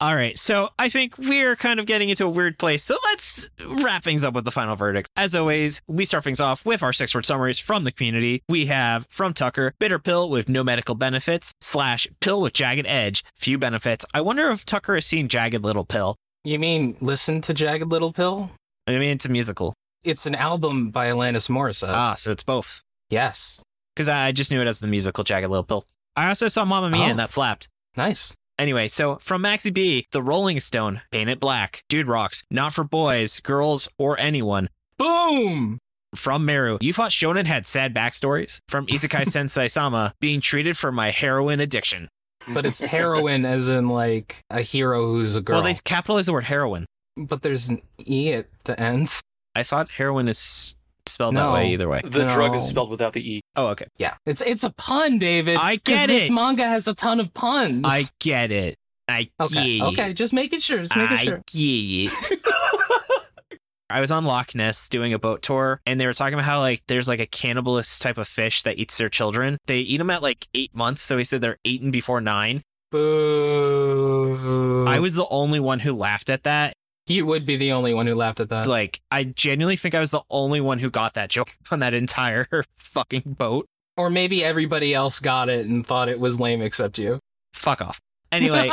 All 0.02 0.16
right, 0.16 0.38
so 0.38 0.70
I 0.80 0.88
think 0.88 1.18
we're 1.18 1.58
kind 1.58 1.78
of 1.78 1.86
getting 1.86 2.08
into 2.08 2.26
a 2.26 2.30
weird 2.30 2.58
place. 2.58 2.84
So 2.86 2.96
let's 3.04 3.50
wrap 3.66 4.02
things 4.02 4.24
up 4.24 4.34
with 4.34 4.46
the 4.46 4.52
final 4.52 4.78
verdict. 4.78 5.10
As 5.18 5.36
always, 5.36 5.82
we 5.88 6.06
start 6.06 6.24
things 6.24 6.40
off 6.40 6.66
with 6.66 6.82
our 6.82 6.94
six 6.94 7.14
word 7.14 7.26
summaries 7.26 7.60
from 7.60 7.84
the 7.84 7.92
community. 7.92 8.42
We 8.48 8.68
have 8.68 9.06
from 9.10 9.34
Tucker, 9.34 9.74
bitter 9.78 10.00
pill 10.00 10.30
with 10.30 10.48
no 10.48 10.64
medical 10.64 10.96
benefits, 10.96 11.52
slash 11.60 12.08
pill 12.22 12.42
with 12.42 12.54
jagged 12.54 12.88
edge, 12.88 13.26
few 13.36 13.58
benefits. 13.58 14.06
I 14.14 14.22
wonder 14.22 14.50
if 14.52 14.66
Tucker 14.66 14.96
has 14.96 15.06
seen 15.06 15.28
Jagged 15.28 15.64
Little 15.66 15.84
Pill. 15.84 16.16
You 16.46 16.60
mean 16.60 16.96
listen 17.02 17.42
to 17.42 17.54
Jagged 17.54 17.92
Little 17.92 18.14
Pill? 18.14 18.52
I 18.88 18.92
mean, 18.92 19.10
it's 19.10 19.26
a 19.26 19.30
musical. 19.30 19.74
It's 20.06 20.26
an 20.26 20.34
album 20.34 20.92
by 20.92 21.08
Alanis 21.08 21.50
Morissette. 21.50 21.90
Ah, 21.94 22.16
so 22.16 22.32
it's 22.32 22.44
both. 22.44 22.82
yes. 23.10 23.62
Because 23.94 24.08
I 24.08 24.32
just 24.32 24.50
knew 24.50 24.62
it 24.62 24.68
as 24.68 24.80
the 24.80 24.88
musical 24.88 25.26
Jagged 25.26 25.50
Little 25.50 25.66
Pill. 25.66 25.84
I 26.16 26.30
also 26.30 26.48
saw 26.48 26.64
Mamma 26.64 26.90
Mia 26.90 27.02
Oh. 27.02 27.10
and 27.10 27.20
that 27.20 27.30
slapped. 27.30 27.68
Nice. 27.98 28.34
Anyway, 28.60 28.90
so 28.90 29.16
from 29.22 29.42
Maxi 29.42 29.74
B, 29.74 30.06
The 30.12 30.22
Rolling 30.22 30.60
Stone, 30.60 31.02
Paint 31.12 31.30
It 31.30 31.40
Black, 31.40 31.82
Dude 31.88 32.08
Rocks, 32.08 32.44
Not 32.52 32.74
for 32.74 32.84
Boys, 32.84 33.40
Girls, 33.40 33.88
or 33.98 34.20
Anyone. 34.20 34.70
Boom. 34.98 35.80
From 36.14 36.44
Meru, 36.44 36.78
you 36.82 36.92
thought 36.92 37.12
Shonen 37.12 37.46
had 37.46 37.66
sad 37.66 37.94
backstories? 37.96 38.60
From 38.68 38.86
Isekai 38.88 39.26
Sensei 39.32 39.70
Sama, 39.70 40.14
being 40.20 40.42
treated 40.42 40.78
for 40.78 40.92
my 40.92 41.10
heroin 41.12 41.62
addiction. 41.62 42.10
But 42.50 42.66
it's 42.66 42.82
heroin 42.82 43.46
as 43.46 43.70
in 43.70 43.88
like 43.90 44.40
a 44.50 44.62
hero 44.62 45.06
who's 45.06 45.38
a 45.38 45.42
girl. 45.42 45.56
Well, 45.58 45.64
they 45.64 45.76
capitalize 45.86 46.26
the 46.26 46.34
word 46.34 46.46
heroin. 46.46 46.86
but 47.16 47.44
there's 47.44 47.70
an 47.70 47.82
E 48.06 48.34
at 48.34 48.48
the 48.66 48.78
end. 48.78 49.22
I 49.56 49.64
thought 49.64 49.92
heroin 49.92 50.28
is 50.28 50.76
spelled 51.10 51.36
that 51.36 51.52
way 51.52 51.74
either 51.74 51.88
way. 51.90 52.02
The 52.04 52.28
drug 52.28 52.56
is 52.56 52.68
spelled 52.68 52.90
without 52.90 53.14
the 53.14 53.36
E. 53.36 53.42
Oh, 53.56 53.68
okay. 53.68 53.86
Yeah, 53.98 54.16
it's 54.26 54.42
it's 54.42 54.64
a 54.64 54.70
pun, 54.72 55.18
David. 55.20 55.58
I 55.58 55.78
get 55.78 56.08
This 56.08 56.28
it. 56.28 56.32
manga 56.32 56.64
has 56.64 56.88
a 56.88 56.94
ton 56.94 57.20
of 57.20 57.34
puns. 57.34 57.86
I 57.88 58.04
get 58.20 58.52
it. 58.52 58.78
I 59.08 59.30
okay, 59.40 59.78
get 59.80 59.88
okay, 59.88 60.12
it. 60.12 60.14
just 60.14 60.34
making 60.34 60.60
sure. 60.60 60.80
Just 60.80 60.96
making 60.96 61.18
I 61.18 61.24
sure. 61.24 61.42
get 61.48 62.12
it. 62.12 62.40
I 63.92 64.02
was 64.02 64.12
on 64.12 64.24
Loch 64.24 64.54
Ness 64.54 64.88
doing 64.88 65.14
a 65.14 65.20
boat 65.20 65.42
tour, 65.42 65.82
and 65.88 66.00
they 66.00 66.06
were 66.06 66.14
talking 66.14 66.36
about 66.36 66.46
how 66.46 66.60
like 66.60 66.84
there's 66.88 67.08
like 67.08 67.20
a 67.20 67.26
cannibalist 67.26 68.02
type 68.02 68.20
of 68.20 68.28
fish 68.28 68.62
that 68.64 68.78
eats 68.78 68.98
their 69.00 69.10
children. 69.10 69.58
They 69.66 69.80
eat 69.80 69.98
them 69.98 70.12
at 70.12 70.22
like 70.22 70.48
eight 70.54 70.76
months, 70.76 71.02
so 71.02 71.18
he 71.18 71.24
said 71.24 71.42
they're 71.42 71.58
eaten 71.64 71.90
before 71.90 72.22
nine. 72.22 72.62
Boo. 72.92 74.86
I 74.88 75.00
was 75.00 75.16
the 75.16 75.28
only 75.30 75.60
one 75.60 75.80
who 75.80 75.96
laughed 75.96 76.30
at 76.30 76.44
that. 76.44 76.74
You 77.10 77.26
would 77.26 77.46
be 77.46 77.58
the 77.58 77.72
only 77.74 77.94
one 77.94 78.06
who 78.08 78.14
laughed 78.16 78.40
at 78.40 78.50
that. 78.50 78.68
Like, 78.68 79.02
I 79.10 79.24
genuinely 79.24 79.76
think 79.76 79.96
I 79.96 80.00
was 80.00 80.12
the 80.12 80.22
only 80.30 80.62
one 80.62 80.78
who 80.80 80.90
got 80.92 81.16
that 81.16 81.30
joke 81.30 81.50
on 81.72 81.80
that 81.80 81.94
entire 81.94 82.48
fucking 82.78 83.36
boat. 83.38 83.66
or 83.98 84.10
maybe 84.10 84.44
everybody 84.44 84.94
else 84.94 85.20
got 85.20 85.50
it 85.50 85.66
and 85.68 85.86
thought 85.86 86.08
it 86.08 86.20
was 86.20 86.40
lame 86.40 86.62
except 86.62 86.98
you. 86.98 87.20
Fuck 87.54 87.82
off. 87.82 88.00
Anyway, 88.32 88.72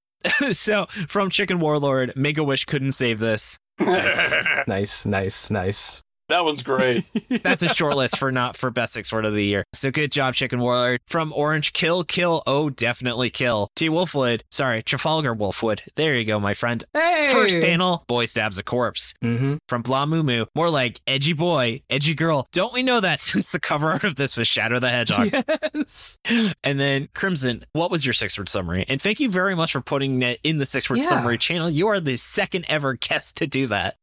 so 0.52 0.86
from 1.08 1.30
Chicken 1.30 1.58
Warlord, 1.60 2.12
Make 2.14 2.36
a 2.38 2.44
Wish 2.44 2.66
couldn't 2.66 2.92
save 2.92 3.18
this. 3.20 3.58
Nice, 3.80 5.06
nice, 5.06 5.50
nice. 5.50 6.02
That 6.28 6.44
one's 6.44 6.62
great. 6.62 7.04
That's 7.42 7.62
a 7.62 7.68
short 7.68 7.96
list 7.96 8.18
for 8.18 8.30
not 8.32 8.56
for 8.56 8.70
best 8.70 8.92
six 8.92 9.12
word 9.12 9.24
of 9.24 9.34
the 9.34 9.44
year. 9.44 9.64
So 9.72 9.90
good 9.90 10.12
job, 10.12 10.34
Chicken 10.34 10.60
Warlord. 10.60 11.00
From 11.06 11.32
Orange, 11.32 11.72
kill, 11.72 12.04
kill, 12.04 12.42
oh, 12.46 12.70
definitely 12.70 13.30
kill. 13.30 13.68
T 13.76 13.88
Wolfwood, 13.88 14.42
sorry, 14.50 14.82
Trafalgar 14.82 15.34
Wolfwood. 15.34 15.80
There 15.96 16.14
you 16.16 16.24
go, 16.24 16.38
my 16.40 16.54
friend. 16.54 16.84
Hey! 16.94 17.30
First 17.32 17.54
panel, 17.60 18.04
boy 18.06 18.26
stabs 18.26 18.58
a 18.58 18.62
corpse. 18.62 19.14
Mm-hmm. 19.22 19.56
From 19.68 19.82
Blah 19.82 20.06
Moo 20.06 20.22
Moo, 20.22 20.46
more 20.54 20.70
like 20.70 21.00
edgy 21.06 21.32
boy, 21.32 21.82
edgy 21.90 22.14
girl. 22.14 22.46
Don't 22.52 22.72
we 22.72 22.82
know 22.82 23.00
that 23.00 23.20
since 23.28 23.52
the 23.52 23.60
cover 23.60 23.90
art 23.90 24.04
of 24.04 24.16
this 24.16 24.36
was 24.36 24.48
Shadow 24.48 24.78
the 24.78 24.90
Hedgehog? 24.90 25.32
Yes. 25.74 26.18
And 26.64 26.78
then 26.80 27.08
Crimson, 27.14 27.64
what 27.72 27.90
was 27.90 28.04
your 28.04 28.12
six 28.12 28.36
word 28.36 28.48
summary? 28.48 28.84
And 28.88 29.00
thank 29.00 29.20
you 29.20 29.30
very 29.30 29.54
much 29.54 29.72
for 29.72 29.80
putting 29.80 30.20
it 30.22 30.40
in 30.42 30.58
the 30.58 30.66
six 30.66 30.88
word 30.90 30.98
Yeah. 30.98 31.04
summary 31.04 31.38
channel. 31.38 31.70
You 31.70 31.88
are 31.88 32.00
the 32.00 32.16
second 32.16 32.64
ever 32.68 32.94
guest 32.94 33.36
to 33.38 33.46
do 33.46 33.66
that. 33.68 33.96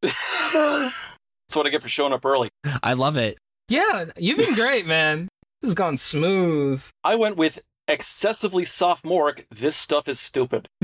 That's 1.47 1.55
what 1.55 1.67
I 1.67 1.69
get 1.69 1.81
for 1.81 1.89
showing 1.89 2.13
up 2.13 2.25
early. 2.25 2.49
I 2.83 2.93
love 2.93 3.17
it. 3.17 3.37
Yeah, 3.69 4.05
you've 4.17 4.37
been 4.37 4.55
great, 4.55 4.85
man. 4.85 5.27
This 5.61 5.69
has 5.69 5.75
gone 5.75 5.97
smooth. 5.97 6.85
I 7.03 7.15
went 7.15 7.37
with 7.37 7.59
excessively 7.87 8.65
sophomoric. 8.65 9.47
This 9.49 9.75
stuff 9.75 10.07
is 10.07 10.19
stupid. 10.19 10.67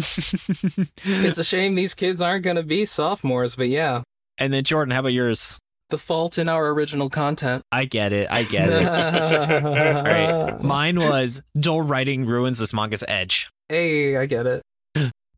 It's 1.03 1.38
a 1.38 1.43
shame 1.43 1.76
these 1.76 1.93
kids 1.93 2.22
aren't 2.22 2.43
going 2.43 2.55
to 2.57 2.64
be 2.64 2.86
sophomores, 2.86 3.55
but 3.55 3.70
yeah. 3.70 4.03
and 4.38 4.53
then 4.53 4.64
Jordan, 4.64 4.91
how 4.91 4.99
about 4.99 5.14
yours? 5.14 5.59
The 5.89 5.97
fault 5.97 6.38
in 6.38 6.47
our 6.47 6.70
original 6.70 7.09
content. 7.09 7.64
I 7.72 7.86
get 7.86 8.14
it. 8.14 8.28
I 8.32 8.43
get 8.43 8.70
it. 8.70 8.86
All 9.66 10.03
right. 10.03 10.62
Mine 10.64 10.99
was 10.99 11.41
dull 11.59 11.82
writing 11.82 12.26
ruins 12.26 12.59
this 12.59 12.74
manga's 12.74 13.03
edge. 13.07 13.49
Hey, 13.68 14.16
I 14.18 14.26
get 14.26 14.45
it. 14.45 14.62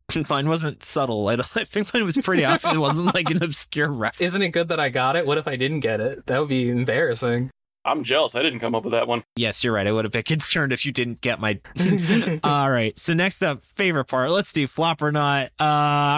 Mine 0.28 0.48
wasn't 0.48 0.82
subtle. 0.82 1.28
I, 1.28 1.34
I 1.54 1.64
think 1.64 1.92
mine 1.94 2.04
was 2.04 2.16
pretty 2.18 2.44
obvious. 2.44 2.74
It 2.74 2.78
wasn't 2.78 3.14
like 3.14 3.30
an 3.30 3.42
obscure 3.42 3.88
reference. 3.92 4.20
Isn't 4.20 4.42
it 4.42 4.50
good 4.50 4.68
that 4.68 4.78
I 4.80 4.88
got 4.90 5.16
it? 5.16 5.26
What 5.26 5.38
if 5.38 5.48
I 5.48 5.56
didn't 5.56 5.80
get 5.80 6.00
it? 6.00 6.26
That 6.26 6.38
would 6.40 6.48
be 6.48 6.68
embarrassing. 6.70 7.50
I'm 7.86 8.02
jealous. 8.02 8.34
I 8.34 8.42
didn't 8.42 8.60
come 8.60 8.74
up 8.74 8.84
with 8.84 8.92
that 8.92 9.06
one. 9.08 9.22
Yes, 9.36 9.62
you're 9.62 9.74
right. 9.74 9.86
I 9.86 9.92
would 9.92 10.06
have 10.06 10.12
been 10.12 10.22
concerned 10.22 10.72
if 10.72 10.86
you 10.86 10.92
didn't 10.92 11.20
get 11.20 11.38
my. 11.38 11.60
All 12.42 12.70
right. 12.70 12.98
So 12.98 13.12
next 13.12 13.42
up, 13.42 13.62
favorite 13.62 14.06
part. 14.06 14.30
Let's 14.30 14.54
do 14.54 14.66
flop 14.66 15.02
or 15.02 15.12
not. 15.12 15.48
Uh, 15.60 15.64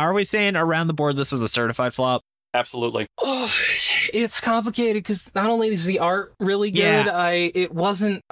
are 0.02 0.12
we 0.12 0.22
saying 0.22 0.54
around 0.54 0.86
the 0.86 0.94
board 0.94 1.16
this 1.16 1.32
was 1.32 1.42
a 1.42 1.48
certified 1.48 1.92
flop? 1.92 2.22
Absolutely. 2.54 3.06
Oh, 3.18 3.50
it's 4.14 4.40
complicated 4.40 5.02
because 5.02 5.28
not 5.34 5.46
only 5.50 5.68
is 5.68 5.84
the 5.86 5.98
art 5.98 6.34
really 6.38 6.70
Yeah. 6.70 7.02
good, 7.02 7.10
I 7.12 7.50
it 7.54 7.74
wasn't. 7.74 8.22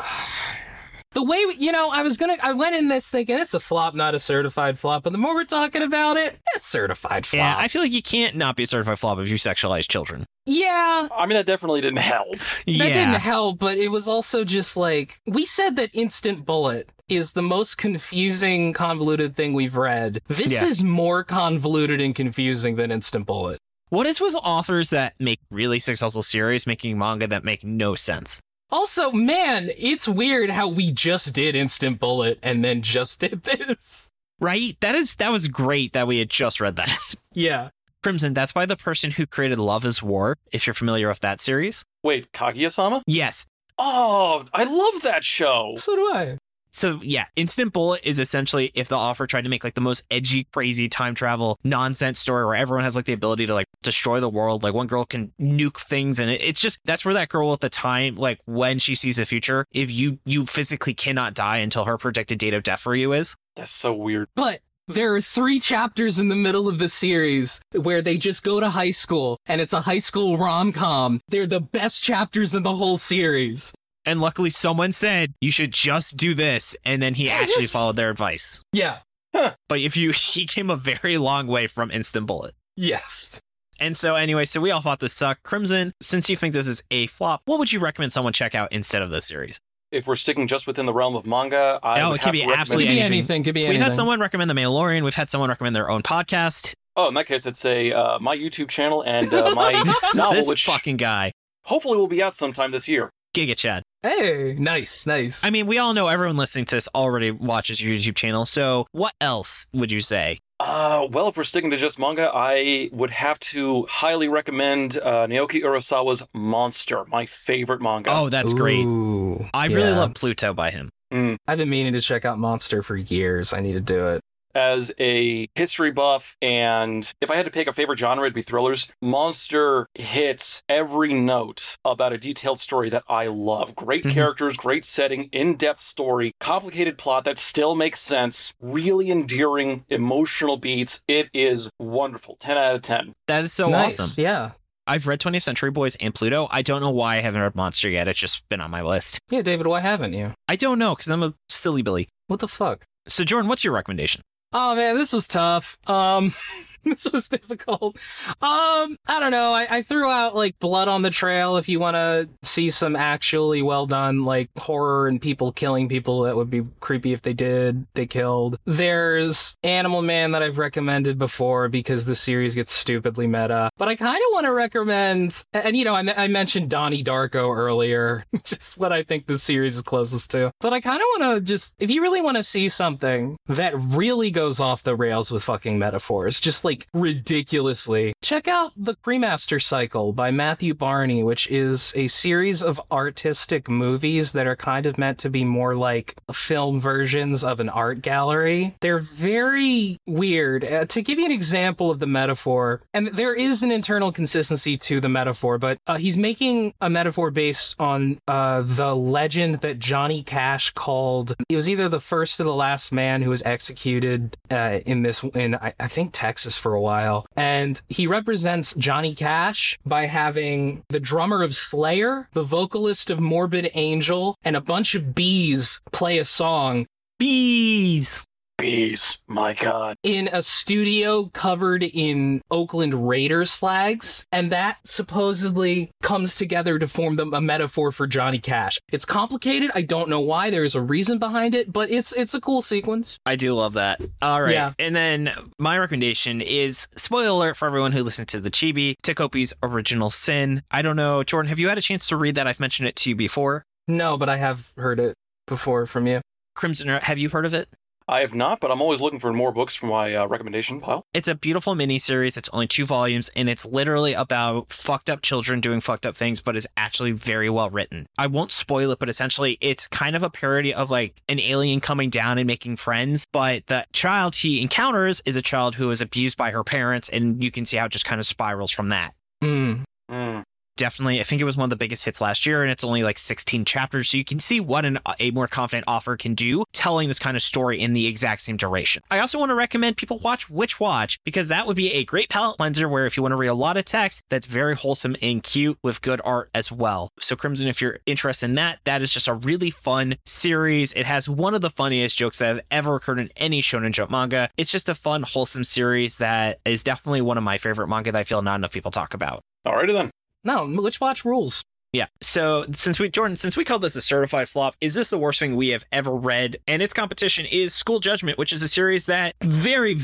The 1.14 1.22
way 1.22 1.38
you 1.56 1.72
know, 1.72 1.90
I 1.90 2.02
was 2.02 2.16
gonna, 2.16 2.36
I 2.42 2.52
went 2.52 2.74
in 2.76 2.88
this 2.88 3.08
thinking 3.08 3.38
it's 3.38 3.54
a 3.54 3.60
flop, 3.60 3.94
not 3.94 4.14
a 4.14 4.18
certified 4.18 4.78
flop. 4.78 5.04
But 5.04 5.12
the 5.12 5.18
more 5.18 5.34
we're 5.34 5.44
talking 5.44 5.82
about 5.82 6.16
it, 6.16 6.38
it's 6.54 6.66
certified 6.66 7.24
flop. 7.24 7.38
Yeah, 7.38 7.54
I 7.56 7.68
feel 7.68 7.82
like 7.82 7.92
you 7.92 8.02
can't 8.02 8.36
not 8.36 8.56
be 8.56 8.64
a 8.64 8.66
certified 8.66 8.98
flop 8.98 9.18
if 9.18 9.28
you 9.28 9.36
sexualize 9.36 9.88
children. 9.88 10.26
yeah, 10.46 11.08
I 11.16 11.26
mean, 11.26 11.34
that 11.36 11.46
definitely 11.46 11.80
didn't 11.80 11.98
help. 11.98 12.38
that 12.38 12.66
yeah. 12.66 12.84
didn't 12.88 13.14
help. 13.20 13.58
But 13.58 13.78
it 13.78 13.88
was 13.88 14.08
also 14.08 14.44
just 14.44 14.76
like 14.76 15.20
we 15.26 15.44
said 15.44 15.76
that 15.76 15.90
Instant 15.94 16.44
Bullet 16.44 16.90
is 17.08 17.32
the 17.32 17.42
most 17.42 17.78
confusing, 17.78 18.72
convoluted 18.72 19.36
thing 19.36 19.52
we've 19.54 19.76
read. 19.76 20.20
This 20.28 20.52
Yeah. 20.54 20.64
is 20.66 20.82
more 20.82 21.22
convoluted 21.22 22.00
and 22.00 22.14
confusing 22.14 22.76
than 22.76 22.90
Instant 22.90 23.26
Bullet. 23.26 23.58
What 23.90 24.06
is 24.06 24.20
with 24.20 24.34
authors 24.36 24.90
that 24.90 25.14
make 25.20 25.38
really 25.50 25.78
successful 25.78 26.22
series 26.22 26.66
making 26.66 26.98
manga 26.98 27.26
that 27.28 27.44
make 27.44 27.62
no 27.62 27.94
sense? 27.94 28.40
Also, 28.74 29.12
man, 29.12 29.70
it's 29.78 30.08
weird 30.08 30.50
how 30.50 30.66
we 30.66 30.90
just 30.90 31.32
did 31.32 31.54
Instant 31.54 32.00
Bullet 32.00 32.40
and 32.42 32.64
then 32.64 32.82
just 32.82 33.20
did 33.20 33.44
this. 33.44 34.10
Right? 34.40 34.76
That 34.80 34.96
is 34.96 35.14
that 35.16 35.30
was 35.30 35.46
great 35.46 35.92
that 35.92 36.08
we 36.08 36.18
had 36.18 36.28
just 36.28 36.60
read 36.60 36.74
that. 36.76 36.90
Yeah. 37.36 37.70
Crimson, 38.04 38.32
that's 38.32 38.52
by 38.52 38.64
the 38.64 38.76
person 38.76 39.10
who 39.10 39.26
created 39.26 39.58
Love 39.58 39.84
is 39.84 40.00
War, 40.00 40.36
if 40.52 40.68
you're 40.68 40.74
familiar 40.74 41.08
with 41.08 41.18
that 41.20 41.40
series. 41.40 41.84
Wait, 42.04 42.30
Kaguya-sama? 42.30 43.02
Yes. 43.08 43.44
Oh, 43.76 44.44
I 44.52 44.62
love 44.62 45.02
that 45.02 45.24
show. 45.24 45.74
So 45.76 45.96
do 45.96 46.12
I. 46.14 46.38
So 46.74 46.98
yeah, 47.02 47.26
Instant 47.36 47.72
Bullet 47.72 48.00
is 48.04 48.18
essentially 48.18 48.72
if 48.74 48.88
the 48.88 48.96
author 48.96 49.28
tried 49.28 49.42
to 49.42 49.48
make 49.48 49.62
like 49.62 49.74
the 49.74 49.80
most 49.80 50.02
edgy, 50.10 50.48
crazy 50.52 50.88
time 50.88 51.14
travel 51.14 51.58
nonsense 51.62 52.18
story 52.18 52.44
where 52.44 52.56
everyone 52.56 52.82
has 52.82 52.96
like 52.96 53.04
the 53.04 53.12
ability 53.12 53.46
to 53.46 53.54
like 53.54 53.68
destroy 53.82 54.18
the 54.18 54.28
world. 54.28 54.64
Like 54.64 54.74
one 54.74 54.88
girl 54.88 55.04
can 55.04 55.32
nuke 55.40 55.78
things, 55.78 56.18
and 56.18 56.30
it, 56.30 56.42
it's 56.42 56.60
just 56.60 56.78
that's 56.84 57.04
where 57.04 57.14
that 57.14 57.28
girl 57.28 57.52
at 57.52 57.60
the 57.60 57.70
time, 57.70 58.16
like 58.16 58.40
when 58.44 58.80
she 58.80 58.96
sees 58.96 59.16
the 59.16 59.24
future, 59.24 59.64
if 59.72 59.90
you 59.90 60.18
you 60.24 60.46
physically 60.46 60.94
cannot 60.94 61.32
die 61.32 61.58
until 61.58 61.84
her 61.84 61.96
predicted 61.96 62.38
date 62.38 62.54
of 62.54 62.64
death 62.64 62.80
for 62.80 62.96
you 62.96 63.12
is. 63.12 63.36
That's 63.54 63.70
so 63.70 63.94
weird. 63.94 64.26
But 64.34 64.60
there 64.88 65.14
are 65.14 65.20
three 65.20 65.60
chapters 65.60 66.18
in 66.18 66.28
the 66.28 66.34
middle 66.34 66.68
of 66.68 66.78
the 66.78 66.88
series 66.88 67.60
where 67.72 68.02
they 68.02 68.18
just 68.18 68.42
go 68.42 68.58
to 68.58 68.68
high 68.68 68.90
school 68.90 69.38
and 69.46 69.60
it's 69.60 69.72
a 69.72 69.82
high 69.82 69.98
school 69.98 70.36
rom 70.36 70.72
com. 70.72 71.20
They're 71.28 71.46
the 71.46 71.60
best 71.60 72.02
chapters 72.02 72.54
in 72.54 72.64
the 72.64 72.74
whole 72.74 72.98
series. 72.98 73.72
And 74.06 74.20
luckily, 74.20 74.50
someone 74.50 74.92
said 74.92 75.34
you 75.40 75.50
should 75.50 75.72
just 75.72 76.16
do 76.16 76.34
this, 76.34 76.76
and 76.84 77.00
then 77.02 77.14
he 77.14 77.30
actually 77.30 77.66
followed 77.68 77.96
their 77.96 78.10
advice. 78.10 78.62
Yeah. 78.72 78.98
But 79.32 79.80
if 79.80 79.96
you, 79.96 80.10
he 80.14 80.46
came 80.46 80.70
a 80.70 80.76
very 80.76 81.18
long 81.18 81.46
way 81.46 81.66
from 81.66 81.90
Instant 81.90 82.26
Bullet. 82.26 82.54
Yes. 82.76 83.40
And 83.80 83.96
so, 83.96 84.14
anyway, 84.14 84.44
so 84.44 84.60
we 84.60 84.70
all 84.70 84.80
thought 84.82 85.00
this 85.00 85.12
sucked. 85.12 85.42
Crimson, 85.42 85.92
since 86.00 86.30
you 86.30 86.36
think 86.36 86.52
this 86.52 86.68
is 86.68 86.82
a 86.90 87.06
flop, 87.08 87.42
what 87.44 87.58
would 87.58 87.72
you 87.72 87.80
recommend 87.80 88.12
someone 88.12 88.32
check 88.32 88.54
out 88.54 88.70
instead 88.72 89.02
of 89.02 89.10
this 89.10 89.26
series? 89.26 89.58
If 89.90 90.06
we're 90.06 90.16
sticking 90.16 90.46
just 90.48 90.66
within 90.66 90.86
the 90.86 90.92
realm 90.92 91.14
of 91.16 91.24
manga, 91.26 91.78
I 91.82 91.98
No, 92.00 92.10
would 92.10 92.20
it 92.20 92.22
could 92.24 92.32
be 92.32 92.38
to 92.40 92.44
recommend- 92.46 92.60
absolutely 92.60 92.98
anything. 93.00 93.12
anything. 93.18 93.42
Could 93.44 93.54
be 93.54 93.68
We've 93.68 93.80
had 93.80 93.94
someone 93.94 94.20
recommend 94.20 94.50
The 94.50 94.54
Mandalorian. 94.54 95.02
We've 95.04 95.14
had 95.14 95.30
someone 95.30 95.50
recommend 95.50 95.74
their 95.76 95.88
own 95.90 96.02
podcast. 96.02 96.72
Oh, 96.96 97.08
in 97.08 97.14
that 97.14 97.26
case, 97.26 97.46
I'd 97.46 97.56
say 97.56 97.92
uh, 97.92 98.18
my 98.20 98.36
YouTube 98.36 98.68
channel 98.68 99.02
and 99.02 99.32
uh, 99.32 99.52
my 99.54 99.72
novel, 100.14 100.34
this 100.34 100.48
which 100.48 100.64
fucking 100.64 100.96
guy, 100.96 101.32
hopefully 101.64 101.96
will 101.96 102.06
be 102.08 102.22
out 102.22 102.34
sometime 102.34 102.70
this 102.72 102.86
year. 102.88 103.10
Giga 103.36 103.56
Chad. 103.56 103.82
Hey, 104.04 104.54
nice, 104.58 105.06
nice. 105.06 105.42
I 105.42 105.48
mean, 105.48 105.66
we 105.66 105.78
all 105.78 105.94
know 105.94 106.08
everyone 106.08 106.36
listening 106.36 106.66
to 106.66 106.74
this 106.74 106.90
already 106.94 107.30
watches 107.30 107.82
your 107.82 107.96
YouTube 107.96 108.16
channel. 108.16 108.44
So, 108.44 108.86
what 108.92 109.14
else 109.18 109.66
would 109.72 109.90
you 109.90 110.00
say? 110.00 110.40
Uh, 110.60 111.08
well, 111.10 111.28
if 111.28 111.38
we're 111.38 111.42
sticking 111.42 111.70
to 111.70 111.78
just 111.78 111.98
manga, 111.98 112.30
I 112.34 112.90
would 112.92 113.08
have 113.08 113.40
to 113.40 113.86
highly 113.86 114.28
recommend 114.28 114.98
uh, 114.98 115.26
Naoki 115.26 115.62
Urasawa's 115.62 116.22
Monster, 116.34 117.06
my 117.06 117.24
favorite 117.24 117.80
manga. 117.80 118.10
Oh, 118.12 118.28
that's 118.28 118.52
great. 118.52 118.84
Ooh, 118.84 119.46
I 119.54 119.68
really 119.68 119.88
yeah. 119.88 120.00
love 120.00 120.12
Pluto 120.12 120.52
by 120.52 120.70
him. 120.70 120.90
Mm. 121.10 121.36
I've 121.48 121.56
been 121.56 121.70
meaning 121.70 121.94
to 121.94 122.02
check 122.02 122.26
out 122.26 122.38
Monster 122.38 122.82
for 122.82 122.96
years. 122.96 123.54
I 123.54 123.60
need 123.60 123.72
to 123.72 123.80
do 123.80 124.08
it. 124.08 124.20
As 124.54 124.92
a 125.00 125.48
history 125.54 125.90
buff, 125.90 126.36
and 126.40 127.10
if 127.20 127.30
I 127.30 127.36
had 127.36 127.44
to 127.46 127.50
pick 127.50 127.66
a 127.68 127.72
favorite 127.72 127.98
genre, 127.98 128.24
it'd 128.24 128.34
be 128.34 128.42
thrillers. 128.42 128.86
Monster 129.02 129.86
hits 129.94 130.62
every 130.68 131.12
note 131.12 131.76
about 131.84 132.12
a 132.12 132.18
detailed 132.18 132.60
story 132.60 132.88
that 132.90 133.02
I 133.08 133.26
love. 133.26 133.74
Great 133.74 134.04
Mhm. 134.04 134.12
characters, 134.12 134.56
great 134.56 134.84
setting, 134.84 135.28
in 135.32 135.54
depth 135.56 135.80
story, 135.82 136.32
complicated 136.40 136.98
plot 136.98 137.24
that 137.24 137.38
still 137.38 137.74
makes 137.74 138.00
sense, 138.00 138.54
really 138.60 139.10
endearing 139.10 139.84
emotional 139.88 140.56
beats. 140.56 141.02
It 141.08 141.28
is 141.34 141.68
wonderful. 141.78 142.36
10 142.38 142.56
out 142.56 142.74
of 142.76 142.82
10. 142.82 143.12
That 143.26 143.44
is 143.44 143.52
so 143.52 143.68
nice. 143.68 143.98
awesome. 143.98 144.22
Yeah. 144.22 144.50
I've 144.86 145.06
read 145.06 145.18
20th 145.18 145.42
Century 145.42 145.70
Boys 145.70 145.96
and 145.96 146.14
Pluto. 146.14 146.46
I 146.50 146.60
don't 146.62 146.80
know 146.82 146.90
why 146.90 147.16
I 147.16 147.20
haven't 147.22 147.40
read 147.40 147.54
Monster 147.54 147.88
yet. 147.88 148.06
It's 148.06 148.20
just 148.20 148.46
been 148.50 148.60
on 148.60 148.70
my 148.70 148.82
list. 148.82 149.18
Yeah, 149.30 149.40
David, 149.42 149.66
why 149.66 149.80
haven't 149.80 150.12
you? 150.12 150.34
I 150.46 150.56
don't 150.56 150.78
know 150.78 150.94
because 150.94 151.10
I'm 151.10 151.22
a 151.22 151.32
silly 151.48 151.80
Billy. 151.82 152.08
What 152.26 152.40
the 152.40 152.48
fuck? 152.48 152.84
So, 153.08 153.24
Jordan, 153.24 153.48
what's 153.48 153.64
your 153.64 153.72
recommendation? 153.72 154.20
Oh 154.56 154.76
man, 154.76 154.94
this 154.94 155.12
was 155.12 155.26
tough. 155.26 155.76
Um 155.86 156.32
this 156.86 157.10
was 157.10 157.28
difficult. 157.28 157.96
Um, 158.42 158.98
I 159.06 159.20
don't 159.20 159.30
know. 159.30 159.52
I, 159.52 159.78
I 159.78 159.82
threw 159.82 160.08
out 160.10 160.34
like 160.34 160.58
Blood 160.58 160.88
on 160.88 161.02
the 161.02 161.10
Trail 161.10 161.56
if 161.56 161.68
you 161.68 161.80
want 161.80 161.94
to 161.94 162.28
see 162.42 162.70
some 162.70 162.96
actually 162.96 163.62
well 163.62 163.86
done 163.86 164.24
like 164.24 164.50
horror 164.56 165.08
and 165.08 165.20
people 165.20 165.52
killing 165.52 165.88
people 165.88 166.22
that 166.22 166.36
would 166.36 166.50
be 166.50 166.62
creepy 166.80 167.12
if 167.12 167.22
they 167.22 167.32
did. 167.32 167.86
They 167.94 168.06
killed. 168.06 168.58
There's 168.64 169.56
Animal 169.62 170.02
Man 170.02 170.32
that 170.32 170.42
I've 170.42 170.58
recommended 170.58 171.18
before 171.18 171.68
because 171.68 172.04
the 172.04 172.14
series 172.14 172.54
gets 172.54 172.72
stupidly 172.72 173.26
meta. 173.26 173.70
But 173.78 173.88
I 173.88 173.96
kind 173.96 174.16
of 174.16 174.32
want 174.32 174.44
to 174.44 174.52
recommend, 174.52 175.44
and 175.52 175.76
you 175.76 175.84
know, 175.84 175.94
I, 175.94 176.24
I 176.24 176.28
mentioned 176.28 176.70
Donnie 176.70 177.04
Darko 177.04 177.54
earlier, 177.54 178.24
is 178.50 178.74
what 178.74 178.92
I 178.92 179.02
think 179.02 179.26
the 179.26 179.38
series 179.38 179.76
is 179.76 179.82
closest 179.82 180.30
to. 180.32 180.50
But 180.60 180.72
I 180.72 180.80
kind 180.80 181.00
of 181.00 181.06
want 181.18 181.36
to 181.36 181.40
just, 181.40 181.74
if 181.78 181.90
you 181.90 182.02
really 182.02 182.20
want 182.20 182.36
to 182.36 182.42
see 182.42 182.68
something 182.68 183.36
that 183.46 183.72
really 183.76 184.30
goes 184.30 184.60
off 184.60 184.82
the 184.82 184.96
rails 184.96 185.30
with 185.30 185.42
fucking 185.42 185.78
metaphors, 185.78 186.40
just 186.40 186.64
like 186.64 186.73
ridiculously, 186.92 188.12
check 188.22 188.48
out 188.48 188.72
The 188.76 188.94
Cremaster 188.96 189.62
Cycle 189.62 190.12
by 190.12 190.30
Matthew 190.30 190.74
Barney, 190.74 191.22
which 191.22 191.50
is 191.50 191.92
a 191.96 192.06
series 192.06 192.62
of 192.62 192.80
artistic 192.90 193.68
movies 193.68 194.32
that 194.32 194.46
are 194.46 194.56
kind 194.56 194.86
of 194.86 194.98
meant 194.98 195.18
to 195.18 195.30
be 195.30 195.44
more 195.44 195.74
like 195.74 196.14
film 196.32 196.80
versions 196.80 197.44
of 197.44 197.60
an 197.60 197.68
art 197.68 198.02
gallery. 198.02 198.76
They're 198.80 198.98
very 198.98 199.98
weird. 200.06 200.64
Uh, 200.64 200.84
to 200.86 201.02
give 201.02 201.18
you 201.18 201.26
an 201.26 201.32
example 201.32 201.90
of 201.90 201.98
the 201.98 202.06
metaphor, 202.06 202.82
and 202.92 203.08
there 203.08 203.34
is 203.34 203.62
an 203.62 203.70
internal 203.70 204.12
consistency 204.12 204.76
to 204.76 205.00
the 205.00 205.08
metaphor, 205.08 205.58
but 205.58 205.78
uh, 205.86 205.96
he's 205.96 206.16
making 206.16 206.74
a 206.80 206.90
metaphor 206.90 207.30
based 207.30 207.76
on 207.78 208.18
uh, 208.28 208.62
the 208.62 208.94
legend 208.94 209.56
that 209.56 209.78
Johnny 209.78 210.22
Cash 210.22 210.70
called. 210.70 211.34
It 211.48 211.56
was 211.56 211.68
either 211.68 211.88
the 211.88 212.00
first 212.00 212.40
or 212.40 212.44
the 212.44 212.54
last 212.54 212.92
man 212.92 213.22
who 213.22 213.30
was 213.30 213.42
executed 213.42 214.36
uh, 214.50 214.80
in 214.86 215.02
this 215.02 215.22
in 215.22 215.54
I, 215.54 215.74
I 215.78 215.88
think 215.88 216.10
Texas 216.12 216.58
for 216.64 216.72
a 216.72 216.80
while, 216.80 217.26
and 217.36 217.82
he 217.90 218.06
represents 218.06 218.74
Johnny 218.78 219.14
Cash 219.14 219.78
by 219.84 220.06
having 220.06 220.82
the 220.88 220.98
drummer 220.98 221.42
of 221.42 221.54
Slayer, 221.54 222.30
the 222.32 222.42
vocalist 222.42 223.10
of 223.10 223.20
Morbid 223.20 223.70
Angel, 223.74 224.34
and 224.42 224.56
a 224.56 224.62
bunch 224.62 224.94
of 224.94 225.14
bees 225.14 225.78
play 225.92 226.16
a 226.16 226.24
song 226.24 226.86
Bees. 227.18 228.24
Bees. 228.58 229.18
My 229.26 229.52
God. 229.52 229.96
in 230.02 230.28
a 230.32 230.40
studio 230.40 231.26
covered 231.32 231.82
in 231.82 232.40
Oakland 232.50 233.08
Raiders 233.08 233.54
flags, 233.54 234.26
and 234.32 234.50
that 234.52 234.78
supposedly 234.84 235.90
comes 236.02 236.36
together 236.36 236.78
to 236.78 236.86
form 236.86 237.16
the, 237.16 237.26
a 237.26 237.40
metaphor 237.40 237.90
for 237.92 238.06
Johnny 238.06 238.38
Cash. 238.38 238.78
It's 238.92 239.04
complicated. 239.04 239.70
I 239.74 239.82
don't 239.82 240.08
know 240.08 240.20
why. 240.20 240.50
There's 240.50 240.74
a 240.74 240.80
reason 240.80 241.18
behind 241.18 241.54
it, 241.54 241.72
but 241.72 241.90
it's 241.90 242.12
it's 242.12 242.34
a 242.34 242.40
cool 242.40 242.62
sequence. 242.62 243.18
I 243.26 243.36
do 243.36 243.54
love 243.54 243.74
that. 243.74 244.00
All 244.22 244.42
right. 244.42 244.52
Yeah. 244.52 244.72
And 244.78 244.94
then 244.94 245.30
my 245.58 245.78
recommendation 245.78 246.40
is 246.40 246.86
spoiler 246.96 247.28
alert 247.30 247.56
for 247.56 247.66
everyone 247.66 247.92
who 247.92 248.02
listened 248.02 248.28
to 248.28 248.40
the 248.40 248.50
Chibi, 248.50 248.94
Takopi's 249.02 249.52
Original 249.62 250.10
Sin. 250.10 250.62
I 250.70 250.82
don't 250.82 250.96
know, 250.96 251.22
Jordan, 251.24 251.48
have 251.48 251.58
you 251.58 251.68
had 251.68 251.78
a 251.78 251.82
chance 251.82 252.06
to 252.08 252.16
read 252.16 252.34
that? 252.36 252.46
I've 252.46 252.60
mentioned 252.60 252.88
it 252.88 252.96
to 252.96 253.10
you 253.10 253.16
before. 253.16 253.64
No, 253.88 254.16
but 254.16 254.28
I 254.28 254.36
have 254.36 254.72
heard 254.76 255.00
it 255.00 255.14
before 255.46 255.86
from 255.86 256.06
you. 256.06 256.20
Crimson, 256.54 256.88
have 256.88 257.18
you 257.18 257.28
heard 257.28 257.46
of 257.46 257.52
it? 257.52 257.68
I 258.06 258.20
have 258.20 258.34
not, 258.34 258.60
but 258.60 258.70
I'm 258.70 258.82
always 258.82 259.00
looking 259.00 259.18
for 259.18 259.32
more 259.32 259.50
books 259.50 259.74
for 259.74 259.86
my 259.86 260.14
uh, 260.14 260.26
recommendation 260.26 260.80
pile. 260.80 261.06
It's 261.14 261.26
a 261.26 261.34
beautiful 261.34 261.74
miniseries. 261.74 262.36
It's 262.36 262.50
only 262.50 262.66
two 262.66 262.84
volumes, 262.84 263.30
and 263.34 263.48
it's 263.48 263.64
literally 263.64 264.12
about 264.12 264.70
fucked 264.70 265.08
up 265.08 265.22
children 265.22 265.60
doing 265.60 265.80
fucked 265.80 266.04
up 266.04 266.14
things, 266.14 266.42
but 266.42 266.54
is 266.54 266.68
actually 266.76 267.12
very 267.12 267.48
well 267.48 267.70
written. 267.70 268.06
I 268.18 268.26
won't 268.26 268.52
spoil 268.52 268.90
it, 268.90 268.98
but 268.98 269.08
essentially, 269.08 269.56
it's 269.62 269.88
kind 269.88 270.16
of 270.16 270.22
a 270.22 270.28
parody 270.28 270.74
of 270.74 270.90
like 270.90 271.22
an 271.28 271.40
alien 271.40 271.80
coming 271.80 272.10
down 272.10 272.36
and 272.36 272.46
making 272.46 272.76
friends. 272.76 273.26
But 273.32 273.66
the 273.68 273.86
child 273.92 274.36
he 274.36 274.60
encounters 274.60 275.22
is 275.24 275.36
a 275.36 275.42
child 275.42 275.76
who 275.76 275.90
is 275.90 276.02
abused 276.02 276.36
by 276.36 276.50
her 276.50 276.62
parents, 276.62 277.08
and 277.08 277.42
you 277.42 277.50
can 277.50 277.64
see 277.64 277.78
how 277.78 277.86
it 277.86 277.92
just 277.92 278.04
kind 278.04 278.20
of 278.20 278.26
spirals 278.26 278.70
from 278.70 278.90
that. 278.90 279.14
Mm. 279.42 279.84
Hmm. 280.10 280.40
Definitely, 280.76 281.20
I 281.20 281.22
think 281.22 281.40
it 281.40 281.44
was 281.44 281.56
one 281.56 281.64
of 281.64 281.70
the 281.70 281.76
biggest 281.76 282.04
hits 282.04 282.20
last 282.20 282.46
year, 282.46 282.62
and 282.62 282.70
it's 282.70 282.82
only 282.82 283.04
like 283.04 283.16
16 283.16 283.64
chapters, 283.64 284.10
so 284.10 284.16
you 284.16 284.24
can 284.24 284.40
see 284.40 284.58
what 284.58 284.84
an, 284.84 284.98
a 285.20 285.30
more 285.30 285.46
confident 285.46 285.86
author 285.86 286.16
can 286.16 286.34
do 286.34 286.64
telling 286.72 287.06
this 287.06 287.20
kind 287.20 287.36
of 287.36 287.42
story 287.44 287.80
in 287.80 287.92
the 287.92 288.08
exact 288.08 288.42
same 288.42 288.56
duration. 288.56 289.00
I 289.08 289.20
also 289.20 289.38
want 289.38 289.50
to 289.50 289.54
recommend 289.54 289.96
people 289.96 290.18
watch 290.18 290.50
Witch 290.50 290.80
Watch 290.80 291.20
because 291.24 291.48
that 291.48 291.68
would 291.68 291.76
be 291.76 291.92
a 291.92 292.04
great 292.04 292.28
palette 292.28 292.56
cleanser 292.56 292.88
where 292.88 293.06
if 293.06 293.16
you 293.16 293.22
want 293.22 293.30
to 293.30 293.36
read 293.36 293.46
a 293.46 293.54
lot 293.54 293.76
of 293.76 293.84
text 293.84 294.24
that's 294.30 294.46
very 294.46 294.74
wholesome 294.74 295.14
and 295.22 295.44
cute 295.44 295.78
with 295.80 296.02
good 296.02 296.20
art 296.24 296.50
as 296.52 296.72
well. 296.72 297.08
So, 297.20 297.36
Crimson, 297.36 297.68
if 297.68 297.80
you're 297.80 298.00
interested 298.04 298.46
in 298.46 298.56
that, 298.56 298.80
that 298.82 299.00
is 299.00 299.12
just 299.12 299.28
a 299.28 299.34
really 299.34 299.70
fun 299.70 300.16
series. 300.26 300.92
It 300.94 301.06
has 301.06 301.28
one 301.28 301.54
of 301.54 301.60
the 301.60 301.70
funniest 301.70 302.18
jokes 302.18 302.40
that 302.40 302.48
have 302.48 302.60
ever 302.72 302.96
occurred 302.96 303.20
in 303.20 303.30
any 303.36 303.62
Shonen 303.62 303.92
Jump 303.92 304.10
manga. 304.10 304.50
It's 304.56 304.72
just 304.72 304.88
a 304.88 304.96
fun, 304.96 305.22
wholesome 305.22 305.62
series 305.62 306.18
that 306.18 306.58
is 306.64 306.82
definitely 306.82 307.22
one 307.22 307.38
of 307.38 307.44
my 307.44 307.58
favorite 307.58 307.86
manga 307.86 308.10
that 308.10 308.18
I 308.18 308.24
feel 308.24 308.42
not 308.42 308.56
enough 308.56 308.72
people 308.72 308.90
talk 308.90 309.14
about. 309.14 309.40
Alrighty 309.64 309.92
then. 309.92 310.10
No, 310.44 310.66
Witch 310.66 311.00
Watch 311.00 311.24
rules. 311.24 311.64
Yeah. 311.94 312.06
So 312.20 312.66
since 312.72 312.98
we 312.98 313.08
Jordan, 313.08 313.36
since 313.36 313.56
we 313.56 313.64
called 313.64 313.82
this 313.82 313.94
a 313.94 314.00
certified 314.00 314.48
flop, 314.48 314.74
is 314.80 314.94
this 314.94 315.10
the 315.10 315.18
worst 315.18 315.38
thing 315.38 315.54
we 315.54 315.68
have 315.68 315.84
ever 315.92 316.14
read? 316.14 316.56
And 316.66 316.82
its 316.82 316.92
competition 316.92 317.46
is 317.46 317.72
School 317.72 318.00
Judgment, 318.00 318.36
which 318.36 318.52
is 318.52 318.64
a 318.64 318.68
series 318.68 319.06
that 319.06 319.36
very, 319.40 319.94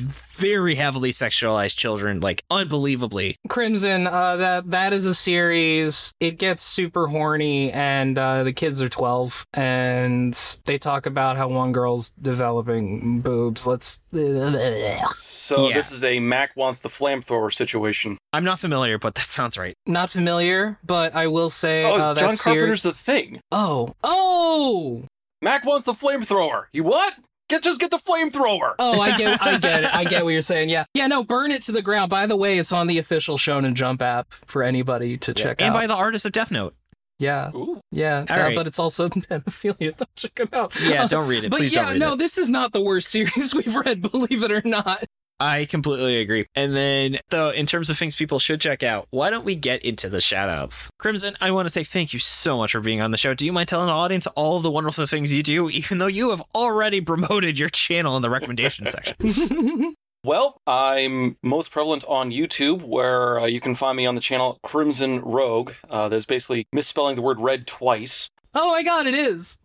very 0.40 0.74
heavily 0.74 1.10
sexualized 1.12 1.76
children, 1.76 2.20
like 2.20 2.42
unbelievably. 2.50 3.36
Crimson, 3.48 4.06
uh, 4.06 4.36
that 4.36 4.70
that 4.70 4.92
is 4.92 5.06
a 5.06 5.14
series. 5.14 6.12
It 6.20 6.38
gets 6.38 6.62
super 6.64 7.06
horny, 7.08 7.70
and 7.72 8.18
uh, 8.18 8.42
the 8.44 8.52
kids 8.52 8.80
are 8.82 8.88
twelve, 8.88 9.44
and 9.54 10.34
they 10.64 10.78
talk 10.78 11.06
about 11.06 11.36
how 11.36 11.48
one 11.48 11.72
girl's 11.72 12.10
developing 12.20 13.20
boobs. 13.20 13.66
Let's. 13.66 14.00
So 14.12 15.68
Yeah. 15.68 15.74
this 15.74 15.90
is 15.92 16.04
a 16.04 16.20
Mac 16.20 16.56
wants 16.56 16.80
the 16.80 16.88
flamethrower 16.88 17.52
situation. 17.52 18.18
I'm 18.32 18.44
not 18.44 18.60
familiar, 18.60 18.98
but 18.98 19.14
that 19.16 19.24
sounds 19.26 19.58
right. 19.58 19.74
Not 19.86 20.10
familiar, 20.10 20.78
but 20.84 21.14
I 21.14 21.26
will 21.26 21.50
say 21.50 21.84
Oh, 21.84 21.96
uh, 21.96 22.14
that 22.14 22.20
John 22.20 22.32
series- 22.32 22.42
Carpenter's 22.58 22.82
the 22.82 22.92
thing. 22.92 23.40
Oh, 23.50 23.94
oh, 24.04 25.04
Mac 25.42 25.64
wants 25.64 25.86
the 25.86 25.92
flamethrower. 25.92 26.66
You 26.72 26.84
what? 26.84 27.14
Get 27.50 27.62
just 27.64 27.80
get 27.80 27.90
the 27.90 27.98
flamethrower. 27.98 28.74
oh! 28.78 29.00
I 29.00 29.16
get, 29.18 29.42
I 29.42 29.58
get 29.58 29.84
it. 29.84 29.94
I 29.94 30.04
get 30.04 30.24
what 30.24 30.30
you're 30.30 30.40
saying. 30.40 30.68
Yeah, 30.70 30.84
yeah. 30.94 31.06
No, 31.08 31.24
burn 31.24 31.50
it 31.50 31.62
to 31.64 31.72
the 31.72 31.82
ground. 31.82 32.08
By 32.08 32.26
the 32.26 32.36
way, 32.36 32.58
it's 32.58 32.72
on 32.72 32.86
the 32.86 32.96
official 32.98 33.36
Shonen 33.36 33.74
Jump 33.74 34.00
app 34.00 34.32
for 34.46 34.62
anybody 34.62 35.18
to 35.18 35.34
check 35.34 35.60
And 35.60 35.74
out. 35.74 35.80
And 35.80 35.82
by 35.82 35.86
the 35.86 35.98
artist 35.98 36.24
of 36.24 36.32
Death 36.32 36.50
Note. 36.52 36.74
yeah, 37.18 37.50
Ooh. 37.54 37.80
yeah. 37.90 38.24
All 38.30 38.36
uh, 38.36 38.42
right. 38.44 38.54
But 38.54 38.66
it's 38.68 38.78
also 38.78 39.08
pedophilia. 39.10 39.96
Don't 39.96 40.16
check 40.16 40.38
it 40.40 40.54
out. 40.54 40.72
Yeah, 40.80 41.06
don't 41.08 41.26
read 41.26 41.44
it. 41.44 41.50
But 41.50 41.58
Please 41.58 41.74
yeah, 41.74 41.82
don't 41.82 41.92
read 41.94 41.98
no, 41.98 42.12
it. 42.12 42.18
this 42.20 42.38
is 42.38 42.48
not 42.48 42.72
the 42.72 42.80
worst 42.80 43.08
series 43.12 43.54
we've 43.54 43.74
read. 43.74 44.00
Believe 44.00 44.42
it 44.44 44.52
or 44.52 44.62
not. 44.64 45.04
I 45.40 45.64
completely 45.64 46.18
agree. 46.18 46.46
And 46.54 46.76
then, 46.76 47.18
though, 47.30 47.48
in 47.48 47.64
terms 47.64 47.88
of 47.88 47.96
things 47.96 48.14
people 48.14 48.38
should 48.38 48.60
check 48.60 48.82
out, 48.82 49.06
why 49.10 49.30
don't 49.30 49.44
we 49.44 49.56
get 49.56 49.82
into 49.82 50.10
the 50.10 50.18
shoutouts? 50.18 50.90
Crimson, 50.98 51.34
I 51.40 51.50
want 51.50 51.66
to 51.66 51.70
say 51.70 51.82
thank 51.82 52.12
you 52.12 52.18
so 52.18 52.58
much 52.58 52.72
for 52.72 52.80
being 52.80 53.00
on 53.00 53.10
the 53.10 53.16
show. 53.16 53.32
Do 53.32 53.46
you 53.46 53.52
mind 53.52 53.68
telling 53.68 53.86
the 53.86 53.92
audience 53.92 54.26
all 54.28 54.58
of 54.58 54.62
the 54.62 54.70
wonderful 54.70 55.06
things 55.06 55.32
you 55.32 55.42
do, 55.42 55.70
even 55.70 55.96
though 55.96 56.06
you 56.06 56.30
have 56.30 56.42
already 56.54 57.00
promoted 57.00 57.58
your 57.58 57.70
channel 57.70 58.16
in 58.16 58.22
the 58.22 58.30
recommendation 58.30 58.84
section? 58.86 59.96
Well, 60.22 60.60
I'm 60.66 61.38
most 61.42 61.70
prevalent 61.70 62.04
on 62.06 62.30
YouTube, 62.30 62.82
where 62.82 63.40
uh, 63.40 63.46
you 63.46 63.58
can 63.58 63.74
find 63.74 63.96
me 63.96 64.04
on 64.04 64.16
the 64.16 64.20
channel 64.20 64.58
KrimsonRogue. 64.66 65.72
Uh, 65.88 66.10
there's 66.10 66.26
basically 66.26 66.66
misspelling 66.74 67.16
the 67.16 67.22
word 67.22 67.40
red 67.40 67.66
twice, 67.66 68.28
Oh 68.52 68.72
my 68.72 68.82
god, 68.82 69.06
it 69.06 69.14
is. 69.14 69.58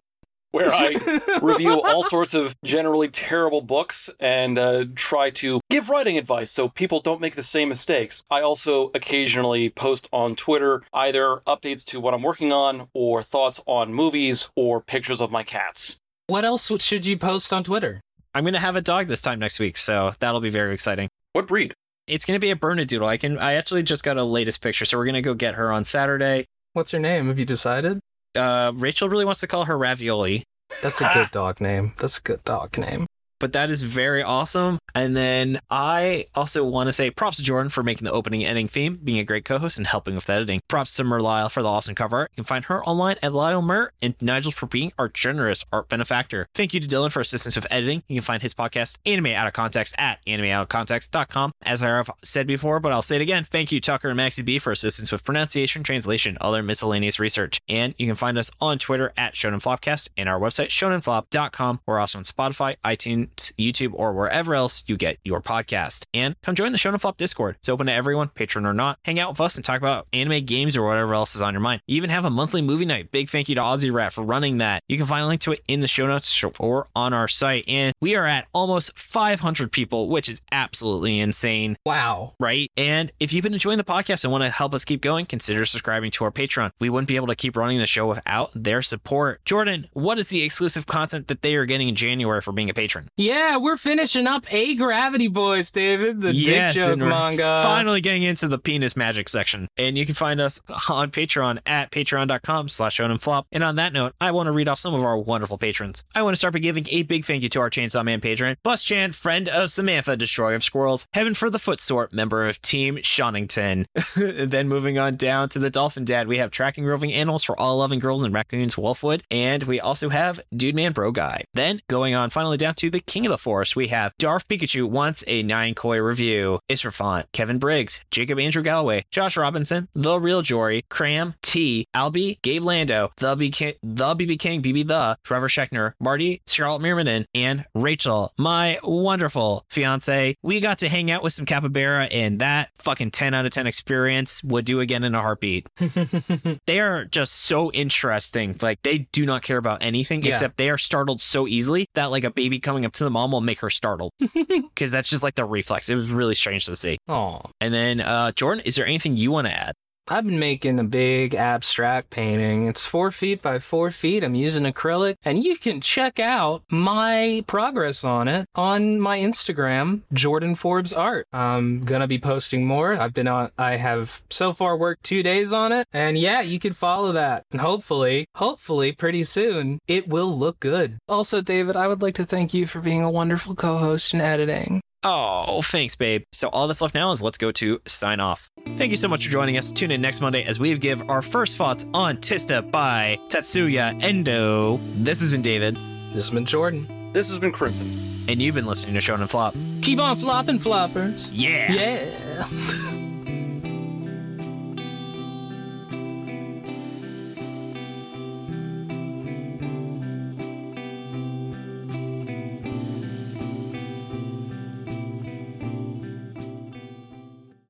Where 0.55 0.73
I 0.73 1.39
review 1.41 1.81
all 1.81 2.01
sorts 2.01 2.33
of 2.33 2.55
generally 2.63 3.09
terrible 3.09 3.61
books 3.61 4.09
and 4.21 4.57
uh, 4.57 4.85
try 4.95 5.29
to 5.31 5.59
give 5.69 5.89
writing 5.89 6.17
advice 6.17 6.49
so 6.49 6.69
people 6.69 7.01
don't 7.01 7.19
make 7.19 7.35
the 7.35 7.43
same 7.43 7.67
mistakes. 7.67 8.23
I 8.31 8.39
also 8.39 8.89
occasionally 8.95 9.69
post 9.69 10.07
on 10.13 10.37
Twitter 10.37 10.81
either 10.93 11.41
updates 11.45 11.83
to 11.87 11.99
what 11.99 12.13
I'm 12.13 12.23
working 12.23 12.53
on, 12.53 12.87
or 12.93 13.21
thoughts 13.21 13.59
on 13.65 13.93
movies, 13.93 14.47
or 14.55 14.79
pictures 14.79 15.19
of 15.19 15.29
my 15.29 15.43
cats. 15.43 15.97
What 16.27 16.45
else 16.45 16.71
should 16.81 17.05
you 17.05 17.17
post 17.17 17.51
on 17.51 17.65
Twitter? 17.65 17.99
I'm 18.33 18.45
going 18.45 18.53
to 18.53 18.59
have 18.59 18.77
a 18.77 18.81
dog 18.81 19.07
this 19.09 19.21
time 19.21 19.39
next 19.39 19.59
week, 19.59 19.75
so 19.75 20.13
that'll 20.19 20.39
be 20.39 20.49
very 20.49 20.73
exciting. 20.73 21.09
What 21.33 21.47
breed? 21.47 21.73
It's 22.07 22.23
going 22.23 22.39
to 22.39 22.41
be 22.41 22.51
a 22.51 22.55
Bernedoodle. 22.55 23.05
I 23.05 23.17
can. 23.17 23.37
I 23.37 23.55
actually 23.55 23.83
just 23.83 24.03
got 24.03 24.17
a 24.17 24.23
latest 24.23 24.61
picture, 24.61 24.85
so 24.85 24.97
we're 24.97 25.05
going 25.05 25.15
to 25.15 25.21
go 25.21 25.33
get 25.33 25.55
her 25.55 25.69
on 25.69 25.83
Saturday. 25.83 26.45
What's 26.71 26.91
her 26.91 26.99
name? 26.99 27.27
Have 27.27 27.39
you 27.39 27.45
decided? 27.45 27.99
Uh, 28.35 28.71
Rachel 28.75 29.09
really 29.09 29.25
wants 29.25 29.41
to 29.41 29.47
call 29.47 29.65
her 29.65 29.77
Ravioli. 29.77 30.43
That's 30.81 31.01
a 31.01 31.09
good 31.13 31.31
dog 31.31 31.61
name. 31.61 31.93
That's 31.97 32.17
a 32.17 32.21
good 32.21 32.43
dog 32.43 32.77
name. 32.77 33.07
But 33.39 33.53
that 33.53 33.69
is 33.69 33.83
very 33.83 34.23
awesome. 34.23 34.79
And 34.93 35.15
then 35.15 35.59
I 35.69 36.25
also 36.33 36.63
want 36.63 36.87
to 36.87 36.93
say 36.93 37.11
props 37.11 37.37
to 37.37 37.43
Jordan 37.43 37.69
for 37.69 37.83
making 37.83 38.05
the 38.05 38.11
opening 38.11 38.43
and 38.43 38.51
ending 38.51 38.67
theme, 38.67 38.99
being 39.03 39.19
a 39.19 39.23
great 39.23 39.45
co-host 39.45 39.77
and 39.77 39.87
helping 39.87 40.15
with 40.15 40.29
editing. 40.29 40.61
Props 40.67 40.95
to 40.95 41.03
Mer 41.03 41.21
Lyle 41.21 41.49
for 41.49 41.61
the 41.61 41.69
awesome 41.69 41.95
cover 41.95 42.17
art. 42.17 42.31
You 42.31 42.43
can 42.43 42.43
find 42.45 42.65
her 42.65 42.83
online 42.85 43.17
at 43.21 43.33
Lyle 43.33 43.61
Mer 43.61 43.91
and 44.01 44.15
Nigel 44.21 44.51
for 44.51 44.67
being 44.67 44.93
our 44.97 45.09
generous 45.09 45.65
art 45.71 45.89
benefactor. 45.89 46.47
Thank 46.53 46.73
you 46.73 46.79
to 46.79 46.87
Dylan 46.87 47.11
for 47.11 47.19
assistance 47.19 47.55
with 47.55 47.67
editing. 47.69 48.03
You 48.07 48.15
can 48.15 48.23
find 48.23 48.41
his 48.41 48.53
podcast 48.53 48.97
Anime 49.05 49.27
Out 49.27 49.47
of 49.47 49.53
Context 49.53 49.95
at 49.97 50.25
animeoutofcontext.com. 50.25 51.51
As 51.63 51.83
I 51.83 51.87
have 51.87 52.09
said 52.23 52.47
before, 52.47 52.79
but 52.79 52.91
I'll 52.91 53.01
say 53.01 53.17
it 53.17 53.21
again. 53.21 53.43
Thank 53.43 53.71
you 53.71 53.81
Tucker 53.81 54.09
and 54.09 54.17
Maxie 54.17 54.41
B 54.41 54.59
for 54.59 54.71
assistance 54.71 55.11
with 55.11 55.23
pronunciation, 55.23 55.83
translation, 55.83 56.37
other 56.39 56.63
miscellaneous 56.63 57.19
research. 57.19 57.59
And 57.67 57.93
you 57.97 58.05
can 58.05 58.15
find 58.15 58.37
us 58.37 58.51
on 58.61 58.77
Twitter 58.77 59.11
at 59.17 59.33
Shonen 59.33 59.61
Flopcast 59.61 60.09
and 60.17 60.29
our 60.29 60.39
website 60.39 60.67
shonenflop.com. 60.67 61.81
We're 61.85 61.99
also 61.99 62.19
on 62.19 62.23
Spotify, 62.23 62.75
iTunes, 62.85 63.24
iTunes, 63.25 63.53
YouTube, 63.53 63.91
or 63.93 64.13
wherever 64.13 64.55
else 64.55 64.83
you 64.87 64.97
get 64.97 65.17
your 65.23 65.41
podcast. 65.41 66.05
And 66.13 66.35
come 66.41 66.55
join 66.55 66.71
the 66.71 66.77
Shonen 66.77 66.99
Flop 66.99 67.17
Discord. 67.17 67.55
It's 67.59 67.69
open 67.69 67.87
to 67.87 67.93
everyone, 67.93 68.29
patron 68.29 68.65
or 68.65 68.73
not. 68.73 68.99
Hang 69.05 69.19
out 69.19 69.29
with 69.31 69.41
us 69.41 69.55
and 69.55 69.63
talk 69.65 69.77
about 69.77 70.07
anime 70.13 70.45
games 70.45 70.75
or 70.77 70.85
whatever 70.87 71.13
else 71.13 71.35
is 71.35 71.41
on 71.41 71.53
your 71.53 71.61
mind. 71.61 71.81
You 71.87 71.97
even 71.97 72.09
have 72.09 72.25
a 72.25 72.29
monthly 72.29 72.61
movie 72.61 72.85
night. 72.85 73.11
Big 73.11 73.29
thank 73.29 73.49
you 73.49 73.55
to 73.55 73.61
Aussie 73.61 73.91
Rat 73.93 74.13
for 74.13 74.23
running 74.23 74.57
that. 74.59 74.83
You 74.87 74.97
can 74.97 75.05
find 75.05 75.23
a 75.23 75.27
link 75.27 75.41
to 75.41 75.51
it 75.53 75.61
in 75.67 75.79
the 75.81 75.87
show 75.87 76.07
notes 76.07 76.43
or 76.59 76.87
on 76.95 77.13
our 77.13 77.27
site. 77.27 77.65
And 77.67 77.93
we 78.01 78.15
are 78.15 78.25
at 78.25 78.47
almost 78.53 78.97
500 78.97 79.71
people, 79.71 80.09
which 80.09 80.29
is 80.29 80.41
absolutely 80.51 81.19
insane 81.19 81.77
Wow. 81.85 82.33
right? 82.39 82.69
And 82.77 83.11
if 83.19 83.33
you've 83.33 83.43
been 83.43 83.53
enjoying 83.53 83.77
the 83.77 83.83
podcast 83.83 84.23
and 84.23 84.31
want 84.31 84.43
to 84.43 84.49
help 84.49 84.73
us 84.73 84.85
keep 84.85 85.01
going, 85.01 85.25
consider 85.25 85.65
subscribing 85.65 86.11
to 86.11 86.23
our 86.23 86.31
Patreon. 86.31 86.71
We 86.79 86.89
wouldn't 86.89 87.07
be 87.07 87.15
able 87.15 87.27
to 87.27 87.35
keep 87.35 87.55
running 87.55 87.79
the 87.79 87.85
show 87.85 88.07
without 88.07 88.51
their 88.55 88.81
support. 88.81 89.43
Jordan, 89.45 89.87
what 89.93 90.17
is 90.19 90.29
the 90.29 90.43
exclusive 90.43 90.85
content 90.85 91.27
that 91.27 91.41
they 91.41 91.55
are 91.55 91.65
getting 91.65 91.87
in 91.89 91.95
January 91.95 92.41
for 92.41 92.51
being 92.51 92.69
a 92.69 92.73
patron? 92.73 93.07
Yeah, 93.17 93.55
we're 93.55 93.77
finishing 93.77 94.27
up 94.27 94.51
A 94.51 94.75
Gravity 94.75 95.29
Boys, 95.29 95.71
David, 95.71 96.19
the 96.19 96.33
yes, 96.33 96.73
dick 96.73 96.83
joke 96.83 96.99
manga. 96.99 97.61
finally 97.63 98.01
getting 98.01 98.23
into 98.23 98.49
the 98.49 98.59
penis 98.59 98.97
magic 98.97 99.29
section. 99.29 99.69
And 99.77 99.97
you 99.97 100.05
can 100.05 100.15
find 100.15 100.41
us 100.41 100.59
on 100.89 101.11
Patreon 101.11 101.59
at 101.65 101.91
patreon.com 101.91 102.67
slash 102.67 102.99
flop. 103.21 103.47
And 103.53 103.63
on 103.63 103.77
that 103.77 103.93
note, 103.93 104.15
I 104.19 104.31
want 104.31 104.47
to 104.47 104.51
read 104.51 104.67
off 104.67 104.79
some 104.79 104.93
of 104.93 105.01
our 105.01 105.17
wonderful 105.17 105.57
patrons. 105.57 106.03
I 106.13 106.23
want 106.23 106.33
to 106.33 106.37
start 106.37 106.55
by 106.55 106.59
giving 106.59 106.87
a 106.89 107.03
big 107.03 107.23
thank 107.23 107.41
you 107.41 107.47
to 107.49 107.61
our 107.61 107.69
Chainsaw 107.69 108.03
Man 108.03 108.19
patron, 108.19 108.57
Bus 108.63 108.83
Chan, 108.83 109.13
friend 109.13 109.47
of 109.47 109.71
Samantha, 109.71 110.17
destroyer 110.17 110.55
of 110.55 110.63
squirrels, 110.65 111.07
Heaven 111.13 111.35
for 111.35 111.49
the 111.49 111.57
Footsort, 111.57 112.11
member 112.11 112.45
of 112.45 112.61
Team 112.61 112.97
Shonington. 112.97 113.85
then 114.49 114.67
moving 114.67 114.97
on 114.97 115.15
down 115.15 115.47
to 115.49 115.59
the 115.59 115.69
Dolphin 115.69 116.03
Dad, 116.03 116.27
we 116.27 116.39
have 116.39 116.51
Tracking 116.51 116.83
Roving 116.83 117.13
Animals 117.13 117.45
for 117.45 117.57
All 117.57 117.77
Loving 117.77 117.99
Girls 117.99 118.23
and 118.23 118.33
Raccoons, 118.33 118.75
Wolfwood. 118.75 119.21
And 119.31 119.63
we 119.63 119.79
also 119.79 120.09
have 120.09 120.41
Dude 120.53 120.75
Man 120.75 120.91
Bro 120.91 121.13
Guy. 121.13 121.45
Then 121.53 121.79
going 121.87 122.13
on 122.13 122.29
finally 122.29 122.57
down 122.57 122.75
to 122.75 122.89
the 122.89 123.04
King 123.05 123.25
of 123.25 123.29
the 123.31 123.37
Forest, 123.37 123.75
we 123.75 123.87
have 123.89 124.11
Darth 124.17 124.47
Pikachu 124.47 124.89
wants 124.89 125.23
a 125.27 125.43
Nine 125.43 125.75
Koi 125.75 125.99
review, 125.99 126.59
Isra 126.69 126.91
Font, 126.93 127.27
Kevin 127.31 127.57
Briggs, 127.59 128.01
Jacob 128.11 128.39
Andrew 128.39 128.63
Galloway, 128.63 129.05
Josh 129.11 129.37
Robinson, 129.37 129.87
The 129.93 130.19
Real 130.19 130.41
Jory, 130.41 130.83
Cram, 130.89 131.35
T, 131.41 131.87
Albie, 131.95 132.41
Gabe 132.41 132.63
Lando, 132.63 133.11
The, 133.17 133.35
B- 133.35 133.49
King, 133.51 133.73
the 133.83 134.15
BB 134.15 134.39
King, 134.39 134.61
BB 134.63 134.87
The, 134.87 135.17
Trevor 135.23 135.47
Schechner, 135.47 135.93
Marty, 135.99 136.41
Charlotte 136.47 136.81
Mirmanen, 136.81 137.25
and 137.33 137.65
Rachel, 137.75 138.31
my 138.37 138.79
wonderful 138.83 139.65
fiance. 139.69 140.35
We 140.41 140.59
got 140.59 140.79
to 140.79 140.89
hang 140.89 141.11
out 141.11 141.23
with 141.23 141.33
some 141.33 141.45
capybara, 141.45 142.05
and 142.05 142.39
that 142.39 142.69
fucking 142.77 143.11
10 143.11 143.33
out 143.33 143.45
of 143.45 143.51
10 143.51 143.67
experience 143.67 144.43
would 144.43 144.65
do 144.65 144.79
again 144.79 145.03
in 145.03 145.13
a 145.15 145.21
heartbeat. 145.21 145.67
they 146.65 146.79
are 146.79 147.05
just 147.05 147.33
so 147.33 147.71
interesting. 147.71 148.55
Like 148.61 148.81
they 148.83 148.99
do 149.11 149.25
not 149.25 149.41
care 149.41 149.57
about 149.57 149.83
anything 149.83 150.23
Yeah. 150.23 150.29
except 150.31 150.57
they 150.57 150.69
are 150.69 150.77
startled 150.77 151.21
so 151.21 151.47
easily 151.47 151.87
that 151.95 152.05
like 152.05 152.23
a 152.23 152.31
baby 152.31 152.59
coming 152.59 152.85
up 152.85 152.93
to 152.95 153.03
the 153.03 153.09
mom 153.09 153.31
will 153.31 153.41
make 153.41 153.59
her 153.59 153.69
startled 153.69 154.11
because 154.19 154.91
that's 154.91 155.09
just 155.09 155.23
like 155.23 155.35
the 155.35 155.45
reflex. 155.45 155.89
It 155.89 155.95
was 155.95 156.11
really 156.11 156.35
strange 156.35 156.65
to 156.65 156.75
see. 156.75 156.97
Aw. 157.07 157.41
And 157.61 157.73
then 157.73 158.01
uh 158.01 158.31
Jordan, 158.31 158.63
is 158.65 158.75
there 158.75 158.85
anything 158.85 159.17
you 159.17 159.31
want 159.31 159.47
to 159.47 159.53
add? 159.53 159.73
I've 160.07 160.25
been 160.25 160.37
making 160.37 160.77
a 160.77 160.83
big 160.83 161.33
abstract 161.33 162.11
painting. 162.11 162.67
It's 162.67 162.85
four 162.85 163.09
feet 163.09 163.41
by 163.41 163.57
four 163.57 163.89
feet. 163.89 164.23
I'm 164.23 164.35
using 164.35 164.63
acrylic, 164.63 165.15
and 165.25 165.43
you 165.43 165.57
can 165.57 165.81
check 165.81 166.19
out 166.19 166.61
my 166.69 167.43
progress 167.47 168.03
on 168.03 168.27
it 168.27 168.45
on 168.53 168.99
my 168.99 169.17
Instagram, 169.17 170.01
Jordan 170.13 170.53
Forbes 170.53 170.93
Art. 170.93 171.25
I'm 171.33 171.85
gonna 171.85 172.07
be 172.07 172.19
posting 172.19 172.67
more. 172.67 172.93
I've 172.93 173.15
been 173.15 173.27
on. 173.27 173.49
I 173.57 173.77
have 173.77 174.21
so 174.29 174.53
far 174.53 174.77
worked 174.77 175.03
two 175.03 175.23
days 175.23 175.51
on 175.51 175.71
it, 175.71 175.87
and 175.91 176.19
yeah, 176.19 176.41
you 176.41 176.59
can 176.59 176.73
follow 176.73 177.11
that. 177.13 177.43
And 177.51 177.61
hopefully, 177.61 178.27
hopefully, 178.35 178.91
pretty 178.91 179.23
soon 179.23 179.79
it 179.87 180.07
will 180.07 180.37
look 180.37 180.59
good. 180.59 180.99
Also, 181.09 181.41
David, 181.41 181.75
I 181.75 181.87
would 181.87 182.03
like 182.03 182.15
to 182.15 182.25
thank 182.25 182.53
you 182.53 182.67
for 182.67 182.79
being 182.79 183.01
a 183.01 183.09
wonderful 183.09 183.55
co-host 183.55 184.13
and 184.13 184.21
editing. 184.21 184.81
Oh, 185.07 185.61
thanks, 185.61 185.95
babe. 185.95 186.23
So 186.31 186.47
all 186.49 186.67
that's 186.67 186.81
left 186.81 186.95
now 186.95 187.11
is 187.11 187.21
let's 187.21 187.37
go 187.37 187.51
to 187.51 187.79
sign 187.85 188.19
off. 188.19 188.49
Thank 188.77 188.89
you 188.89 188.97
so 188.97 189.07
much 189.07 189.23
for 189.25 189.31
joining 189.31 189.55
us. 189.57 189.71
Tune 189.71 189.91
in 189.91 190.01
next 190.01 190.19
Monday 190.19 190.43
as 190.43 190.59
we 190.59 190.75
give 190.79 191.07
our 191.09 191.21
first 191.21 191.57
thoughts 191.57 191.85
on 191.93 192.17
Tista 192.21 192.63
by 192.63 193.19
Tatsuya 193.29 194.01
Endo. 194.01 194.77
This 194.95 195.19
has 195.19 195.31
been 195.31 195.43
David, 195.43 195.75
This 196.11 196.23
has 196.23 196.31
been 196.31 196.45
Jordan. 196.45 197.11
This 197.13 197.29
has 197.29 197.37
been 197.37 197.51
Crimson. 197.51 198.25
and 198.27 198.41
you've 198.41 198.55
been 198.55 198.65
listening 198.65 198.95
to 198.95 198.99
Shonen 198.99 199.29
Flop. 199.29 199.53
Keep 199.83 199.99
on 199.99 200.15
flopping, 200.15 200.57
floppers. 200.57 201.29
Yeah. 201.31 201.71
Yeah. 201.71 203.01